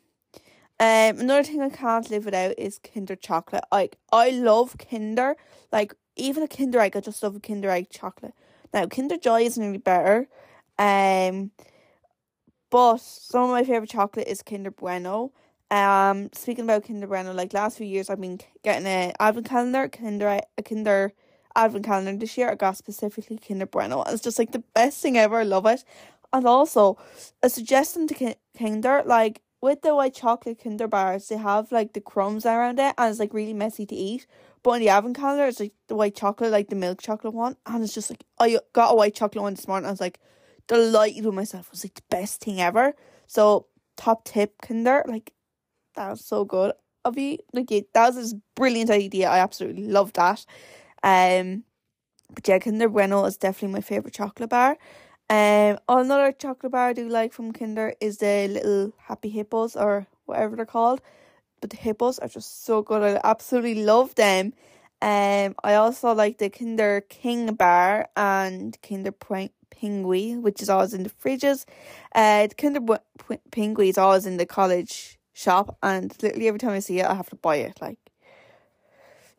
Um, 0.82 1.20
another 1.20 1.44
thing 1.44 1.62
I 1.62 1.70
can't 1.70 2.10
live 2.10 2.24
without 2.24 2.58
is 2.58 2.80
Kinder 2.80 3.16
chocolate. 3.16 3.66
Like 3.72 3.98
I 4.14 4.30
love 4.30 4.78
Kinder. 4.78 5.36
Like 5.72 5.94
even 6.16 6.44
a 6.44 6.48
Kinder 6.48 6.80
Egg, 6.80 6.96
I 6.96 7.02
just 7.02 7.22
love 7.22 7.36
a 7.36 7.40
Kinder 7.40 7.70
Egg 7.70 7.90
chocolate. 7.90 8.34
Now 8.74 8.86
Kinder 8.86 9.18
Joy 9.18 9.42
isn't 9.42 9.64
any 9.64 9.78
better. 9.78 10.30
Um, 10.78 11.52
but 12.70 13.02
some 13.02 13.44
of 13.44 13.50
my 13.50 13.64
favorite 13.64 13.90
chocolate 13.90 14.28
is 14.28 14.42
Kinder 14.42 14.72
Bueno. 14.72 15.34
Um, 15.70 16.30
speaking 16.34 16.64
about 16.64 16.86
Kinder 16.86 17.08
Bueno, 17.08 17.34
like 17.34 17.54
last 17.54 17.78
few 17.78 17.86
years, 17.86 18.10
I've 18.10 18.22
been 18.22 18.40
getting 18.64 18.88
a 18.88 19.14
advent 19.20 19.48
calendar, 19.48 19.90
Kinder 19.90 20.40
a 20.58 20.64
Kinder 20.64 21.12
advent 21.56 21.86
calendar. 21.86 22.16
This 22.16 22.38
year, 22.38 22.50
I 22.50 22.56
got 22.56 22.78
specifically 22.78 23.38
Kinder 23.38 23.66
Bueno, 23.66 24.02
and 24.04 24.14
it's 24.14 24.24
just 24.24 24.40
like 24.40 24.54
the 24.54 24.64
best 24.74 25.02
thing 25.02 25.18
ever. 25.18 25.40
I 25.40 25.44
love 25.44 25.66
it. 25.66 25.84
And 26.32 26.46
also, 26.46 26.98
a 27.44 27.50
suggestion 27.50 28.08
to 28.08 28.36
Kinder, 28.58 29.04
like 29.06 29.42
with 29.62 29.82
the 29.82 29.94
white 29.94 30.14
chocolate 30.14 30.62
Kinder 30.64 30.88
bars, 30.88 31.28
they 31.28 31.38
have 31.38 31.72
like 31.72 31.94
the 31.94 32.02
crumbs 32.02 32.46
around 32.46 32.80
it, 32.80 32.96
and 32.98 33.10
it's 33.10 33.20
like 33.20 33.34
really 33.34 33.54
messy 33.54 33.86
to 33.86 33.96
eat. 33.96 34.26
But 34.64 34.74
in 34.74 34.82
the 34.82 34.90
advent 34.90 35.18
calendar, 35.18 35.48
it's 35.48 35.60
like 35.60 35.74
the 35.88 35.96
white 35.96 36.16
chocolate, 36.16 36.52
like 36.52 36.70
the 36.70 36.76
milk 36.76 37.02
chocolate 37.02 37.34
one, 37.34 37.56
and 37.66 37.84
it's 37.84 37.94
just 37.94 38.10
like 38.10 38.24
I 38.40 38.60
got 38.74 38.92
a 38.92 38.96
white 38.96 39.16
chocolate 39.16 39.42
one 39.42 39.54
this 39.54 39.68
morning. 39.68 39.88
I 39.88 39.92
was 39.92 40.02
like 40.02 40.20
delighted 40.68 41.26
with 41.26 41.36
myself. 41.36 41.68
It 41.68 41.72
was 41.72 41.86
like 41.86 41.96
the 41.96 42.04
best 42.10 42.42
thing 42.42 42.62
ever. 42.62 42.94
So 43.28 43.68
top 43.98 44.26
tip, 44.26 44.62
Kinder, 44.62 45.04
like 45.08 45.34
that 45.96 46.10
was 46.10 46.24
so 46.24 46.46
good 46.46 46.74
of 47.04 47.18
you. 47.18 47.38
Like 47.54 47.72
yeah, 47.72 47.82
that 47.94 48.16
was 48.16 48.34
a 48.34 48.42
brilliant 48.56 48.90
idea. 48.90 49.30
I 49.30 49.40
absolutely 49.40 49.88
love 49.88 50.14
that. 50.14 50.46
Um, 51.04 51.64
but 52.34 52.48
yeah, 52.48 52.60
Kinder 52.60 52.90
Bueno 52.90 53.26
is 53.26 53.38
definitely 53.38 53.74
my 53.74 53.82
favorite 53.82 54.14
chocolate 54.14 54.50
bar. 54.50 54.78
Um, 55.30 55.78
another 55.88 56.32
chocolate 56.32 56.72
bar 56.72 56.90
I 56.90 56.94
do 56.94 57.08
like 57.08 57.34
from 57.34 57.54
Kinder 57.54 57.94
is 58.02 58.18
the 58.18 58.48
little 58.48 58.94
Happy 58.98 59.30
Hippos 59.30 59.76
or 59.76 60.08
whatever 60.26 60.56
they're 60.56 60.66
called. 60.66 61.02
But 61.62 61.72
the 61.72 61.78
hippos 61.78 62.20
are 62.20 62.30
just 62.30 62.64
so 62.66 62.82
good. 62.82 63.02
I 63.04 63.20
absolutely 63.24 63.84
love 63.84 64.16
them. 64.16 64.54
Um, 65.02 65.56
I 65.64 65.76
also 65.76 66.14
like 66.14 66.38
the 66.38 66.50
Kinder 66.50 67.02
King 67.10 67.54
bar 67.54 68.10
and 68.16 68.78
Kinder 68.82 69.12
Pingui, 69.12 70.42
which 70.42 70.62
is 70.62 70.70
always 70.70 70.94
in 70.94 71.04
the 71.04 71.10
fridges. 71.10 71.66
Uh, 72.16 72.48
the 72.48 72.56
Kinder 72.56 72.80
Pingui 73.52 73.90
is 73.90 73.98
always 73.98 74.26
in 74.26 74.38
the 74.38 74.46
college 74.46 75.20
shop, 75.34 75.78
and 75.84 76.16
literally 76.22 76.48
every 76.48 76.60
time 76.60 76.72
I 76.72 76.80
see 76.80 77.00
it, 77.00 77.06
I 77.06 77.14
have 77.14 77.30
to 77.30 77.36
buy 77.36 77.58
it. 77.58 77.80
Like, 77.82 78.00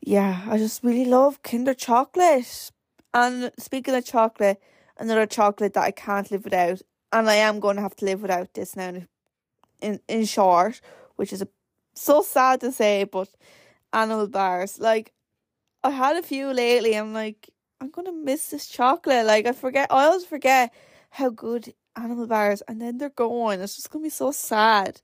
yeah, 0.01 0.43
I 0.49 0.59
just 0.59 0.82
really 0.82 1.05
love 1.05 1.43
Kinder 1.43 1.74
chocolate. 1.74 2.70
And 3.12 3.51
speaking 3.59 3.95
of 3.95 4.05
chocolate, 4.05 4.61
another 5.01 5.26
chocolate 5.26 5.74
that 5.74 5.84
I 5.84 5.90
can't 5.90 6.30
live 6.30 6.44
without, 6.44 6.82
and 7.12 7.28
I 7.28 7.36
am 7.36 7.59
going 7.59 7.76
to 7.76 7.82
have 7.82 7.96
to 7.96 8.05
live 8.05 8.22
without 8.22 8.55
this 8.55 8.76
now. 8.76 9.03
In 9.82 9.98
in 10.09 10.26
short, 10.26 10.80
which 11.16 11.32
is 11.32 11.42
a, 11.42 11.48
so 11.94 12.22
sad 12.22 12.61
to 12.61 12.70
say, 12.70 13.05
but 13.05 13.28
animal 13.92 14.28
bars. 14.28 14.78
Like, 14.78 15.12
I 15.82 15.90
had 15.90 16.16
a 16.16 16.22
few 16.22 16.53
lately. 16.53 16.94
I'm 16.94 17.14
like, 17.14 17.48
I'm 17.80 17.90
gonna 17.90 18.12
miss 18.12 18.48
this 18.48 18.68
chocolate. 18.68 19.26
Like, 19.26 19.46
I 19.46 19.53
forget. 19.53 19.90
I 19.90 20.05
always 20.05 20.26
forget 20.26 20.72
how 21.11 21.30
good 21.30 21.72
animal 21.96 22.26
bars, 22.26 22.62
and 22.68 22.80
then 22.80 22.98
they're 22.98 23.09
gone. 23.09 23.61
It's 23.61 23.76
just 23.76 23.90
gonna 23.90 24.03
be 24.03 24.11
so 24.11 24.32
sad. 24.32 25.01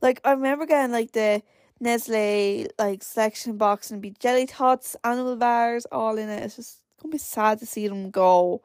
Like, 0.00 0.20
I 0.24 0.32
remember 0.32 0.66
getting 0.66 0.92
like 0.92 1.12
the 1.12 1.42
Nestle 1.78 2.68
like 2.78 3.02
selection 3.02 3.58
box 3.58 3.90
and 3.90 4.00
be 4.00 4.14
jelly 4.18 4.46
tots, 4.46 4.96
animal 5.04 5.36
bars, 5.36 5.84
all 5.92 6.16
in 6.16 6.30
it. 6.30 6.42
It's 6.42 6.56
just 6.56 6.80
gonna 7.02 7.12
be 7.12 7.18
sad 7.18 7.58
to 7.58 7.66
see 7.66 7.86
them 7.86 8.10
go. 8.10 8.62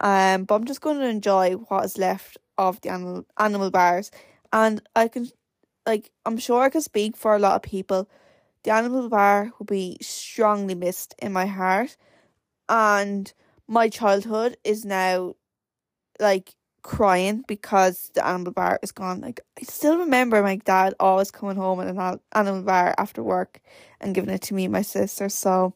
Um, 0.00 0.44
but 0.44 0.54
I'm 0.56 0.64
just 0.64 0.80
going 0.80 0.98
to 0.98 1.08
enjoy 1.08 1.52
what 1.54 1.84
is 1.84 1.98
left 1.98 2.38
of 2.58 2.80
the 2.80 2.90
animal 2.90 3.24
animal 3.38 3.70
bars, 3.70 4.10
and 4.52 4.82
I 4.94 5.08
can, 5.08 5.28
like, 5.86 6.10
I'm 6.26 6.38
sure 6.38 6.62
I 6.62 6.70
can 6.70 6.82
speak 6.82 7.16
for 7.16 7.34
a 7.34 7.38
lot 7.38 7.56
of 7.56 7.62
people. 7.62 8.08
The 8.64 8.72
animal 8.72 9.08
bar 9.08 9.52
will 9.58 9.66
be 9.66 9.98
strongly 10.02 10.74
missed 10.74 11.14
in 11.18 11.32
my 11.32 11.46
heart, 11.46 11.96
and 12.68 13.32
my 13.68 13.88
childhood 13.88 14.56
is 14.64 14.84
now, 14.84 15.34
like, 16.20 16.54
crying 16.82 17.44
because 17.48 18.10
the 18.14 18.24
animal 18.26 18.52
bar 18.52 18.78
is 18.82 18.92
gone. 18.92 19.20
Like, 19.20 19.40
I 19.58 19.62
still 19.64 19.98
remember 19.98 20.42
my 20.42 20.56
dad 20.56 20.94
always 21.00 21.30
coming 21.30 21.56
home 21.56 21.80
in 21.80 21.88
an 21.98 22.20
animal 22.32 22.62
bar 22.62 22.94
after 22.98 23.22
work 23.22 23.60
and 24.00 24.14
giving 24.14 24.30
it 24.30 24.42
to 24.42 24.54
me 24.54 24.64
and 24.64 24.72
my 24.72 24.82
sister. 24.82 25.28
So, 25.28 25.74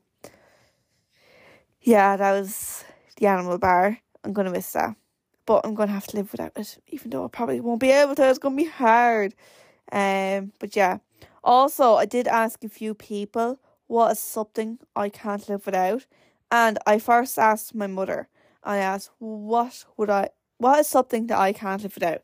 yeah, 1.82 2.16
that 2.16 2.32
was 2.32 2.84
the 3.16 3.26
animal 3.26 3.58
bar. 3.58 3.98
I'm 4.24 4.32
gonna 4.32 4.50
miss 4.50 4.72
that. 4.72 4.96
But 5.46 5.62
I'm 5.64 5.74
gonna 5.74 5.92
have 5.92 6.06
to 6.08 6.16
live 6.16 6.32
without 6.32 6.52
it, 6.56 6.78
even 6.88 7.10
though 7.10 7.24
I 7.24 7.28
probably 7.28 7.60
won't 7.60 7.80
be 7.80 7.90
able 7.90 8.14
to. 8.16 8.28
It's 8.28 8.38
gonna 8.38 8.56
be 8.56 8.64
hard. 8.64 9.34
Um, 9.92 10.52
but 10.58 10.76
yeah. 10.76 10.98
Also, 11.42 11.94
I 11.94 12.06
did 12.06 12.28
ask 12.28 12.62
a 12.64 12.68
few 12.68 12.94
people 12.94 13.58
what 13.86 14.12
is 14.12 14.20
something 14.20 14.78
I 14.94 15.08
can't 15.08 15.48
live 15.48 15.66
without, 15.66 16.06
and 16.50 16.78
I 16.86 16.98
first 16.98 17.38
asked 17.38 17.74
my 17.74 17.86
mother. 17.86 18.28
I 18.62 18.76
asked, 18.78 19.10
"What 19.18 19.84
would 19.96 20.10
I? 20.10 20.30
What 20.58 20.80
is 20.80 20.86
something 20.88 21.26
that 21.28 21.38
I 21.38 21.52
can't 21.52 21.82
live 21.82 21.94
without?" 21.94 22.22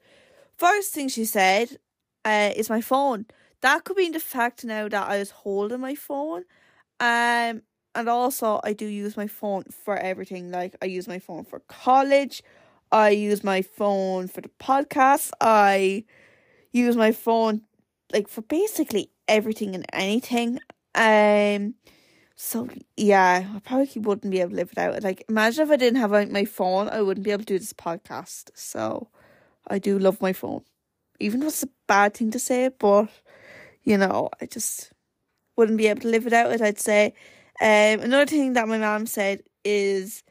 First 0.56 0.92
thing 0.94 1.08
she 1.08 1.24
said, 1.24 1.78
uh, 2.24 2.52
is 2.56 2.70
my 2.70 2.80
phone. 2.80 3.26
That 3.60 3.84
could 3.84 3.96
be 3.96 4.06
in 4.06 4.12
the 4.12 4.20
fact 4.20 4.64
now 4.64 4.88
that 4.88 5.08
I 5.08 5.18
was 5.18 5.30
holding 5.30 5.80
my 5.80 5.94
phone, 5.94 6.44
um, 7.00 7.62
and 7.96 8.08
also 8.08 8.60
I 8.62 8.72
do 8.72 8.86
use 8.86 9.16
my 9.16 9.26
phone 9.26 9.64
for 9.64 9.96
everything. 9.96 10.50
Like 10.50 10.76
I 10.82 10.86
use 10.86 11.08
my 11.08 11.18
phone 11.18 11.44
for 11.44 11.60
college, 11.60 12.42
I 12.92 13.10
use 13.10 13.42
my 13.42 13.62
phone 13.62 14.28
for 14.28 14.42
the 14.42 14.50
podcast, 14.60 15.30
I 15.40 16.04
use 16.72 16.96
my 16.96 17.12
phone 17.12 17.62
like 18.12 18.28
for 18.28 18.42
basically 18.42 19.10
everything 19.26 19.74
and 19.74 19.86
anything. 19.92 20.60
Um 20.94 21.74
so 22.36 22.68
yeah, 22.96 23.48
I 23.54 23.58
probably 23.60 24.00
wouldn't 24.02 24.30
be 24.30 24.40
able 24.40 24.50
to 24.50 24.56
live 24.56 24.70
without 24.70 24.94
it. 24.94 25.02
Like 25.02 25.24
imagine 25.28 25.64
if 25.64 25.70
I 25.70 25.76
didn't 25.76 26.00
have 26.00 26.30
my 26.30 26.44
phone, 26.44 26.88
I 26.88 27.00
wouldn't 27.02 27.24
be 27.24 27.30
able 27.30 27.44
to 27.44 27.54
do 27.54 27.58
this 27.58 27.72
podcast. 27.72 28.50
So 28.54 29.08
I 29.66 29.78
do 29.78 29.98
love 29.98 30.20
my 30.20 30.32
phone. 30.34 30.62
Even 31.18 31.40
though 31.40 31.46
it's 31.46 31.62
a 31.62 31.68
bad 31.86 32.14
thing 32.14 32.30
to 32.32 32.38
say, 32.38 32.68
but 32.78 33.08
you 33.84 33.96
know, 33.96 34.28
I 34.40 34.46
just 34.46 34.92
wouldn't 35.56 35.78
be 35.78 35.86
able 35.86 36.02
to 36.02 36.08
live 36.08 36.24
without 36.24 36.52
it, 36.52 36.60
I'd 36.60 36.78
say. 36.78 37.14
Um, 37.60 38.00
another 38.00 38.26
thing 38.26 38.52
that 38.54 38.68
my 38.68 38.78
mom 38.78 39.06
said 39.06 39.42
is 39.64 40.22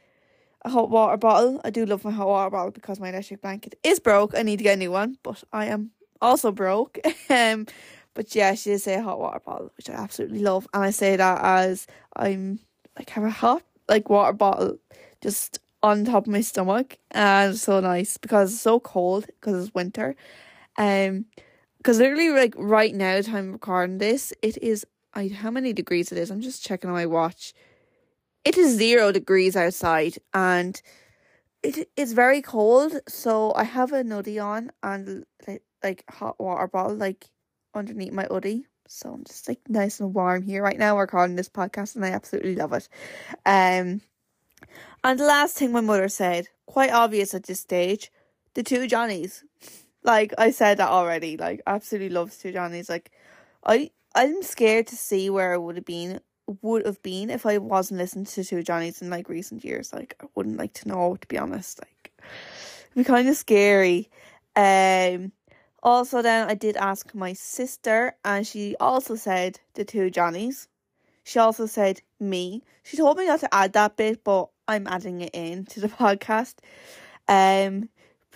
a 0.66 0.70
hot 0.70 0.90
water 0.90 1.18
bottle. 1.18 1.62
I 1.64 1.70
do 1.72 1.86
love 1.86 2.04
my 2.06 2.12
hot 2.12 2.28
water 2.28 2.50
bottle 2.52 2.72
because 2.72 3.00
my 3.00 3.10
electric 3.10 3.42
blanket 3.42 3.80
is 3.84 4.00
broke. 4.00 4.36
I 4.38 4.44
need 4.44 4.58
to 4.58 4.64
get 4.64 4.76
a 4.76 4.78
new 4.80 4.92
one, 4.92 5.18
but 5.24 5.44
I 5.54 5.66
am 5.68 5.92
also 6.22 6.52
broke. 6.52 7.00
um, 7.30 7.68
but 8.14 8.36
yeah, 8.36 8.54
she 8.56 8.72
did 8.72 8.82
say 8.82 8.96
a 8.96 9.04
hot 9.04 9.20
water 9.20 9.42
bottle, 9.46 9.72
which 9.78 9.90
I 9.90 9.94
absolutely 9.94 10.40
love, 10.40 10.68
and 10.74 10.84
I 10.84 10.92
say 10.92 11.16
that 11.18 11.42
as 11.44 11.88
I'm 12.16 12.60
like 12.98 13.10
have 13.12 13.24
a 13.26 13.30
hot 13.30 13.64
like 13.90 14.10
water 14.10 14.34
bottle 14.34 14.78
just 15.22 15.60
on 15.84 16.06
top 16.06 16.28
of 16.28 16.34
my 16.34 16.42
stomach, 16.42 16.98
and 17.12 17.58
so 17.58 17.80
nice 17.80 18.18
because 18.18 18.54
it's 18.54 18.62
so 18.62 18.80
cold 18.80 19.28
because 19.28 19.66
it's 19.66 19.76
winter. 19.76 20.16
Um, 20.78 21.26
because 21.78 22.00
literally 22.00 22.32
like 22.32 22.54
right 22.58 22.94
now, 22.96 23.22
time 23.22 23.52
recording 23.54 24.00
this, 24.00 24.34
it 24.42 24.58
is 24.64 24.86
I 25.16 25.30
how 25.30 25.50
many 25.50 25.74
degrees 25.74 26.12
it 26.12 26.18
is. 26.18 26.30
I'm 26.30 26.42
just 26.42 26.64
checking 26.64 26.90
on 26.90 26.96
my 26.96 27.06
watch. 27.06 27.54
It 28.44 28.58
is 28.58 28.78
zero 28.78 29.12
degrees 29.12 29.56
outside 29.56 30.18
and 30.34 30.80
it 31.64 31.90
is 31.96 32.14
very 32.14 32.42
cold. 32.42 33.00
So 33.08 33.54
I 33.56 33.64
have 33.64 33.92
a 33.94 34.04
hoodie 34.04 34.40
on 34.40 34.72
and 34.84 35.26
like, 35.48 35.64
like 35.84 36.04
hot 36.10 36.40
water 36.40 36.68
bottle 36.68 36.96
like 36.96 37.30
underneath 37.74 38.14
my 38.14 38.26
hoodie 38.30 38.66
So 38.88 39.14
I'm 39.14 39.24
just 39.24 39.48
like 39.48 39.62
nice 39.68 40.00
and 40.00 40.14
warm 40.14 40.44
here 40.44 40.62
right 40.62 40.78
now. 40.78 40.96
We're 40.96 41.02
recording 41.02 41.36
this 41.38 41.50
podcast 41.50 41.96
and 41.96 42.06
I 42.06 42.10
absolutely 42.10 42.56
love 42.56 42.74
it. 42.74 42.88
Um, 43.46 44.02
and 45.04 45.20
the 45.20 45.26
last 45.26 45.58
thing 45.58 45.72
my 45.72 45.82
mother 45.82 46.10
said, 46.10 46.50
quite 46.66 46.92
obvious 46.92 47.34
at 47.34 47.44
this 47.44 47.60
stage, 47.62 48.12
the 48.54 48.64
two 48.64 48.88
Johnnies. 48.88 49.44
Like 50.04 50.36
I 50.38 50.52
said 50.52 50.78
that 50.78 50.90
already. 50.90 51.36
Like 51.36 51.64
absolutely 51.66 52.10
loves 52.10 52.38
two 52.38 52.52
Johnnies. 52.52 52.90
Like 52.90 53.10
I 53.66 53.90
I'm 54.16 54.42
scared 54.42 54.88
to 54.88 54.96
see 54.96 55.30
where 55.30 55.54
I 55.54 55.58
would 55.58 55.76
have 55.76 55.86
been 55.86 56.22
would 56.62 56.86
have 56.86 57.02
been 57.02 57.30
if 57.32 57.46
I 57.46 57.58
wasn't 57.58 58.00
listening 58.00 58.26
to 58.26 58.44
two 58.44 58.64
Johnnies 58.64 59.02
in 59.02 59.10
like 59.10 59.30
recent 59.30 59.66
years. 59.66 59.92
Like 59.92 60.16
I 60.22 60.28
wouldn't 60.36 60.58
like 60.58 60.74
to 60.74 60.88
know 60.88 61.18
to 61.18 61.28
be 61.28 61.38
honest. 61.38 61.80
Like 61.80 62.14
it'd 62.92 62.96
be 62.96 63.04
kind 63.04 63.28
of 63.28 63.36
scary. 63.36 64.10
Um 64.56 65.34
also 65.84 66.22
then 66.22 66.48
I 66.50 66.54
did 66.54 66.78
ask 66.78 67.14
my 67.14 67.34
sister 67.34 68.16
and 68.24 68.48
she 68.48 68.76
also 68.80 69.16
said 69.16 69.60
the 69.74 69.84
two 69.84 70.10
Johnnies. 70.10 70.68
She 71.24 71.40
also 71.40 71.66
said 71.66 72.02
me. 72.20 72.64
She 72.84 72.98
told 72.98 73.18
me 73.18 73.26
not 73.26 73.42
to 73.42 73.54
add 73.54 73.74
that 73.74 73.98
bit, 73.98 74.24
but 74.24 74.50
I'm 74.68 74.88
adding 74.88 75.22
it 75.22 75.32
in 75.34 75.66
to 75.66 75.80
the 75.80 75.88
podcast. 76.04 76.56
Um, 77.28 77.90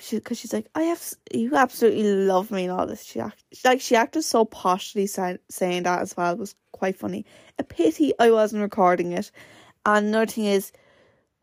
because 0.09 0.37
she, 0.37 0.41
she's 0.41 0.53
like, 0.53 0.67
I 0.75 0.83
have 0.83 1.03
you 1.33 1.55
absolutely 1.55 2.03
love 2.03 2.51
me 2.51 2.63
and 2.63 2.71
all 2.71 2.87
this. 2.87 3.03
She 3.03 3.19
act, 3.19 3.43
like 3.65 3.81
she 3.81 3.95
acted 3.95 4.23
so 4.23 4.45
poshly 4.45 5.07
say, 5.07 5.37
saying 5.49 5.83
that 5.83 6.01
as 6.01 6.15
well. 6.15 6.33
It 6.33 6.39
was 6.39 6.55
quite 6.71 6.97
funny. 6.97 7.25
A 7.57 7.63
pity 7.63 8.13
I 8.19 8.31
wasn't 8.31 8.61
recording 8.61 9.11
it. 9.11 9.31
And 9.85 10.07
another 10.07 10.31
thing 10.31 10.45
is, 10.45 10.71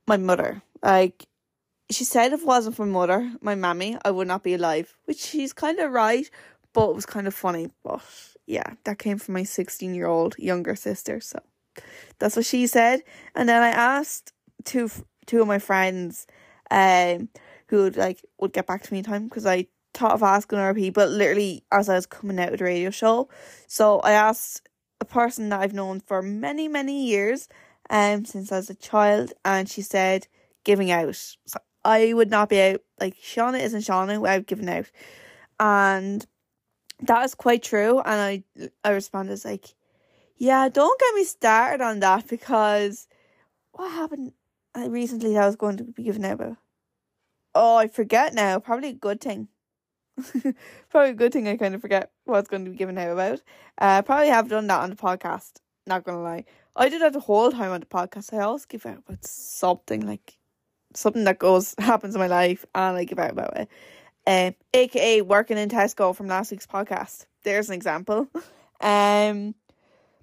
my 0.07 0.17
mother. 0.17 0.63
Like 0.83 1.27
she 1.91 2.05
said, 2.05 2.33
if 2.33 2.41
it 2.41 2.47
wasn't 2.47 2.77
for 2.77 2.87
mother, 2.87 3.33
my 3.41 3.55
mammy, 3.55 3.97
I 4.05 4.11
would 4.11 4.29
not 4.29 4.43
be 4.43 4.55
alive. 4.55 4.97
Which 5.05 5.19
she's 5.19 5.53
kind 5.53 5.79
of 5.79 5.93
right, 5.93 6.29
but 6.73 6.91
it 6.91 6.95
was 6.95 7.07
kind 7.07 7.27
of 7.27 7.35
funny. 7.35 7.71
But 7.83 8.03
yeah, 8.47 8.75
that 8.85 8.99
came 8.99 9.19
from 9.19 9.35
my 9.35 9.45
sixteen 9.45 9.95
year 9.95 10.07
old 10.07 10.39
younger 10.39 10.77
sister. 10.77 11.21
So 11.21 11.41
that's 12.19 12.37
what 12.37 12.47
she 12.47 12.67
said. 12.67 13.03
And 13.35 13.49
then 13.49 13.63
I 13.63 13.69
asked 13.69 14.33
two 14.65 14.91
two 15.27 15.43
of 15.43 15.49
my 15.49 15.59
friends, 15.59 16.27
um, 16.71 17.29
who 17.69 17.83
would 17.83 17.97
like 17.97 18.25
would 18.39 18.53
get 18.53 18.67
back 18.67 18.83
to 18.83 18.93
me 18.93 18.99
in 18.99 19.05
time 19.05 19.25
because 19.25 19.47
I 19.47 19.67
thought 19.95 20.13
of 20.13 20.23
asking 20.23 20.59
RP, 20.59 20.93
but 20.93 21.09
literally 21.09 21.65
as 21.73 21.89
I 21.89 21.95
was 21.95 22.07
coming 22.07 22.39
out 22.39 22.53
of 22.53 22.59
the 22.59 22.65
radio 22.65 22.91
show. 22.91 23.29
So 23.67 24.01
I 24.01 24.13
asked 24.13 24.69
a 25.01 25.05
person 25.05 25.49
that 25.49 25.61
I've 25.61 25.73
known 25.73 26.01
for 26.01 26.23
many 26.23 26.69
many 26.69 27.07
years, 27.07 27.49
um, 27.91 28.25
since 28.25 28.53
I 28.53 28.57
was 28.57 28.71
a 28.71 28.75
child, 28.75 29.33
and 29.45 29.69
she 29.69 29.83
said 29.83 30.29
giving 30.65 30.91
out. 30.91 31.15
So 31.15 31.59
I 31.85 32.13
would 32.13 32.31
not 32.31 32.49
be 32.49 32.61
out 32.61 32.81
like 33.01 33.17
Shauna 33.17 33.61
isn't 33.61 33.83
Shauna 33.83 34.21
without 34.21 34.47
giving 34.47 34.69
out, 34.69 34.91
and 35.59 36.25
that 37.01 37.25
is 37.25 37.35
quite 37.35 37.63
true. 37.63 38.01
And 38.01 38.45
I 38.55 38.71
I 38.85 38.91
responded 38.91 39.45
like, 39.45 39.75
yeah, 40.37 40.69
don't 40.69 41.01
get 41.01 41.15
me 41.15 41.25
started 41.25 41.83
on 41.83 42.01
that 42.01 42.29
because 42.29 43.09
what 43.73 43.91
happened 43.93 44.33
uh, 44.77 44.89
recently 44.91 45.35
that 45.35 45.43
I 45.43 45.47
was 45.47 45.57
going 45.57 45.77
to 45.79 45.85
be 45.85 46.03
given 46.03 46.25
out 46.25 46.35
about. 46.35 46.57
Oh, 47.59 47.77
I 47.77 47.89
forget 47.89 48.35
now. 48.35 48.59
Probably 48.59 48.91
a 48.91 48.93
good 48.93 49.21
thing. 49.21 49.49
probably 50.91 51.11
a 51.11 51.15
good 51.15 51.33
thing 51.33 51.49
I 51.49 51.57
kind 51.57 51.75
of 51.75 51.81
forget 51.81 52.11
what's 52.25 52.49
going 52.49 52.67
to 52.67 52.71
be 52.71 52.77
given 52.77 52.99
out 52.99 53.11
about. 53.11 53.41
Uh, 53.79 54.03
probably 54.03 54.29
have 54.29 54.49
done 54.49 54.67
that 54.67 54.83
on 54.83 54.91
the 54.91 54.97
podcast. 54.97 55.53
Not 55.87 56.05
gonna 56.05 56.23
lie, 56.23 56.45
I 56.75 56.89
did 56.89 57.01
that 57.01 57.15
the 57.15 57.21
whole 57.21 57.51
time 57.51 57.71
on 57.71 57.81
the 57.81 57.87
podcast. 57.87 58.35
I 58.35 58.43
always 58.43 58.67
give 58.67 58.85
out 58.85 58.99
about 58.99 59.25
something 59.25 60.07
like 60.07 60.37
something 60.95 61.25
that 61.25 61.39
goes 61.39 61.75
happens 61.79 62.15
in 62.15 62.21
my 62.21 62.27
life, 62.27 62.67
and 62.75 62.97
I 62.97 63.05
give 63.05 63.19
out 63.19 63.31
about 63.31 63.57
it. 63.57 63.69
Um, 64.27 64.55
aka 64.75 65.23
working 65.23 65.57
in 65.57 65.71
Tesco 65.71 66.15
from 66.15 66.27
last 66.27 66.51
week's 66.51 66.67
podcast. 66.67 67.27
There's 67.43 67.69
an 67.69 67.75
example. 67.75 68.29
Um, 68.79 69.55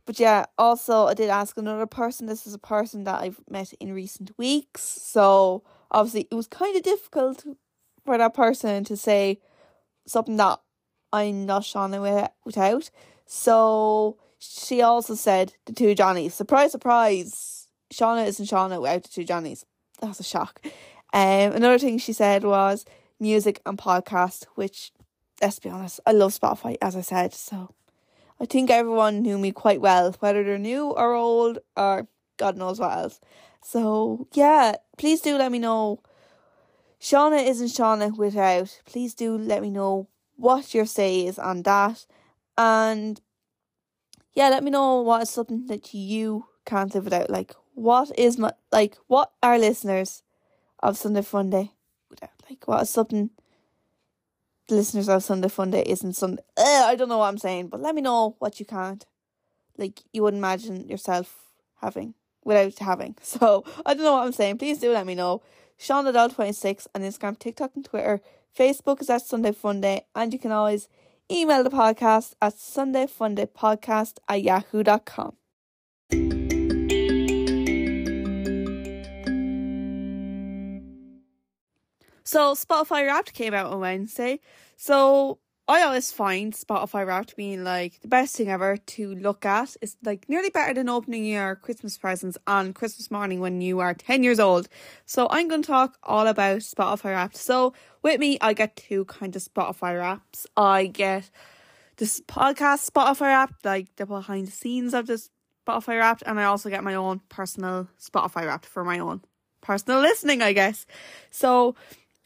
but 0.06 0.20
yeah, 0.20 0.46
also 0.60 1.08
I 1.08 1.16
did 1.16 1.32
ask 1.32 1.58
another 1.58 1.88
person. 1.88 2.28
This 2.28 2.46
is 2.46 2.54
a 2.54 2.60
person 2.60 3.04
that 3.06 3.20
I've 3.20 3.40
met 3.50 3.74
in 3.80 3.94
recent 3.94 4.30
weeks. 4.38 4.84
So 4.84 5.64
obviously 5.94 6.28
it 6.30 6.36
was 6.36 6.48
kind 6.48 6.76
of 6.76 6.84
difficult 6.84 7.46
for 8.06 8.18
that 8.18 8.34
person 8.34 8.84
to 8.86 8.98
say 8.98 9.40
something 10.06 10.38
that 10.38 10.60
I'm 11.12 11.46
not 11.46 11.64
Shauna 11.64 12.30
without. 12.44 12.90
So 13.26 14.18
she 14.40 14.82
also 14.82 15.16
said 15.16 15.54
the 15.66 15.74
two 15.74 15.96
Johnnies. 15.96 16.34
Surprise, 16.34 16.72
surprise. 16.72 17.68
Shauna 17.94 18.26
isn't 18.28 18.50
Shauna 18.50 18.82
without 18.82 19.04
the 19.04 19.10
two 19.10 19.24
Johnnies. 19.24 19.66
That's 20.02 20.20
a 20.20 20.24
shock. 20.24 20.62
Um, 21.14 21.54
another 21.54 21.78
thing 21.78 22.00
she 22.00 22.14
said 22.14 22.44
was 22.44 22.86
music 23.20 23.62
and 23.66 23.78
podcast, 23.78 24.46
which 24.56 24.92
let's 25.42 25.60
be 25.60 25.70
honest, 25.70 26.00
I 26.06 26.12
love 26.12 26.38
Spotify, 26.38 26.78
as 26.82 26.96
I 26.96 27.02
said. 27.02 27.34
So 27.34 27.70
I 28.40 28.46
think 28.46 28.70
everyone 28.70 29.22
knew 29.22 29.38
me 29.38 29.52
quite 29.52 29.82
well, 29.82 30.16
whether 30.20 30.44
they're 30.44 30.58
new 30.58 30.88
or 30.88 31.14
old 31.14 31.60
or 31.78 32.08
God 32.38 32.58
knows 32.58 32.80
what 32.80 32.98
else. 32.98 33.20
So 33.64 34.28
yeah, 34.34 34.76
please 34.98 35.22
do 35.22 35.38
let 35.38 35.52
me 35.52 35.60
know. 35.60 36.00
Shauna 37.00 37.46
isn't 37.46 37.68
Shauna 37.68 38.16
without. 38.16 38.82
Please 38.86 39.14
do 39.14 39.38
let 39.38 39.62
me 39.62 39.70
know 39.70 40.08
what 40.38 40.74
your 40.74 40.86
say 40.86 41.26
is 41.26 41.38
on 41.38 41.64
that. 41.64 42.06
And 42.58 43.22
yeah, 44.34 44.50
let 44.50 44.64
me 44.64 44.72
know 44.72 45.02
what 45.02 45.22
is 45.24 45.30
something 45.30 45.68
that 45.68 45.94
you 45.94 46.46
can't 46.66 46.94
live 46.94 47.06
without. 47.06 47.30
Like 47.30 47.54
what 47.74 48.18
is 48.18 48.38
my 48.38 48.54
like 48.72 48.98
what 49.08 49.32
are 49.42 49.58
listeners 49.60 50.24
of 50.82 50.98
Sunday 50.98 51.22
Funday 51.22 51.72
without? 52.10 52.32
Like 52.50 52.68
what 52.68 52.82
is 52.84 52.90
something 52.90 53.30
listeners 54.70 55.10
of 55.10 55.24
Sunday 55.24 55.48
Funday 55.50 55.84
isn't 55.84 56.14
Sunday. 56.14 56.44
Uh, 56.58 56.84
I 56.86 56.96
don't 56.96 57.10
know 57.10 57.18
what 57.18 57.28
I'm 57.28 57.38
saying, 57.38 57.68
but 57.68 57.82
let 57.82 57.96
me 57.96 58.02
know 58.02 58.36
what 58.40 58.60
you 58.60 58.66
can't. 58.66 59.06
Like 59.78 60.02
you 60.14 60.24
would 60.24 60.34
imagine 60.36 60.88
yourself 60.88 61.36
having 61.82 62.16
without 62.46 62.78
having. 62.80 63.16
So 63.24 63.64
I 63.86 63.94
don't 63.94 64.04
know 64.04 64.14
what 64.14 64.26
I'm 64.26 64.34
saying. 64.34 64.58
Please 64.58 64.80
do 64.80 64.92
let 64.92 65.06
me 65.06 65.16
know. 65.16 65.42
Shauna 65.80 66.14
Doyle 66.14 66.30
26 66.30 66.88
on 66.94 67.02
Instagram, 67.02 67.38
TikTok, 67.38 67.72
and 67.76 67.84
Twitter. 67.84 68.22
Facebook 68.58 69.02
is 69.02 69.10
at 69.10 69.24
Sunday 69.24 69.52
Funday, 69.52 70.02
and 70.16 70.32
you 70.32 70.40
can 70.40 70.52
always 70.52 70.88
email 71.32 71.64
the 71.64 71.70
podcast 71.70 72.34
at 72.42 72.54
sundayfundaypodcast 72.56 74.18
at 74.30 74.44
yahoo.com. 74.44 75.36
So 82.24 82.56
Spotify 82.56 83.06
Wrapped 83.06 83.34
came 83.34 83.54
out 83.54 83.72
on 83.72 83.80
Wednesday. 83.80 84.40
So 84.76 85.40
I 85.66 85.84
always 85.84 86.12
find 86.12 86.52
Spotify 86.52 87.08
Wrapped 87.08 87.38
being 87.38 87.64
like 87.64 88.02
the 88.02 88.10
best 88.10 88.36
thing 88.36 88.50
ever 88.50 88.76
to 88.76 89.16
look 89.16 89.46
at. 89.46 89.78
It's 89.82 89.96
like 90.04 90.28
nearly 90.28 90.50
better 90.50 90.74
than 90.74 90.90
opening 90.90 91.24
your 91.24 91.56
Christmas 91.56 91.98
presents 91.98 92.38
on 92.46 92.74
Christmas 92.74 93.10
morning 93.10 93.40
when 93.40 93.62
you 93.62 93.80
are 93.80 93.94
10 93.94 94.24
years 94.24 94.42
old. 94.42 94.68
So 95.06 95.28
I'm 95.30 95.48
going 95.48 95.62
to 95.62 95.68
talk 95.68 95.98
all 96.04 96.28
about 96.28 96.60
Spotify 96.60 97.12
Wrapped. 97.12 97.38
So 97.38 97.74
with 98.02 98.20
me, 98.20 98.38
I 98.42 98.52
get 98.52 98.76
two 98.76 99.06
kinds 99.06 99.38
of 99.38 99.44
Spotify 99.44 99.98
Wraps. 99.98 100.46
I 100.58 100.88
get 100.88 101.30
this 101.96 102.20
podcast 102.22 102.90
Spotify 102.90 103.28
Wrapped, 103.28 103.64
like 103.64 103.96
the 103.96 104.06
behind 104.06 104.48
the 104.48 104.52
scenes 104.52 104.94
of 104.94 105.08
this 105.08 105.30
Spotify 105.66 106.00
Wrapped, 106.00 106.24
and 106.26 106.42
I 106.42 106.44
also 106.44 106.70
get 106.70 106.84
my 106.84 106.96
own 106.96 107.22
personal 107.30 107.88
Spotify 108.02 108.46
Wrapped 108.46 108.66
for 108.66 108.84
my 108.84 109.00
own 109.00 109.22
personal 109.62 110.02
listening, 110.02 110.42
I 110.42 110.52
guess. 110.52 110.86
So 111.32 111.76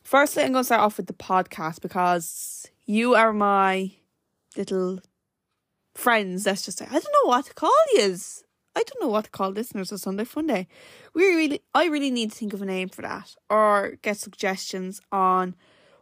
Firstly, 0.07 0.43
I'm 0.43 0.53
going 0.53 0.61
to 0.61 0.65
start 0.65 0.79
off 0.79 0.95
with 0.95 1.07
the 1.07 1.13
podcast 1.13 1.81
because 1.81 2.65
you 2.87 3.15
are 3.15 3.33
my 3.33 3.91
little 4.55 4.99
friends. 5.93 6.45
Let's 6.45 6.63
just 6.63 6.79
say 6.79 6.85
I 6.85 6.93
don't 6.93 7.03
know 7.03 7.29
what 7.29 7.45
to 7.45 7.53
call 7.53 7.71
yous. 7.93 8.43
I 8.75 8.83
don't 8.83 9.01
know 9.01 9.09
what 9.09 9.25
to 9.25 9.31
call 9.31 9.49
listeners 9.49 9.91
of 9.91 9.99
Sunday 9.99 10.23
Funday. 10.23 10.67
We 11.15 11.23
really, 11.23 11.61
I 11.73 11.85
really 11.85 12.11
need 12.11 12.31
to 12.31 12.37
think 12.37 12.53
of 12.53 12.61
a 12.61 12.65
name 12.65 12.89
for 12.89 13.01
that 13.01 13.35
or 13.49 13.97
get 14.03 14.17
suggestions 14.17 15.01
on 15.11 15.55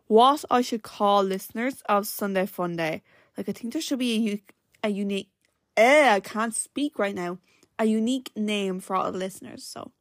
what 0.07 0.43
I 0.51 0.61
should 0.61 0.83
call 0.83 1.23
listeners 1.23 1.81
of 1.87 2.05
Sunday 2.05 2.45
Funday. 2.45 3.01
Like 3.37 3.49
I 3.49 3.53
think 3.53 3.73
there 3.73 3.81
should 3.81 3.99
be 3.99 4.43
a, 4.83 4.89
unique. 4.89 5.29
Eh, 5.77 6.15
I 6.15 6.19
can't 6.19 6.53
speak 6.53 6.99
right 6.99 7.15
now. 7.15 7.39
A 7.79 7.85
unique 7.85 8.31
name 8.35 8.79
for 8.81 8.95
all 8.95 9.11
the 9.11 9.17
listeners. 9.17 9.63
So 9.63 9.91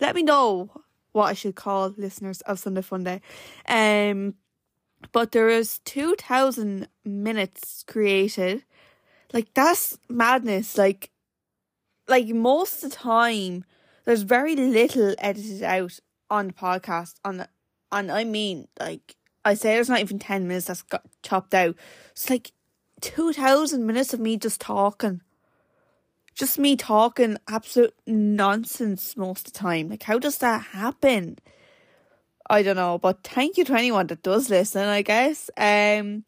let 0.00 0.14
me 0.14 0.22
know 0.22 0.70
what 1.12 1.26
I 1.26 1.34
should 1.34 1.56
call 1.56 1.94
listeners 1.96 2.40
of 2.42 2.58
Sunday 2.60 2.82
Funday. 2.82 3.20
Um, 3.68 4.34
but 5.12 5.32
there 5.32 5.48
is 5.48 5.78
2,000 5.80 6.88
minutes 7.04 7.84
created. 7.86 8.64
Like, 9.32 9.52
that's 9.54 9.98
madness. 10.08 10.78
Like, 10.78 11.10
like 12.08 12.28
most 12.28 12.82
of 12.82 12.90
the 12.90 12.96
time, 12.96 13.64
there's 14.04 14.22
very 14.22 14.54
little 14.56 15.14
edited 15.18 15.62
out 15.62 15.98
on 16.30 16.48
the 16.48 16.52
podcast. 16.52 17.14
On, 17.24 17.46
and 17.92 18.12
I 18.12 18.24
mean, 18.24 18.68
like, 18.78 19.16
I 19.44 19.54
say 19.54 19.74
there's 19.74 19.88
not 19.88 20.00
even 20.00 20.18
10 20.18 20.48
minutes 20.48 20.66
that's 20.66 20.82
got 20.82 21.02
chopped 21.22 21.54
out. 21.54 21.76
It's 22.12 22.30
like 22.30 22.52
2,000 23.00 23.86
minutes 23.86 24.14
of 24.14 24.20
me 24.20 24.36
just 24.36 24.60
talking 24.60 25.20
just 26.34 26.58
me 26.58 26.76
talking 26.76 27.38
absolute 27.48 27.94
nonsense 28.06 29.16
most 29.16 29.46
of 29.46 29.52
the 29.52 29.58
time. 29.58 29.88
Like, 29.88 30.02
how 30.02 30.18
does 30.18 30.38
that 30.38 30.62
happen? 30.72 31.38
I 32.48 32.62
don't 32.62 32.76
know, 32.76 32.98
but 32.98 33.22
thank 33.22 33.56
you 33.56 33.64
to 33.64 33.74
anyone 33.74 34.06
that 34.08 34.22
does 34.22 34.50
listen, 34.50 34.86
I 34.86 35.02
guess. 35.02 35.50
Um, 35.56 36.24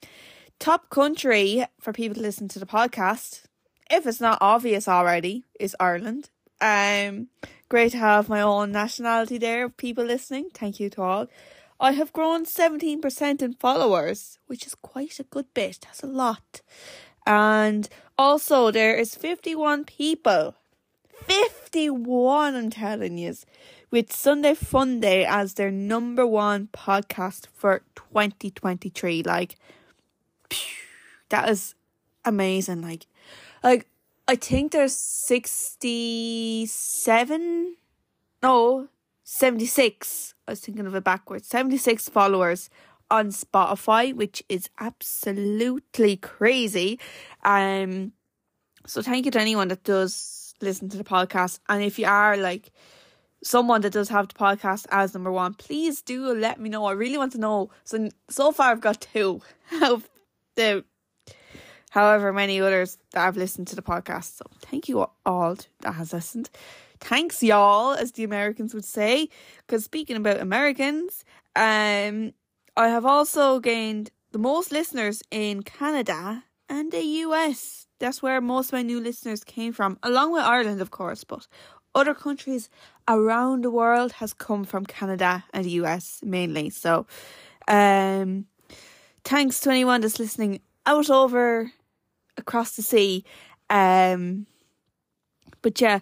top 0.58 0.88
country 0.88 1.64
for 1.80 1.92
people 1.92 2.14
to 2.16 2.22
listen 2.22 2.48
to 2.48 2.58
the 2.58 2.66
podcast. 2.66 3.42
if 3.88 4.04
it's 4.06 4.20
not 4.20 4.38
obvious 4.40 4.88
already, 4.88 5.44
is 5.60 5.76
Ireland. 5.78 6.30
Um, 6.60 7.28
great 7.68 7.92
to 7.92 7.98
have 7.98 8.28
my 8.28 8.40
own 8.40 8.72
nationality 8.72 9.38
there 9.38 9.64
of 9.64 9.76
people 9.76 10.04
listening. 10.04 10.48
Thank 10.54 10.80
you 10.80 10.90
to 10.90 11.02
all. 11.02 11.26
I 11.78 11.92
have 11.92 12.12
grown 12.12 12.46
17% 12.46 13.42
in 13.42 13.52
followers, 13.54 14.38
which 14.46 14.66
is 14.66 14.74
quite 14.74 15.20
a 15.20 15.24
good 15.24 15.52
bit. 15.52 15.80
That's 15.82 16.02
a 16.02 16.06
lot. 16.06 16.62
And 17.26 17.88
also, 18.18 18.70
there 18.70 18.96
is 18.96 19.14
51 19.14 19.84
people. 19.84 20.54
51, 21.26 22.54
I'm 22.54 22.70
telling 22.70 23.18
you, 23.18 23.34
with 23.90 24.12
Sunday 24.12 24.54
Funday 24.54 25.24
as 25.26 25.54
their 25.54 25.70
number 25.70 26.26
one 26.26 26.68
podcast 26.72 27.46
for 27.52 27.82
2023. 27.94 29.22
Like, 29.22 29.56
phew, 30.50 30.74
that 31.28 31.48
is 31.48 31.76
amazing. 32.24 32.82
Like, 32.82 33.06
like 33.62 33.86
I 34.28 34.34
think 34.36 34.72
there's 34.72 34.94
67, 34.94 37.76
no, 38.42 38.88
76. 39.24 40.34
I 40.46 40.52
was 40.52 40.60
thinking 40.60 40.86
of 40.86 40.94
it 40.94 41.04
backwards. 41.04 41.48
76 41.48 42.08
followers 42.08 42.70
on 43.10 43.28
Spotify, 43.28 44.14
which 44.14 44.42
is 44.48 44.68
absolutely 44.80 46.16
crazy. 46.16 46.98
Um, 47.44 48.12
so 48.86 49.02
thank 49.02 49.24
you 49.24 49.30
to 49.32 49.40
anyone 49.40 49.68
that 49.68 49.84
does 49.84 50.54
listen 50.60 50.88
to 50.88 50.96
the 50.96 51.04
podcast. 51.04 51.60
And 51.68 51.82
if 51.82 51.98
you 51.98 52.06
are 52.06 52.36
like 52.36 52.70
someone 53.46 53.80
that 53.82 53.92
does 53.92 54.08
have 54.08 54.28
the 54.28 54.34
podcast 54.34 54.86
as 54.90 55.14
number 55.14 55.30
one, 55.30 55.54
please 55.54 56.02
do 56.02 56.34
let 56.34 56.58
me 56.60 56.68
know. 56.68 56.84
I 56.84 56.92
really 56.92 57.16
want 57.16 57.32
to 57.32 57.38
know. 57.38 57.70
So 57.84 58.08
so 58.28 58.52
far 58.52 58.72
I've 58.72 58.80
got 58.80 59.00
two 59.00 59.40
of 59.82 60.08
the 60.56 60.84
however 61.90 62.32
many 62.32 62.60
others 62.60 62.98
that 63.12 63.26
I've 63.26 63.36
listened 63.36 63.68
to 63.68 63.76
the 63.76 63.82
podcast. 63.82 64.36
So 64.36 64.44
thank 64.62 64.88
you 64.88 65.06
all 65.24 65.56
that 65.80 65.92
has 65.92 66.12
listened. 66.12 66.50
Thanks 66.98 67.42
y'all, 67.42 67.92
as 67.92 68.12
the 68.12 68.24
Americans 68.24 68.74
would 68.74 68.84
say. 68.84 69.28
Because 69.66 69.84
speaking 69.84 70.16
about 70.16 70.40
Americans, 70.40 71.24
um, 71.54 72.32
I 72.76 72.88
have 72.88 73.06
also 73.06 73.60
gained 73.60 74.10
the 74.32 74.38
most 74.38 74.72
listeners 74.72 75.22
in 75.30 75.62
Canada 75.62 76.44
and 76.68 76.90
the 76.90 77.04
US. 77.26 77.86
That's 77.98 78.22
where 78.22 78.40
most 78.40 78.68
of 78.68 78.72
my 78.74 78.82
new 78.82 79.00
listeners 79.00 79.44
came 79.44 79.72
from, 79.72 79.98
along 80.02 80.32
with 80.32 80.42
Ireland, 80.42 80.80
of 80.80 80.90
course. 80.90 81.24
But 81.24 81.46
other 81.96 82.14
countries 82.14 82.68
around 83.08 83.64
the 83.64 83.70
world 83.70 84.12
has 84.12 84.32
come 84.32 84.64
from 84.64 84.86
Canada 84.86 85.44
and 85.52 85.64
the 85.64 85.70
US 85.82 86.20
mainly. 86.22 86.70
So, 86.70 87.06
um, 87.68 88.46
thanks 89.24 89.60
to 89.60 89.70
anyone 89.70 90.00
that's 90.00 90.18
listening 90.18 90.60
out 90.84 91.10
over 91.10 91.72
across 92.36 92.76
the 92.76 92.82
sea. 92.82 93.24
Um, 93.70 94.46
but 95.62 95.80
yeah, 95.80 96.00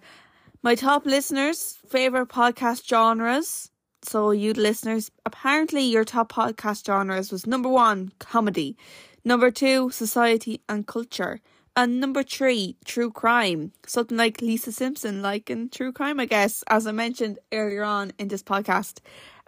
my 0.63 0.75
top 0.75 1.07
listeners' 1.07 1.79
favorite 1.89 2.29
podcast 2.29 2.87
genres. 2.87 3.71
So, 4.03 4.33
you 4.33 4.53
listeners, 4.53 5.11
apparently 5.25 5.83
your 5.83 6.05
top 6.05 6.31
podcast 6.31 6.85
genres 6.85 7.33
was 7.33 7.47
number 7.47 7.71
one, 7.71 8.13
comedy, 8.19 8.77
number 9.25 9.51
two, 9.51 9.89
society 9.91 10.61
and 10.69 10.87
culture, 10.87 11.41
and 11.77 12.01
number 12.01 12.23
three, 12.23 12.77
true 12.85 13.11
crime. 13.11 13.73
Something 13.87 14.17
like 14.17 14.41
Lisa 14.41 14.73
Simpson, 14.73 15.23
like 15.23 15.51
in 15.51 15.69
true 15.69 15.93
crime, 15.93 16.21
I 16.21 16.27
guess, 16.27 16.63
as 16.69 16.87
I 16.87 16.93
mentioned 16.93 17.39
earlier 17.53 17.83
on 17.83 18.13
in 18.19 18.29
this 18.29 18.43
podcast. 18.43 19.01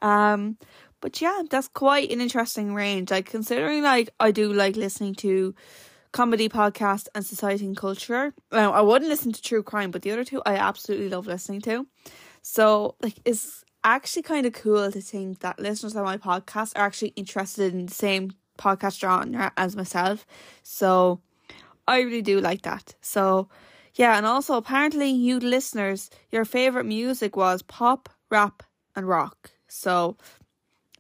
Um, 0.03 0.59
but 1.01 1.21
yeah, 1.21 1.43
that's 1.49 1.69
quite 1.69 2.11
an 2.11 2.21
interesting 2.21 2.75
range. 2.75 3.11
Like 3.11 3.27
considering 3.27 3.83
like 3.83 4.11
I 4.19 4.33
do 4.33 4.53
like 4.53 4.77
listening 4.77 5.15
to 5.17 5.55
comedy 6.13 6.49
podcast 6.49 7.09
and 7.15 7.25
society 7.25 7.67
and 7.67 7.77
culture. 7.77 8.35
Now, 8.51 8.73
I 8.73 8.81
wouldn't 8.81 9.11
listen 9.11 9.33
to 9.33 9.43
true 9.43 9.63
crime, 9.63 9.91
but 9.91 10.03
the 10.03 10.11
other 10.11 10.25
two 10.25 10.43
I 10.45 10.57
absolutely 10.57 11.09
love 11.09 11.27
listening 11.27 11.61
to. 11.63 11.87
So 12.43 12.97
like 13.03 13.15
it's 13.25 13.65
actually 13.85 14.23
kind 14.23 14.47
of 14.47 14.53
cool 14.53 14.91
to 14.91 15.01
think 15.01 15.41
that 15.41 15.61
listeners 15.61 15.95
of 15.95 16.05
my 16.05 16.17
podcast 16.17 16.73
are 16.77 16.87
actually 16.87 17.09
interested 17.11 17.73
in 17.73 17.87
the 17.87 17.95
same 17.95 18.33
podcast 18.59 18.99
genre 18.99 19.53
as 19.57 19.77
myself. 19.77 20.27
So 20.63 21.21
I 21.89 22.01
really 22.01 22.23
do 22.23 22.41
like 22.41 22.63
that. 22.63 22.95
So 23.01 23.49
yeah, 23.95 24.17
and 24.17 24.27
also 24.27 24.57
apparently 24.57 25.09
you 25.09 25.39
listeners, 25.39 26.11
your 26.31 26.45
favorite 26.45 26.85
music 26.85 27.37
was 27.37 27.63
pop, 27.63 28.09
rap, 28.31 28.63
and 28.95 29.09
rock. 29.09 29.51
So 29.69 30.17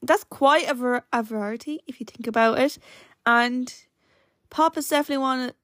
that's 0.03 0.25
quite 0.25 0.69
a, 0.69 0.75
ver- 0.75 1.05
a 1.13 1.23
variety 1.23 1.81
if 1.87 2.01
you 2.01 2.07
think 2.07 2.27
about 2.27 2.59
it. 2.59 2.79
And 3.27 3.73
pop 4.51 4.77
is 4.79 4.89
definitely 4.89 5.23
one 5.23 5.41
of 5.41 5.55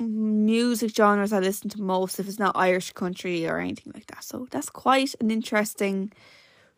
music 0.00 0.94
genres 0.94 1.32
I 1.32 1.40
listen 1.40 1.68
to 1.70 1.82
most 1.82 2.20
if 2.20 2.28
it's 2.28 2.38
not 2.38 2.56
Irish 2.56 2.92
country 2.92 3.46
or 3.46 3.58
anything 3.58 3.92
like 3.94 4.06
that. 4.06 4.24
So 4.24 4.46
that's 4.50 4.70
quite 4.70 5.14
an 5.20 5.30
interesting 5.30 6.12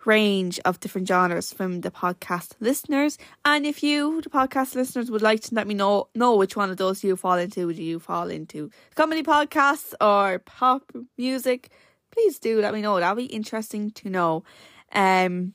range 0.04 0.58
of 0.64 0.80
different 0.80 1.06
genres 1.06 1.52
from 1.52 1.82
the 1.82 1.90
podcast 1.90 2.54
listeners. 2.60 3.18
And 3.44 3.66
if 3.66 3.82
you, 3.82 4.20
the 4.22 4.30
podcast 4.30 4.74
listeners, 4.74 5.10
would 5.10 5.22
like 5.22 5.40
to 5.42 5.54
let 5.54 5.66
me 5.66 5.74
know 5.74 6.08
know 6.14 6.36
which 6.36 6.56
one 6.56 6.70
of 6.70 6.76
those 6.76 7.04
you 7.04 7.16
fall 7.16 7.38
into, 7.38 7.72
do 7.72 7.82
you 7.82 7.98
fall 7.98 8.28
into 8.28 8.70
comedy 8.94 9.22
podcasts 9.22 9.94
or 10.00 10.38
pop 10.40 10.90
music? 11.18 11.70
Please 12.10 12.38
do 12.38 12.60
let 12.60 12.74
me 12.74 12.82
know. 12.82 12.98
That'll 12.98 13.16
be 13.16 13.24
interesting 13.26 13.90
to 13.92 14.10
know. 14.10 14.44
Um, 14.92 15.54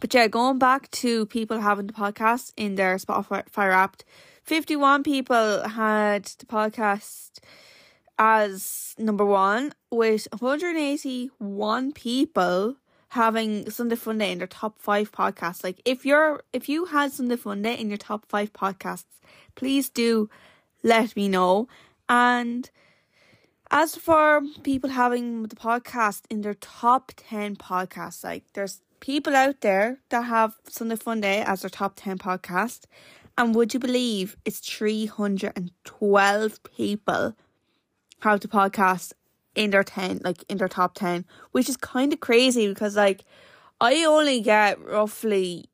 but 0.00 0.12
yeah, 0.14 0.28
going 0.28 0.58
back 0.58 0.90
to 0.92 1.26
people 1.26 1.60
having 1.60 1.86
the 1.86 1.92
podcast 1.92 2.52
in 2.56 2.74
their 2.74 2.96
Spotify 2.96 3.72
app, 3.72 4.02
51 4.44 5.02
people 5.02 5.68
had 5.68 6.24
the 6.24 6.46
podcast 6.46 7.38
as 8.18 8.94
number 8.98 9.24
one, 9.24 9.72
with 9.90 10.28
181 10.38 11.92
people 11.92 12.76
having 13.10 13.68
Sunday 13.68 13.96
Funday 13.96 14.30
in 14.30 14.38
their 14.38 14.46
top 14.46 14.78
five 14.78 15.10
podcasts. 15.10 15.64
Like 15.64 15.82
if 15.84 16.06
you're 16.06 16.42
if 16.52 16.68
you 16.68 16.86
had 16.86 17.12
Sunday 17.12 17.36
Funday 17.36 17.78
in 17.78 17.88
your 17.88 17.98
top 17.98 18.24
five 18.28 18.52
podcasts, 18.52 19.18
please 19.56 19.88
do 19.88 20.30
let 20.82 21.14
me 21.16 21.28
know. 21.28 21.68
And 22.08 22.70
as 23.70 23.96
for 23.96 24.42
people 24.62 24.90
having 24.90 25.44
the 25.44 25.56
podcast 25.56 26.22
in 26.30 26.42
their 26.42 26.54
top 26.54 27.12
ten 27.16 27.56
podcasts, 27.56 28.22
like 28.22 28.44
there's 28.54 28.80
people 29.00 29.34
out 29.34 29.60
there 29.60 29.98
that 30.10 30.22
have 30.22 30.54
Sunday 30.68 30.96
Funday 30.96 31.44
as 31.44 31.62
their 31.62 31.70
top 31.70 31.94
ten 31.96 32.16
podcast. 32.16 32.84
And 33.36 33.56
would 33.56 33.74
you 33.74 33.80
believe 33.80 34.36
it's 34.44 34.60
312 34.60 36.62
people 36.62 37.34
have 38.20 38.40
the 38.40 38.48
podcast 38.48 39.14
in 39.54 39.70
their 39.70 39.82
10 39.82 40.20
like 40.22 40.44
in 40.48 40.58
their 40.58 40.68
top 40.68 40.94
10 40.94 41.24
which 41.50 41.68
is 41.68 41.76
kind 41.76 42.12
of 42.12 42.20
crazy 42.20 42.68
because 42.68 42.96
like 42.96 43.24
i 43.80 44.04
only 44.04 44.40
get 44.40 44.80
roughly 44.80 45.70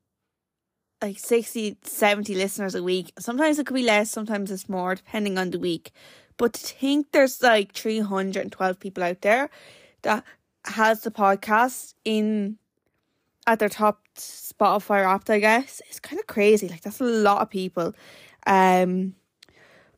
like 1.03 1.19
60 1.19 1.79
70 1.83 2.35
listeners 2.35 2.75
a 2.75 2.83
week. 2.83 3.13
Sometimes 3.19 3.59
it 3.59 3.67
could 3.67 3.75
be 3.75 3.83
less 3.83 4.11
sometimes 4.11 4.51
it's 4.51 4.69
more 4.69 4.95
depending 4.95 5.39
on 5.39 5.51
the 5.51 5.59
week. 5.59 5.93
But 6.37 6.55
to 6.55 6.61
think 6.61 7.13
there's 7.13 7.43
like 7.43 7.73
312 7.73 8.81
people 8.81 9.03
out 9.03 9.21
there 9.23 9.51
that 10.03 10.25
has 10.67 11.03
the 11.03 11.11
podcast 11.11 11.95
in 12.05 12.59
at 13.47 13.59
their 13.61 13.69
top 13.69 14.01
spotify 14.17 15.05
app 15.05 15.31
i 15.31 15.39
guess 15.39 15.81
it's 15.89 16.01
kind 16.01 16.19
of 16.19 16.27
crazy. 16.27 16.69
Like 16.69 16.83
that's 16.83 17.01
a 17.01 17.05
lot 17.05 17.43
of 17.43 17.51
people. 17.51 17.95
Um 18.47 19.15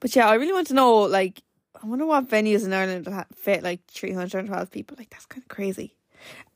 but 0.01 0.15
yeah 0.15 0.29
i 0.29 0.35
really 0.35 0.53
want 0.53 0.69
to 0.69 0.75
know 0.75 1.01
like 1.01 1.43
I 1.83 1.87
wonder 1.87 2.07
what 2.07 2.29
venues 2.29 2.65
in 2.65 2.73
Ireland 2.73 3.09
fit 3.35 3.63
like 3.63 3.81
312 3.89 4.71
people. 4.71 4.97
Like, 4.99 5.11
that's 5.11 5.27
kind 5.27 5.43
of 5.43 5.49
crazy. 5.49 5.97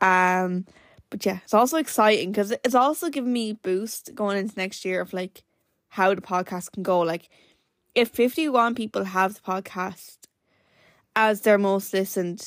Um, 0.01 0.67
but 1.11 1.25
yeah, 1.25 1.39
it's 1.45 1.55
also 1.55 1.77
exciting 1.77 2.33
because 2.33 2.51
it's 2.51 2.75
also 2.75 3.09
giving 3.09 3.33
me 3.33 3.53
boost 3.53 4.15
going 4.15 4.39
into 4.39 4.59
next 4.59 4.85
year 4.85 5.01
of 5.01 5.13
like 5.13 5.45
how 5.91 6.15
the 6.15 6.21
podcast 6.21 6.73
can 6.73 6.83
go. 6.83 7.01
Like, 7.01 7.29
if 7.95 8.09
51 8.09 8.75
people 8.75 9.05
have 9.05 9.35
the 9.35 9.41
podcast 9.41 10.17
as 11.15 11.43
their 11.43 11.59
most 11.59 11.93
listened, 11.93 12.47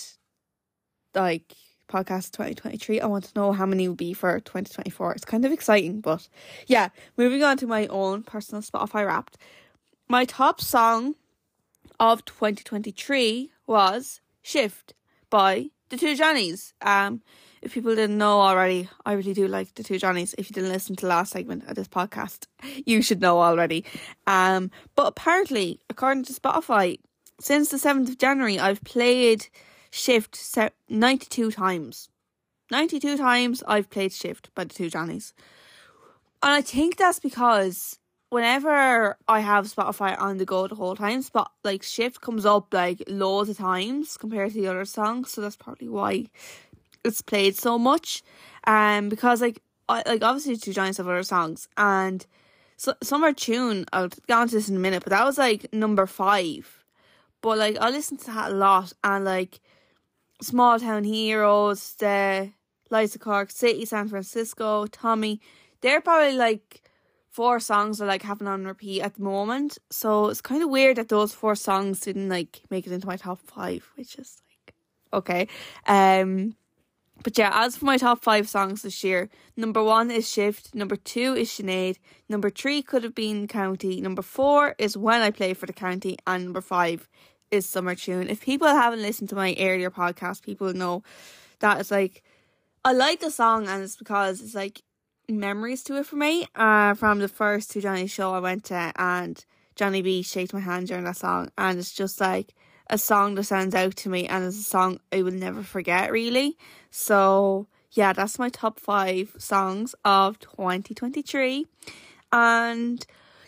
like, 1.14 1.54
podcast 1.88 2.32
2023, 2.32 3.00
I 3.00 3.06
want 3.06 3.26
to 3.26 3.40
know 3.40 3.52
how 3.52 3.66
many 3.66 3.88
will 3.88 3.96
be 3.96 4.14
for 4.14 4.40
2024. 4.40 5.14
It's 5.14 5.26
kind 5.26 5.46
of 5.46 5.52
exciting, 5.52 6.02
but 6.02 6.28
yeah, 6.68 6.90
moving 7.16 7.44
on 7.44 7.58
to 7.58 7.68
my 7.68 7.86
own 7.88 8.24
personal 8.24 8.64
Spotify 8.64 9.06
wrapped. 9.06 9.38
My 10.10 10.26
top 10.26 10.60
song 10.60 11.14
of 12.00 12.26
2023 12.26 13.52
was 13.68 14.22
Shift 14.42 14.94
by 15.30 15.70
the 15.90 15.98
Two 15.98 16.16
Johnnies. 16.16 16.74
Um, 16.82 17.22
if 17.62 17.74
people 17.74 17.96
didn't 17.96 18.18
know 18.18 18.42
already, 18.42 18.90
I 19.06 19.14
really 19.14 19.34
do 19.34 19.48
like 19.48 19.74
the 19.76 19.84
Two 19.84 19.98
Johnnies. 19.98 20.36
If 20.38 20.50
you 20.50 20.54
didn't 20.54 20.72
listen 20.72 20.96
to 20.98 21.02
the 21.02 21.10
last 21.10 21.32
segment 21.32 21.68
of 21.68 21.76
this 21.76 21.88
podcast, 21.88 22.48
you 22.86 23.02
should 23.02 23.22
know 23.22 23.42
already. 23.42 23.86
Um, 24.28 24.72
but 24.96 25.08
apparently, 25.08 25.80
according 25.90 26.26
to 26.26 26.34
Spotify, 26.34 27.00
since 27.40 27.70
the 27.70 27.78
7th 27.78 28.10
of 28.10 28.18
January, 28.18 28.60
I've 28.60 28.84
played 28.84 29.48
Shift 29.92 30.40
92 30.90 31.52
times. 31.52 32.10
92 32.72 33.18
times 33.18 33.64
I've 33.68 33.90
played 33.90 34.14
Shift 34.14 34.50
by 34.56 34.64
the 34.64 34.74
Two 34.74 34.90
Johnnies. 34.90 35.34
And 36.42 36.54
I 36.54 36.62
think 36.62 36.98
that's 36.98 37.20
because 37.20 38.00
whenever 38.30 39.18
I 39.28 39.40
have 39.40 39.66
Spotify 39.66 40.20
on 40.20 40.38
the 40.38 40.46
go 40.46 40.68
the 40.68 40.76
whole 40.76 40.96
time, 40.96 41.22
spot 41.22 41.52
like 41.64 41.84
shift 41.84 42.22
comes 42.22 42.46
up 42.46 42.74
like 42.74 43.04
loads 43.08 43.50
of 43.50 43.58
times 43.58 44.18
compared 44.18 44.52
to 44.54 44.62
the 44.62 44.68
other 44.68 44.86
songs, 44.86 45.32
so 45.32 45.42
that's 45.42 45.56
probably 45.56 45.90
why 45.90 46.26
it's 47.04 47.22
played 47.22 47.56
so 47.56 47.78
much. 47.78 48.24
Um, 48.66 49.10
because 49.10 49.42
like 49.42 49.62
I, 49.88 50.04
like 50.06 50.24
obviously 50.24 50.58
two 50.58 50.74
Johnnies 50.74 51.00
of 51.00 51.08
other 51.08 51.24
songs 51.24 51.68
and 51.78 52.26
so 52.78 52.94
summer 53.02 53.32
tune 53.32 53.86
I'll 53.94 54.10
get 54.10 54.32
on 54.32 54.48
to 54.48 54.56
this 54.56 54.70
in 54.70 54.76
a 54.76 54.80
minute, 54.80 55.04
but 55.04 55.12
that 55.12 55.26
was 55.26 55.38
like 55.38 55.72
number 55.72 56.06
five. 56.06 56.84
But 57.42 57.58
like 57.58 57.78
I 57.78 57.90
listened 57.90 58.22
to 58.22 58.28
that 58.28 58.52
a 58.52 58.56
lot 58.56 58.92
and 59.04 59.24
like 59.24 59.60
Small 60.42 60.80
Town 60.80 61.04
Heroes, 61.04 61.96
the 61.96 62.52
Lights 62.90 63.16
of 63.16 63.22
Cork 63.22 63.52
City, 63.52 63.86
San 63.86 64.10
Francisco, 64.10 64.88
Tommy, 64.88 65.40
they're 65.82 66.02
probably 66.02 66.36
like 66.36 66.82
four 67.36 67.60
songs 67.60 68.02
are 68.02 68.08
like 68.08 68.24
having 68.24 68.48
on 68.48 68.64
repeat 68.64 69.02
at 69.02 69.16
the 69.16 69.22
moment. 69.22 69.78
So 69.90 70.30
it's 70.30 70.40
kind 70.40 70.64
of 70.64 70.70
weird 70.70 70.96
that 70.96 71.10
those 71.10 71.34
four 71.34 71.56
songs 71.56 72.00
didn't 72.00 72.30
like 72.30 72.62
make 72.70 72.88
it 72.88 72.94
into 72.94 73.08
my 73.08 73.18
top 73.18 73.40
five, 73.42 73.92
which 73.98 74.16
is 74.16 74.42
like 74.50 74.74
okay. 75.12 75.48
Um 75.86 76.56
but 77.24 77.38
yeah, 77.38 77.52
as 77.54 77.76
for 77.76 77.86
my 77.86 77.98
top 77.98 78.24
five 78.24 78.48
songs 78.48 78.84
this 78.84 79.04
year, 79.04 79.30
number 79.58 79.84
one 79.84 80.12
is 80.12 80.32
Shift, 80.32 80.76
number 80.76 80.96
two 80.96 81.34
is 81.36 81.50
Sinead, 81.50 81.98
number 82.30 82.50
three 82.50 82.82
could 82.82 83.04
have 83.04 83.16
been 83.16 83.48
County, 83.48 84.00
number 84.00 84.22
four 84.22 84.76
is 84.78 84.96
When 84.96 85.22
I 85.22 85.32
Play 85.32 85.54
for 85.54 85.66
the 85.66 85.74
County, 85.74 86.18
and 86.28 86.46
number 86.46 86.62
five 86.62 87.10
is 87.52 87.66
Summer 87.66 87.96
Tune. 87.96 88.30
If 88.30 88.42
people 88.42 88.68
haven't 88.68 89.02
listened 89.02 89.30
to 89.30 89.36
my 89.36 89.56
earlier 89.60 89.92
podcast, 89.92 90.42
people 90.42 90.74
know 90.74 91.04
that 91.60 91.80
it's 91.80 91.92
like 91.92 92.24
I 92.86 92.94
like 92.94 93.20
the 93.20 93.32
song 93.32 93.68
and 93.68 93.84
it's 93.84 93.98
because 93.98 94.42
it's 94.42 94.56
like 94.56 94.82
memories 95.28 95.84
to 95.84 95.98
it 95.98 96.06
for 96.06 96.16
me. 96.16 96.48
Uh 96.56 96.94
from 96.94 97.20
the 97.20 97.28
first 97.28 97.72
two 97.72 97.82
Johnny 97.82 98.08
show 98.08 98.34
I 98.34 98.40
went 98.40 98.66
to 98.66 98.92
and 98.96 99.44
Johnny 99.76 100.02
B 100.02 100.22
shaked 100.22 100.54
my 100.54 100.60
hand 100.60 100.88
during 100.88 101.04
that 101.04 101.18
song 101.18 101.52
and 101.58 101.80
it's 101.80 101.94
just 101.94 102.22
like 102.22 102.54
a 102.90 102.98
song 102.98 103.36
that 103.36 103.44
stands 103.44 103.74
out 103.76 103.96
to 103.96 104.10
me 104.10 104.28
and 104.28 104.46
it's 104.46 104.60
a 104.60 104.64
song 104.64 105.00
I 105.12 105.22
will 105.22 105.32
never 105.32 105.64
forget 105.64 106.12
really. 106.12 106.58
So 106.92 107.68
yeah, 107.96 108.12
that's 108.14 108.38
my 108.38 108.50
top 108.50 108.80
five 108.80 109.34
songs 109.38 109.96
of 110.04 110.38
2023. 110.40 111.66
And 112.32 113.06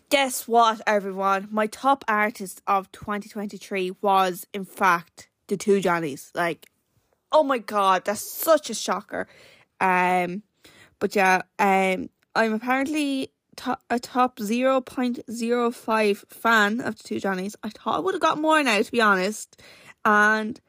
guess 0.09 0.47
what, 0.47 0.81
everyone? 0.87 1.49
My 1.51 1.67
top 1.67 2.05
artist 2.07 2.61
of 2.65 2.89
2023 2.93 3.91
was, 4.01 4.47
in 4.53 4.63
fact, 4.63 5.27
the 5.47 5.57
two 5.57 5.81
Johnnies. 5.81 6.31
Like, 6.33 6.69
oh 7.31 7.43
my 7.43 7.57
god, 7.57 8.05
that's 8.05 8.31
such 8.41 8.69
a 8.69 8.73
shocker. 8.73 9.27
Um, 9.81 10.43
but 10.99 11.15
yeah, 11.15 11.41
um, 11.59 12.09
I'm 12.35 12.53
apparently 12.53 13.31
top, 13.55 13.81
a 13.89 13.99
top 13.99 14.37
0.05 14.37 16.23
fan 16.29 16.81
of 16.81 16.97
the 16.97 17.03
two 17.03 17.19
Johnnies. 17.19 17.55
I 17.63 17.69
thought 17.69 17.95
I 17.95 17.99
would 17.99 18.13
have 18.13 18.21
got 18.21 18.39
more 18.39 18.61
now, 18.63 18.81
to 18.81 18.91
be 18.91 19.01
honest. 19.01 19.61
And 20.05 20.61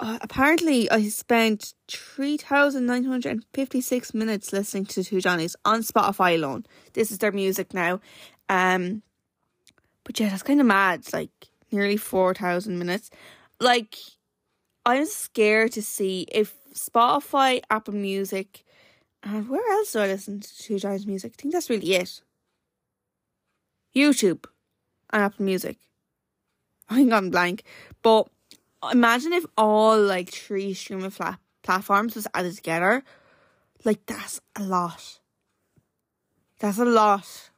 uh, 0.00 0.18
apparently, 0.20 0.90
I 0.90 1.08
spent 1.08 1.74
3,956 1.88 4.14
minutes 4.14 4.52
listening 4.52 4.86
to 4.86 5.00
the 5.00 5.04
two 5.04 5.20
Johnnies 5.20 5.54
on 5.64 5.82
Spotify 5.82 6.34
alone. 6.34 6.66
This 6.92 7.10
is 7.10 7.18
their 7.18 7.32
music 7.32 7.72
now. 7.72 8.00
Um, 8.48 9.02
but 10.02 10.18
yeah, 10.20 10.28
that's 10.28 10.42
kind 10.42 10.60
of 10.60 10.66
mad. 10.66 11.00
It's 11.00 11.12
like 11.12 11.30
nearly 11.70 11.96
4,000 11.96 12.78
minutes. 12.78 13.10
Like, 13.60 13.96
I'm 14.84 15.06
scared 15.06 15.72
to 15.72 15.82
see 15.82 16.26
if 16.30 16.54
Spotify, 16.74 17.62
Apple 17.70 17.94
Music, 17.94 18.63
and 19.24 19.48
where 19.48 19.72
else 19.72 19.92
do 19.92 20.00
I 20.00 20.06
listen 20.06 20.40
to 20.40 20.58
Two 20.58 20.78
Johnnies 20.78 21.06
music? 21.06 21.32
I 21.36 21.40
think 21.40 21.54
that's 21.54 21.70
really 21.70 21.94
it. 21.94 22.20
YouTube 23.96 24.44
and 25.10 25.22
Apple 25.22 25.44
Music. 25.44 25.78
I 26.90 26.96
think 26.96 27.12
I'm 27.12 27.30
blank. 27.30 27.64
But 28.02 28.28
imagine 28.92 29.32
if 29.32 29.46
all 29.56 29.98
like 29.98 30.28
three 30.28 30.74
streaming 30.74 31.10
flat 31.10 31.38
platforms 31.62 32.14
was 32.14 32.28
added 32.34 32.54
together. 32.54 33.02
Like 33.82 34.04
that's 34.04 34.40
a 34.56 34.62
lot. 34.62 35.20
That's 36.60 36.78
a 36.78 36.84
lot. 36.84 37.50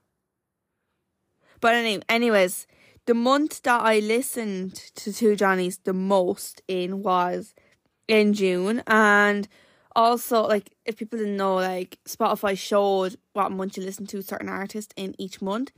But 1.60 1.74
anyway, 1.74 2.02
anyways, 2.08 2.66
the 3.06 3.14
month 3.14 3.62
that 3.62 3.82
I 3.82 3.98
listened 3.98 4.74
to 4.94 5.12
Two 5.12 5.34
Johnnies 5.34 5.78
the 5.78 5.92
most 5.92 6.62
in 6.68 7.02
was 7.02 7.54
in 8.06 8.34
June 8.34 8.84
and 8.86 9.48
also 9.96 10.46
like 10.46 10.72
if 10.84 10.96
people 10.96 11.18
didn't 11.18 11.36
know 11.36 11.56
like 11.56 11.98
Spotify 12.06 12.56
showed 12.56 13.16
what 13.32 13.50
month 13.50 13.76
you 13.76 13.82
listen 13.82 14.06
to 14.08 14.22
certain 14.22 14.48
artists 14.48 14.94
in 14.96 15.14
each 15.18 15.42
month. 15.42 15.72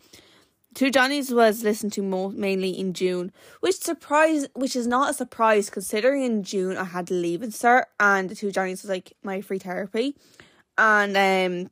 Two 0.75 0.91
Johnnies 0.91 1.33
was 1.33 1.65
listened 1.65 1.95
to 1.95 2.03
mo- 2.03 2.29
mainly 2.29 2.71
in 2.71 2.93
June, 2.93 3.33
which 3.61 3.77
surprise, 3.77 4.47
which 4.55 4.77
is 4.77 4.87
not 4.87 5.11
a 5.11 5.15
surprise 5.15 5.71
considering 5.71 6.23
in 6.23 6.43
June 6.43 6.77
I 6.77 6.85
had 6.85 7.07
to 7.07 7.15
leave 7.15 7.43
and 7.43 7.55
start, 7.55 7.89
and 7.99 8.29
the 8.29 8.35
Two 8.35 8.53
Johnnies 8.53 8.83
was 8.83 8.91
like 8.91 9.15
my 9.23 9.41
free 9.41 9.59
therapy, 9.59 10.15
and 10.77 11.17
um, 11.17 11.71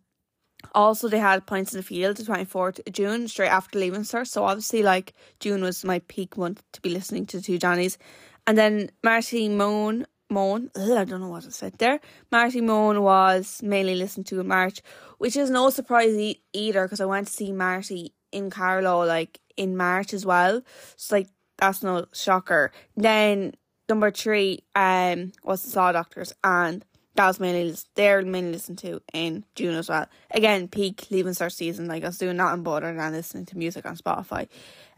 also 0.75 1.09
they 1.09 1.19
had 1.19 1.47
Points 1.47 1.75
in 1.75 1.79
the 1.79 1.83
Field 1.83 2.17
the 2.17 2.25
twenty 2.25 2.47
fourth 2.47 2.81
June 2.91 3.29
straight 3.29 3.51
after 3.51 3.79
leaving 3.79 4.01
cert. 4.01 4.29
So 4.29 4.45
obviously 4.45 4.83
like 4.83 5.13
June 5.41 5.63
was 5.63 5.85
my 5.85 5.99
peak 6.09 6.39
month 6.39 6.63
to 6.73 6.81
be 6.81 6.89
listening 6.91 7.27
to 7.27 7.37
the 7.37 7.43
Two 7.43 7.59
Johnnies, 7.59 7.99
and 8.47 8.57
then 8.57 8.91
Marty 9.05 9.49
Mone 9.49 10.07
Mone. 10.31 10.71
I 10.77 11.05
don't 11.05 11.21
know 11.21 11.29
what 11.29 11.47
I 11.47 11.51
said 11.51 11.79
there. 11.79 12.01
Marty 12.33 12.61
Mone 12.61 13.03
was 13.03 13.63
mainly 13.63 13.95
listened 13.95 14.27
to 14.27 14.41
in 14.41 14.49
March, 14.49 14.81
which 15.19 15.37
is 15.37 15.51
no 15.51 15.71
surprise 15.71 16.15
e- 16.15 16.43
either 16.53 16.85
because 16.85 17.01
I 17.01 17.07
went 17.07 17.29
to 17.29 17.33
see 17.33 17.53
Marty 17.53 18.13
in 18.33 18.51
Carlow 18.51 19.05
like 19.05 19.41
in 19.57 19.77
March 19.77 20.13
as 20.13 20.27
well. 20.27 20.63
So 20.97 21.17
like 21.17 21.29
that's 21.59 21.83
no 21.83 22.07
shocker. 22.13 22.73
Then 22.97 23.55
number 23.89 24.11
three 24.11 24.65
um 24.75 25.33
was 25.45 25.63
the 25.63 25.71
Saw 25.71 25.93
Doctors 25.93 26.33
and 26.43 26.85
that 27.15 27.29
was 27.29 27.41
mainly 27.41 27.75
they're 27.95 28.23
mainly 28.23 28.53
listened 28.53 28.79
to 28.79 29.01
in 29.15 29.45
June 29.55 29.75
as 29.75 29.89
well. 29.89 30.07
Again, 30.33 30.69
peak 30.69 31.07
leaving 31.11 31.33
cert 31.33 31.53
season, 31.53 31.87
like 31.87 32.03
I 32.03 32.09
was 32.09 32.19
doing 32.19 32.37
nothing 32.37 32.63
better 32.63 32.95
than 32.95 33.13
listening 33.13 33.47
to 33.47 33.59
music 33.59 33.87
on 33.87 33.97
Spotify. 33.97 34.49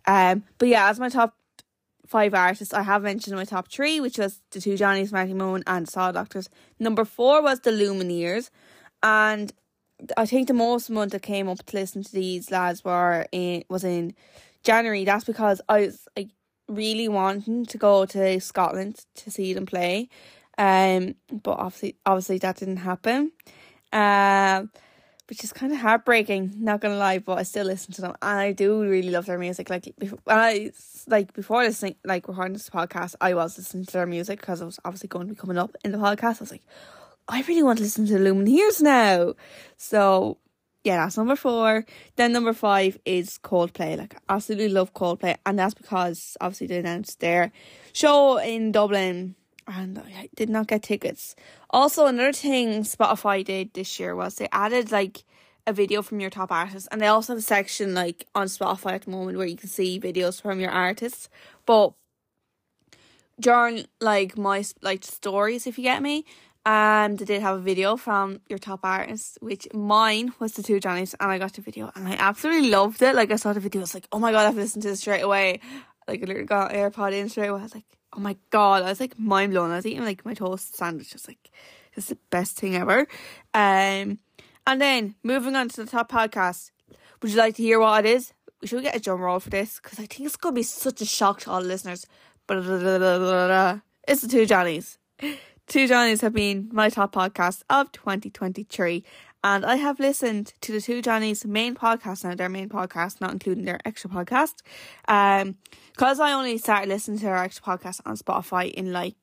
Um 0.06 0.44
but 0.58 0.68
yeah, 0.68 0.88
as 0.88 0.98
my 0.98 1.10
top 1.10 1.36
five 2.08 2.34
artists, 2.34 2.74
I 2.74 2.82
have 2.82 3.02
mentioned 3.02 3.32
in 3.32 3.38
my 3.38 3.44
top 3.44 3.70
three, 3.70 4.00
which 4.00 4.18
was 4.18 4.40
the 4.50 4.60
two 4.60 4.76
Johnnies, 4.76 5.12
Marty 5.12 5.34
Mone, 5.34 5.62
and 5.66 5.88
Saw 5.88 6.10
Doctors. 6.10 6.48
Number 6.78 7.04
four 7.04 7.42
was 7.42 7.60
the 7.60 7.70
Lumineers 7.70 8.50
and 9.02 9.52
I 10.16 10.26
think 10.26 10.48
the 10.48 10.54
most 10.54 10.90
month 10.90 11.14
I 11.14 11.18
came 11.18 11.48
up 11.48 11.64
to 11.64 11.76
listen 11.76 12.02
to 12.04 12.12
these 12.12 12.50
lads 12.50 12.84
were 12.84 13.26
in 13.32 13.64
was 13.68 13.84
in 13.84 14.14
January. 14.62 15.04
That's 15.04 15.24
because 15.24 15.60
I 15.68 15.86
was 15.86 16.06
like 16.16 16.30
really 16.68 17.08
wanting 17.08 17.66
to 17.66 17.78
go 17.78 18.06
to 18.06 18.40
Scotland 18.40 19.04
to 19.16 19.30
see 19.30 19.52
them 19.52 19.66
play. 19.66 20.08
Um, 20.56 21.14
but 21.30 21.58
obviously, 21.58 21.96
obviously 22.06 22.38
that 22.38 22.56
didn't 22.56 22.78
happen. 22.78 23.32
Um, 23.92 24.70
which 25.28 25.44
is 25.44 25.52
kind 25.52 25.72
of 25.72 25.78
heartbreaking. 25.78 26.54
Not 26.56 26.80
gonna 26.80 26.96
lie, 26.96 27.18
but 27.18 27.38
I 27.38 27.42
still 27.42 27.66
listen 27.66 27.92
to 27.94 28.00
them, 28.00 28.14
and 28.22 28.38
I 28.38 28.52
do 28.52 28.82
really 28.82 29.10
love 29.10 29.26
their 29.26 29.38
music. 29.38 29.70
Like, 29.70 29.92
before, 29.98 30.18
I 30.26 30.72
like 31.06 31.32
before 31.32 31.62
listening, 31.62 31.96
like 32.04 32.28
recording 32.28 32.54
this 32.54 32.70
podcast, 32.70 33.14
I 33.20 33.34
was 33.34 33.58
listening 33.58 33.84
to 33.86 33.92
their 33.92 34.06
music 34.06 34.40
because 34.40 34.62
I 34.62 34.64
was 34.64 34.80
obviously 34.84 35.08
going 35.08 35.28
to 35.28 35.34
be 35.34 35.40
coming 35.40 35.58
up 35.58 35.76
in 35.84 35.92
the 35.92 35.98
podcast. 35.98 36.40
I 36.40 36.40
was 36.40 36.50
like, 36.50 36.64
I 37.28 37.42
really 37.42 37.62
want 37.62 37.78
to 37.78 37.84
listen 37.84 38.06
to 38.06 38.18
the 38.18 38.30
Lumineers 38.30 38.80
now. 38.80 39.34
So 39.76 40.38
yeah, 40.84 41.04
that's 41.04 41.18
number 41.18 41.36
four. 41.36 41.84
Then 42.16 42.32
number 42.32 42.52
five 42.52 42.98
is 43.04 43.38
Coldplay. 43.38 43.98
Like 43.98 44.14
I 44.14 44.34
absolutely 44.34 44.68
love 44.68 44.94
Coldplay, 44.94 45.36
and 45.44 45.58
that's 45.58 45.74
because 45.74 46.36
obviously 46.40 46.68
they 46.68 46.78
announced 46.78 47.20
their 47.20 47.52
show 47.92 48.38
in 48.38 48.72
Dublin, 48.72 49.34
and 49.68 49.98
I 49.98 50.28
did 50.34 50.48
not 50.48 50.66
get 50.66 50.82
tickets. 50.82 51.36
Also, 51.70 52.06
another 52.06 52.32
thing 52.32 52.82
Spotify 52.82 53.44
did 53.44 53.74
this 53.74 54.00
year 54.00 54.16
was 54.16 54.36
they 54.36 54.48
added 54.50 54.90
like 54.90 55.24
a 55.66 55.72
video 55.72 56.00
from 56.00 56.18
your 56.18 56.30
top 56.30 56.50
artists, 56.50 56.88
and 56.90 57.00
they 57.00 57.06
also 57.06 57.34
have 57.34 57.38
a 57.38 57.42
section 57.42 57.94
like 57.94 58.26
on 58.34 58.46
Spotify 58.46 58.92
at 58.92 59.02
the 59.02 59.10
moment 59.10 59.36
where 59.36 59.46
you 59.46 59.56
can 59.56 59.68
see 59.68 60.00
videos 60.00 60.40
from 60.40 60.60
your 60.60 60.70
artists. 60.70 61.28
But 61.66 61.92
during 63.38 63.86
like 64.00 64.38
my 64.38 64.64
like 64.82 65.04
stories, 65.04 65.66
if 65.66 65.78
you 65.78 65.84
get 65.84 66.02
me, 66.02 66.24
um, 66.64 67.16
they 67.16 67.24
did 67.24 67.42
have 67.42 67.56
a 67.56 67.60
video 67.60 67.96
from 67.96 68.40
your 68.48 68.58
top 68.58 68.80
artists, 68.82 69.38
which 69.40 69.68
mine 69.74 70.32
was 70.38 70.52
the 70.52 70.62
two 70.62 70.80
Johnnies, 70.80 71.14
and 71.20 71.30
I 71.30 71.38
got 71.38 71.52
the 71.52 71.60
video 71.60 71.90
and 71.94 72.08
I 72.08 72.16
absolutely 72.18 72.70
loved 72.70 73.02
it. 73.02 73.14
Like 73.14 73.30
I 73.30 73.36
saw 73.36 73.52
the 73.52 73.60
video, 73.60 73.80
I 73.80 73.84
was 73.84 73.94
like, 73.94 74.08
oh 74.12 74.18
my 74.18 74.32
god, 74.32 74.46
I've 74.46 74.56
listened 74.56 74.82
to 74.82 74.88
this 74.88 75.00
straight 75.00 75.22
away. 75.22 75.60
Like 76.06 76.28
I 76.28 76.42
got 76.42 76.72
AirPod 76.72 77.12
in 77.12 77.28
straight 77.28 77.48
away. 77.48 77.60
I 77.60 77.62
was 77.64 77.74
like, 77.74 77.97
oh 78.12 78.20
my 78.20 78.36
god, 78.50 78.82
I 78.82 78.88
was 78.88 79.00
like 79.00 79.18
mind 79.18 79.52
blown. 79.52 79.70
I 79.70 79.76
was 79.76 79.86
eating 79.86 80.04
like 80.04 80.24
my 80.24 80.34
toast 80.34 80.76
sandwich, 80.76 81.10
just 81.10 81.28
like 81.28 81.50
it's 81.94 82.06
the 82.08 82.18
best 82.30 82.56
thing 82.56 82.76
ever. 82.76 83.00
Um, 83.54 84.18
and 84.66 84.80
then 84.80 85.14
moving 85.22 85.56
on 85.56 85.68
to 85.70 85.84
the 85.84 85.90
top 85.90 86.10
podcast. 86.10 86.70
Would 87.20 87.32
you 87.32 87.38
like 87.38 87.56
to 87.56 87.62
hear 87.62 87.80
what 87.80 88.04
it 88.04 88.08
is? 88.10 88.32
We 88.60 88.68
should 88.68 88.82
get 88.82 88.96
a 88.96 89.00
drum 89.00 89.20
roll 89.20 89.40
for 89.40 89.50
this 89.50 89.80
because 89.82 89.98
I 89.98 90.06
think 90.06 90.26
it's 90.26 90.36
gonna 90.36 90.54
be 90.54 90.62
such 90.62 91.00
a 91.00 91.06
shock 91.06 91.40
to 91.40 91.50
all 91.50 91.62
the 91.62 91.68
listeners. 91.68 92.06
It's 92.48 94.22
the 94.22 94.28
two 94.28 94.46
Johnnies. 94.46 94.98
Two 95.66 95.86
Johnnies 95.86 96.22
have 96.22 96.32
been 96.32 96.70
my 96.72 96.88
top 96.88 97.14
podcast 97.14 97.62
of 97.68 97.92
2023. 97.92 99.04
And 99.44 99.64
I 99.64 99.76
have 99.76 100.00
listened 100.00 100.52
to 100.62 100.72
the 100.72 100.80
two 100.80 101.00
Johnny's 101.00 101.44
main 101.44 101.74
podcast 101.74 102.24
now, 102.24 102.34
their 102.34 102.48
main 102.48 102.68
podcast, 102.68 103.20
not 103.20 103.32
including 103.32 103.64
their 103.64 103.78
extra 103.84 104.10
podcast. 104.10 104.62
Um, 105.06 105.56
because 105.92 106.18
I 106.18 106.32
only 106.32 106.58
started 106.58 106.88
listening 106.88 107.18
to 107.18 107.24
their 107.24 107.36
extra 107.36 107.64
podcast 107.64 108.00
on 108.04 108.16
Spotify 108.16 108.70
in 108.70 108.92
like 108.92 109.16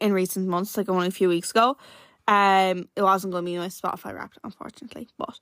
in 0.00 0.12
recent 0.12 0.46
months, 0.48 0.76
like 0.76 0.88
only 0.88 1.08
a 1.08 1.10
few 1.10 1.28
weeks 1.28 1.50
ago. 1.50 1.76
Um, 2.26 2.88
it 2.96 3.02
wasn't 3.02 3.32
going 3.32 3.44
to 3.44 3.50
be 3.50 3.58
my 3.58 3.66
Spotify 3.66 4.14
Wrapped, 4.14 4.38
unfortunately, 4.42 5.08
but 5.18 5.38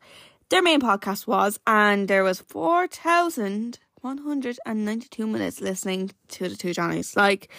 their 0.49 0.63
main 0.63 0.81
podcast 0.81 1.27
was, 1.27 1.61
and 1.67 2.09
there 2.09 2.25
was 2.25 2.41
four 2.41 2.89
thousand 2.89 3.79
one 4.01 4.19
hundred 4.19 4.59
and 4.67 4.85
ninety-two 4.85 5.27
minutes 5.27 5.61
listening 5.61 6.11
to 6.29 6.49
the 6.49 6.57
two 6.57 6.73
Johnnies. 6.73 7.15
Like, 7.15 7.51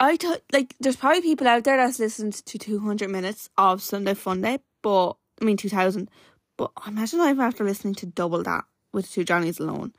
I 0.00 0.16
thought, 0.16 0.40
like, 0.52 0.74
there's 0.80 0.96
probably 0.96 1.20
people 1.20 1.46
out 1.46 1.64
there 1.64 1.76
that's 1.76 1.98
listened 1.98 2.34
to 2.46 2.58
two 2.58 2.80
hundred 2.80 3.10
minutes 3.10 3.50
of 3.58 3.82
Sunday 3.82 4.14
Funday, 4.14 4.60
but 4.82 5.12
I 5.40 5.44
mean 5.44 5.56
two 5.56 5.68
thousand. 5.68 6.10
But 6.56 6.72
imagine 6.86 7.20
I'm 7.20 7.40
after 7.40 7.64
listening 7.64 7.94
to 7.96 8.06
double 8.06 8.42
that 8.42 8.64
with 8.92 9.10
two 9.10 9.24
Johnnies 9.24 9.60
alone 9.60 9.92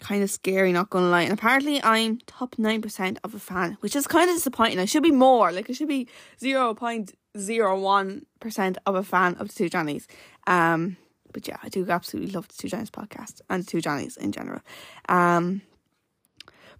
kind 0.00 0.22
of 0.22 0.30
scary, 0.30 0.72
not 0.72 0.90
gonna 0.90 1.08
lie. 1.08 1.22
And 1.22 1.32
apparently, 1.32 1.82
I'm 1.82 2.18
top 2.26 2.56
9% 2.56 3.18
of 3.24 3.34
a 3.34 3.38
fan, 3.38 3.78
which 3.80 3.96
is 3.96 4.06
kind 4.06 4.28
of 4.30 4.36
disappointing. 4.36 4.78
I 4.78 4.84
should 4.84 5.02
be 5.02 5.10
more, 5.10 5.50
like, 5.52 5.70
I 5.70 5.72
should 5.72 5.88
be 5.88 6.06
0.01% 6.40 8.76
of 8.86 8.94
a 8.94 9.02
fan 9.02 9.34
of 9.36 9.48
the 9.48 9.54
Two 9.54 9.68
Johnnies. 9.68 10.06
Um, 10.46 10.96
but 11.32 11.48
yeah, 11.48 11.56
I 11.62 11.68
do 11.68 11.86
absolutely 11.88 12.32
love 12.32 12.48
the 12.48 12.54
Two 12.54 12.68
Johnnies 12.68 12.90
podcast 12.90 13.40
and 13.50 13.64
the 13.64 13.70
Two 13.70 13.80
Johnnies 13.80 14.16
in 14.16 14.32
general. 14.32 14.60
Um, 15.08 15.62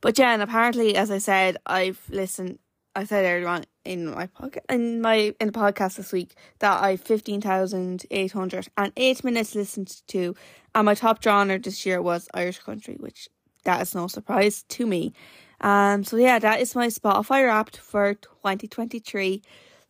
but 0.00 0.18
yeah, 0.18 0.32
and 0.32 0.42
apparently, 0.42 0.96
as 0.96 1.10
I 1.10 1.18
said, 1.18 1.56
I've 1.66 2.00
listened. 2.10 2.58
I 2.96 3.04
said 3.04 3.24
earlier 3.24 3.46
on 3.46 3.64
in 3.84 4.10
my 4.10 4.26
podcast 4.26 4.64
in 4.70 5.00
my 5.00 5.32
in 5.40 5.46
the 5.48 5.52
podcast 5.52 5.96
this 5.96 6.12
week 6.12 6.34
that 6.58 6.82
I 6.82 6.96
fifteen 6.96 7.40
thousand 7.40 8.04
eight 8.10 8.32
hundred 8.32 8.68
and 8.76 8.92
eight 8.96 9.22
minutes 9.22 9.54
listened 9.54 10.02
to, 10.08 10.34
and 10.74 10.86
my 10.86 10.94
top 10.94 11.22
genre 11.22 11.58
this 11.58 11.86
year 11.86 12.02
was 12.02 12.28
Irish 12.34 12.58
country, 12.58 12.96
which 12.98 13.28
that 13.64 13.82
is 13.82 13.94
no 13.94 14.08
surprise 14.08 14.64
to 14.64 14.86
me. 14.86 15.12
Um, 15.60 16.02
so 16.02 16.16
yeah, 16.16 16.38
that 16.38 16.60
is 16.60 16.74
my 16.74 16.88
Spotify 16.88 17.46
Wrapped 17.46 17.76
for 17.76 18.14
twenty 18.14 18.66
twenty 18.66 18.98
three. 18.98 19.42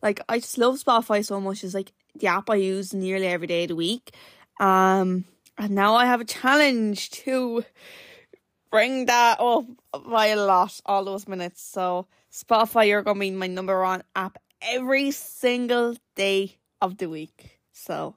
Like 0.03 0.21
I 0.29 0.39
just 0.39 0.57
love 0.57 0.75
Spotify 0.75 1.25
so 1.25 1.39
much. 1.41 1.63
It's 1.63 1.73
like 1.73 1.91
the 2.15 2.27
app 2.27 2.49
I 2.49 2.55
use 2.55 2.93
nearly 2.93 3.27
every 3.27 3.47
day 3.47 3.63
of 3.63 3.69
the 3.69 3.75
week. 3.75 4.13
Um, 4.59 5.25
and 5.57 5.71
now 5.71 5.95
I 5.95 6.05
have 6.05 6.21
a 6.21 6.25
challenge 6.25 7.09
to 7.11 7.63
bring 8.71 9.05
that 9.05 9.39
up 9.39 9.65
by 10.07 10.27
a 10.27 10.35
lot, 10.35 10.79
all 10.85 11.03
those 11.03 11.27
minutes. 11.27 11.61
So 11.61 12.07
Spotify, 12.31 12.87
you're 12.87 13.01
gonna 13.01 13.19
be 13.19 13.31
my 13.31 13.47
number 13.47 13.81
one 13.81 14.03
app 14.15 14.37
every 14.61 15.11
single 15.11 15.95
day 16.15 16.57
of 16.81 16.97
the 16.97 17.09
week. 17.09 17.59
So 17.71 18.15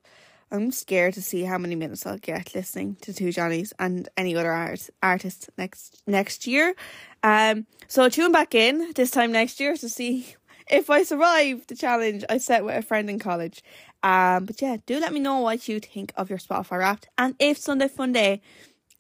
I'm 0.51 0.71
scared 0.71 1.15
to 1.15 1.23
see 1.23 1.45
how 1.45 1.57
many 1.57 1.75
minutes 1.75 2.05
I'll 2.05 2.19
get 2.19 2.55
listening 2.55 2.97
to 3.03 3.15
Two 3.15 3.33
Johnnies 3.33 3.73
and 3.79 4.09
any 4.17 4.37
other 4.37 4.53
art 4.53 4.91
artists 5.03 5.49
next 5.57 6.03
next 6.07 6.47
year. 6.47 6.75
Um, 7.23 7.67
so 7.89 8.09
tune 8.09 8.33
back 8.33 8.55
in 8.55 8.93
this 8.95 9.11
time 9.11 9.33
next 9.33 9.61
year 9.61 9.77
to 9.77 9.89
see 9.89 10.35
if 10.71 10.91
I 10.91 11.05
survive 11.05 11.67
the 11.67 11.75
challenge 11.75 12.25
I 12.29 12.39
set 12.39 12.65
with 12.65 12.77
a 12.77 12.83
friend 12.83 13.09
in 13.09 13.19
college. 13.19 13.63
Um, 14.03 14.45
but 14.45 14.61
yeah, 14.61 14.77
do 14.85 15.01
let 15.01 15.13
me 15.13 15.21
know 15.21 15.39
what 15.41 15.69
you 15.69 15.81
think 15.81 16.13
of 16.17 16.29
your 16.29 16.39
Spotify 16.39 16.79
Wrapped 16.79 17.09
and 17.17 17.35
if 17.39 17.57
Sunday 17.57 17.89
Funday 17.89 18.41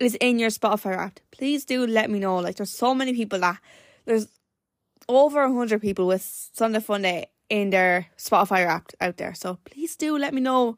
is 0.04 0.16
in 0.16 0.38
your 0.38 0.50
Spotify 0.50 0.96
Wrapped. 0.96 1.22
Please 1.30 1.64
do 1.64 1.86
let 1.86 2.10
me 2.10 2.18
know. 2.18 2.36
Like 2.36 2.56
there's 2.56 2.76
so 2.76 2.94
many 2.94 3.14
people 3.14 3.38
that 3.40 3.58
there's 4.04 4.28
over 5.08 5.48
hundred 5.52 5.80
people 5.80 6.06
with 6.06 6.22
Sunday 6.52 6.78
Funday 6.78 7.24
in 7.48 7.70
their 7.70 8.06
Spotify 8.16 8.66
Wrapped 8.66 8.94
out 9.00 9.16
there. 9.16 9.34
So 9.34 9.58
please 9.64 9.96
do 9.96 10.16
let 10.16 10.34
me 10.34 10.40
know 10.40 10.76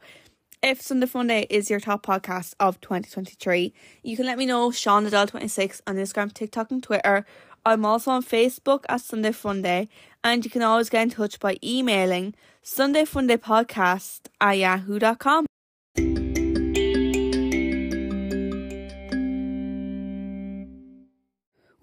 if 0.62 0.80
Sunday 0.80 1.06
Funday 1.06 1.46
is 1.50 1.68
your 1.68 1.78
top 1.78 2.04
podcast 2.04 2.54
of 2.58 2.80
2023. 2.80 3.72
You 4.02 4.16
can 4.16 4.26
let 4.26 4.38
me 4.38 4.46
know 4.46 4.70
Shauna 4.70 5.10
Doyle 5.10 5.26
26 5.26 5.82
on 5.86 5.96
Instagram, 5.96 6.32
TikTok, 6.32 6.70
and 6.70 6.82
Twitter. 6.82 7.26
I'm 7.66 7.84
also 7.84 8.10
on 8.10 8.22
Facebook 8.22 8.84
at 8.88 9.00
Sunday 9.00 9.30
Funday, 9.30 9.88
and 10.22 10.44
you 10.44 10.50
can 10.50 10.62
always 10.62 10.90
get 10.90 11.02
in 11.02 11.10
touch 11.10 11.38
by 11.38 11.56
emailing 11.62 12.34
Sunday 12.62 13.04
Funday 13.04 13.38
Podcast 13.38 14.20
at 14.40 14.58
yahoo.com. 14.58 15.46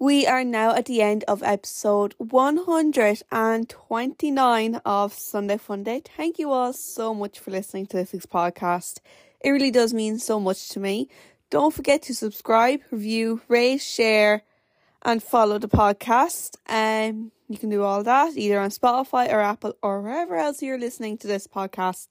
We 0.02 0.26
are 0.26 0.42
now 0.42 0.74
at 0.74 0.86
the 0.86 1.00
end 1.00 1.22
of 1.28 1.44
episode 1.44 2.16
129 2.18 4.80
of 4.84 5.12
Sunday 5.12 5.58
Funday. 5.58 6.04
Thank 6.04 6.40
you 6.40 6.50
all 6.50 6.72
so 6.72 7.14
much 7.14 7.38
for 7.38 7.52
listening 7.52 7.86
to 7.86 7.98
this 7.98 8.12
week's 8.12 8.26
podcast. 8.26 8.98
It 9.40 9.50
really 9.50 9.70
does 9.70 9.94
mean 9.94 10.18
so 10.18 10.40
much 10.40 10.70
to 10.70 10.80
me. 10.80 11.08
Don't 11.50 11.72
forget 11.72 12.02
to 12.02 12.16
subscribe, 12.16 12.80
review, 12.90 13.42
rate, 13.46 13.80
share, 13.80 14.42
and 15.02 15.22
follow 15.22 15.60
the 15.60 15.68
podcast. 15.68 16.56
Um, 16.68 17.30
you 17.48 17.56
can 17.56 17.70
do 17.70 17.84
all 17.84 18.02
that 18.02 18.36
either 18.36 18.58
on 18.58 18.70
Spotify 18.70 19.32
or 19.32 19.40
Apple 19.40 19.76
or 19.84 20.02
wherever 20.02 20.34
else 20.34 20.62
you're 20.62 20.80
listening 20.80 21.16
to 21.18 21.28
this 21.28 21.46
podcast. 21.46 22.08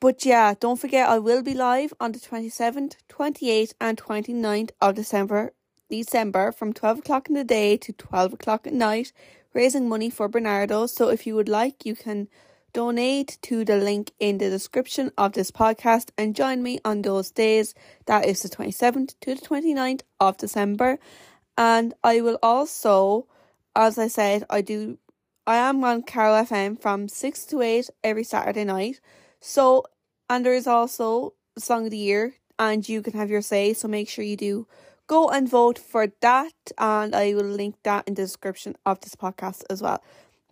But 0.00 0.26
yeah, 0.26 0.52
don't 0.60 0.78
forget 0.78 1.08
I 1.08 1.18
will 1.18 1.42
be 1.42 1.54
live 1.54 1.94
on 1.98 2.12
the 2.12 2.18
27th, 2.18 2.96
28th, 3.08 3.72
and 3.80 3.96
29th 3.96 4.72
of 4.82 4.96
December 4.96 5.54
December 5.90 6.52
from 6.52 6.72
12 6.72 7.00
o'clock 7.00 7.28
in 7.28 7.34
the 7.34 7.44
day 7.44 7.76
to 7.76 7.92
12 7.92 8.34
o'clock 8.34 8.66
at 8.66 8.72
night, 8.72 9.12
raising 9.52 9.88
money 9.88 10.10
for 10.10 10.28
Bernardo. 10.28 10.86
So 10.86 11.08
if 11.08 11.26
you 11.26 11.34
would 11.34 11.48
like, 11.48 11.86
you 11.86 11.94
can 11.94 12.28
donate 12.72 13.38
to 13.42 13.64
the 13.64 13.76
link 13.76 14.10
in 14.18 14.38
the 14.38 14.50
description 14.50 15.12
of 15.16 15.32
this 15.32 15.50
podcast 15.50 16.10
and 16.18 16.34
join 16.34 16.62
me 16.62 16.80
on 16.84 17.02
those 17.02 17.30
days. 17.30 17.74
That 18.06 18.26
is 18.26 18.42
the 18.42 18.48
27th 18.48 19.14
to 19.20 19.34
the 19.34 19.40
29th 19.40 20.02
of 20.20 20.36
December. 20.36 20.98
And 21.56 21.94
I 22.02 22.20
will 22.20 22.38
also, 22.42 23.28
as 23.76 23.96
I 23.96 24.08
said, 24.08 24.44
I 24.50 24.60
do, 24.60 24.98
I 25.46 25.56
am 25.56 25.84
on 25.84 26.02
Carlow 26.02 26.42
FM 26.42 26.80
from 26.80 27.08
6 27.08 27.44
to 27.46 27.62
8 27.62 27.90
every 28.02 28.24
Saturday 28.24 28.64
night. 28.64 29.00
So, 29.40 29.84
and 30.28 30.44
there 30.44 30.54
is 30.54 30.66
also 30.66 31.34
Song 31.56 31.84
of 31.84 31.90
the 31.92 31.98
Year, 31.98 32.34
and 32.58 32.88
you 32.88 33.02
can 33.02 33.12
have 33.12 33.30
your 33.30 33.42
say. 33.42 33.72
So 33.72 33.86
make 33.86 34.08
sure 34.08 34.24
you 34.24 34.36
do 34.36 34.66
go 35.06 35.28
and 35.28 35.48
vote 35.48 35.78
for 35.78 36.08
that, 36.20 36.52
and 36.78 37.14
I 37.14 37.34
will 37.34 37.44
link 37.44 37.76
that 37.84 38.06
in 38.06 38.14
the 38.14 38.22
description 38.22 38.76
of 38.86 39.00
this 39.00 39.14
podcast 39.14 39.62
as 39.70 39.82
well. 39.82 40.02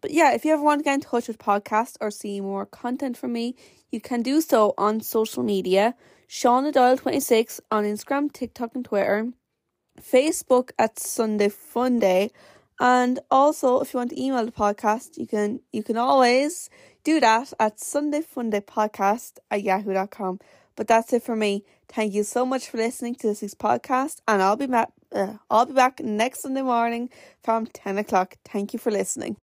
But 0.00 0.11
yeah, 0.11 0.32
if 0.32 0.44
you 0.44 0.53
ever 0.53 0.62
want 0.62 0.80
to 0.80 0.84
get 0.84 0.94
in 0.94 1.00
touch 1.00 1.28
with 1.28 1.38
podcast 1.38 1.96
or 2.00 2.11
see 2.11 2.40
more 2.40 2.66
content 2.66 3.16
from 3.16 3.32
me, 3.32 3.55
you 3.90 4.00
can 4.00 4.22
do 4.22 4.40
so 4.40 4.74
on 4.76 5.00
social 5.00 5.42
media. 5.42 5.94
Shauna 6.28 6.72
Doyle 6.72 6.96
26 6.96 7.61
on 7.70 7.84
Instagram, 7.84 8.32
TikTok, 8.32 8.74
and 8.74 8.84
Twitter. 8.84 9.32
Facebook 10.00 10.70
at 10.78 10.98
Sunday 10.98 11.48
Funday. 11.48 12.30
And 12.80 13.20
also 13.30 13.80
if 13.80 13.92
you 13.92 13.98
want 13.98 14.11
to 14.11 14.20
email 14.20 14.44
the 14.44 14.53
podcast, 14.53 15.16
you 15.18 15.26
can 15.26 15.61
you 15.72 15.82
can 15.82 15.96
always 15.96 16.68
do 17.05 17.20
that 17.20 17.53
at 17.61 17.76
sundayfundaypodcast 17.76 19.38
at 19.50 19.62
yahoo.com. 19.62 20.40
But 20.76 20.88
that's 20.88 21.12
it 21.12 21.22
for 21.22 21.36
me. 21.36 21.64
Thank 21.88 22.14
you 22.14 22.24
so 22.24 22.46
much 22.46 22.68
for 22.68 22.78
listening 22.78 23.14
to 23.16 23.26
this 23.26 23.42
week's 23.42 23.54
podcast, 23.54 24.20
and 24.26 24.42
I'll 24.42 24.56
be 24.56 24.66
back. 24.66 24.90
Uh, 25.12 25.34
I'll 25.50 25.66
be 25.66 25.74
back 25.74 26.00
next 26.00 26.40
Sunday 26.40 26.62
morning 26.62 27.10
from 27.42 27.66
ten 27.66 27.98
o'clock. 27.98 28.36
Thank 28.44 28.72
you 28.72 28.78
for 28.78 28.90
listening. 28.90 29.36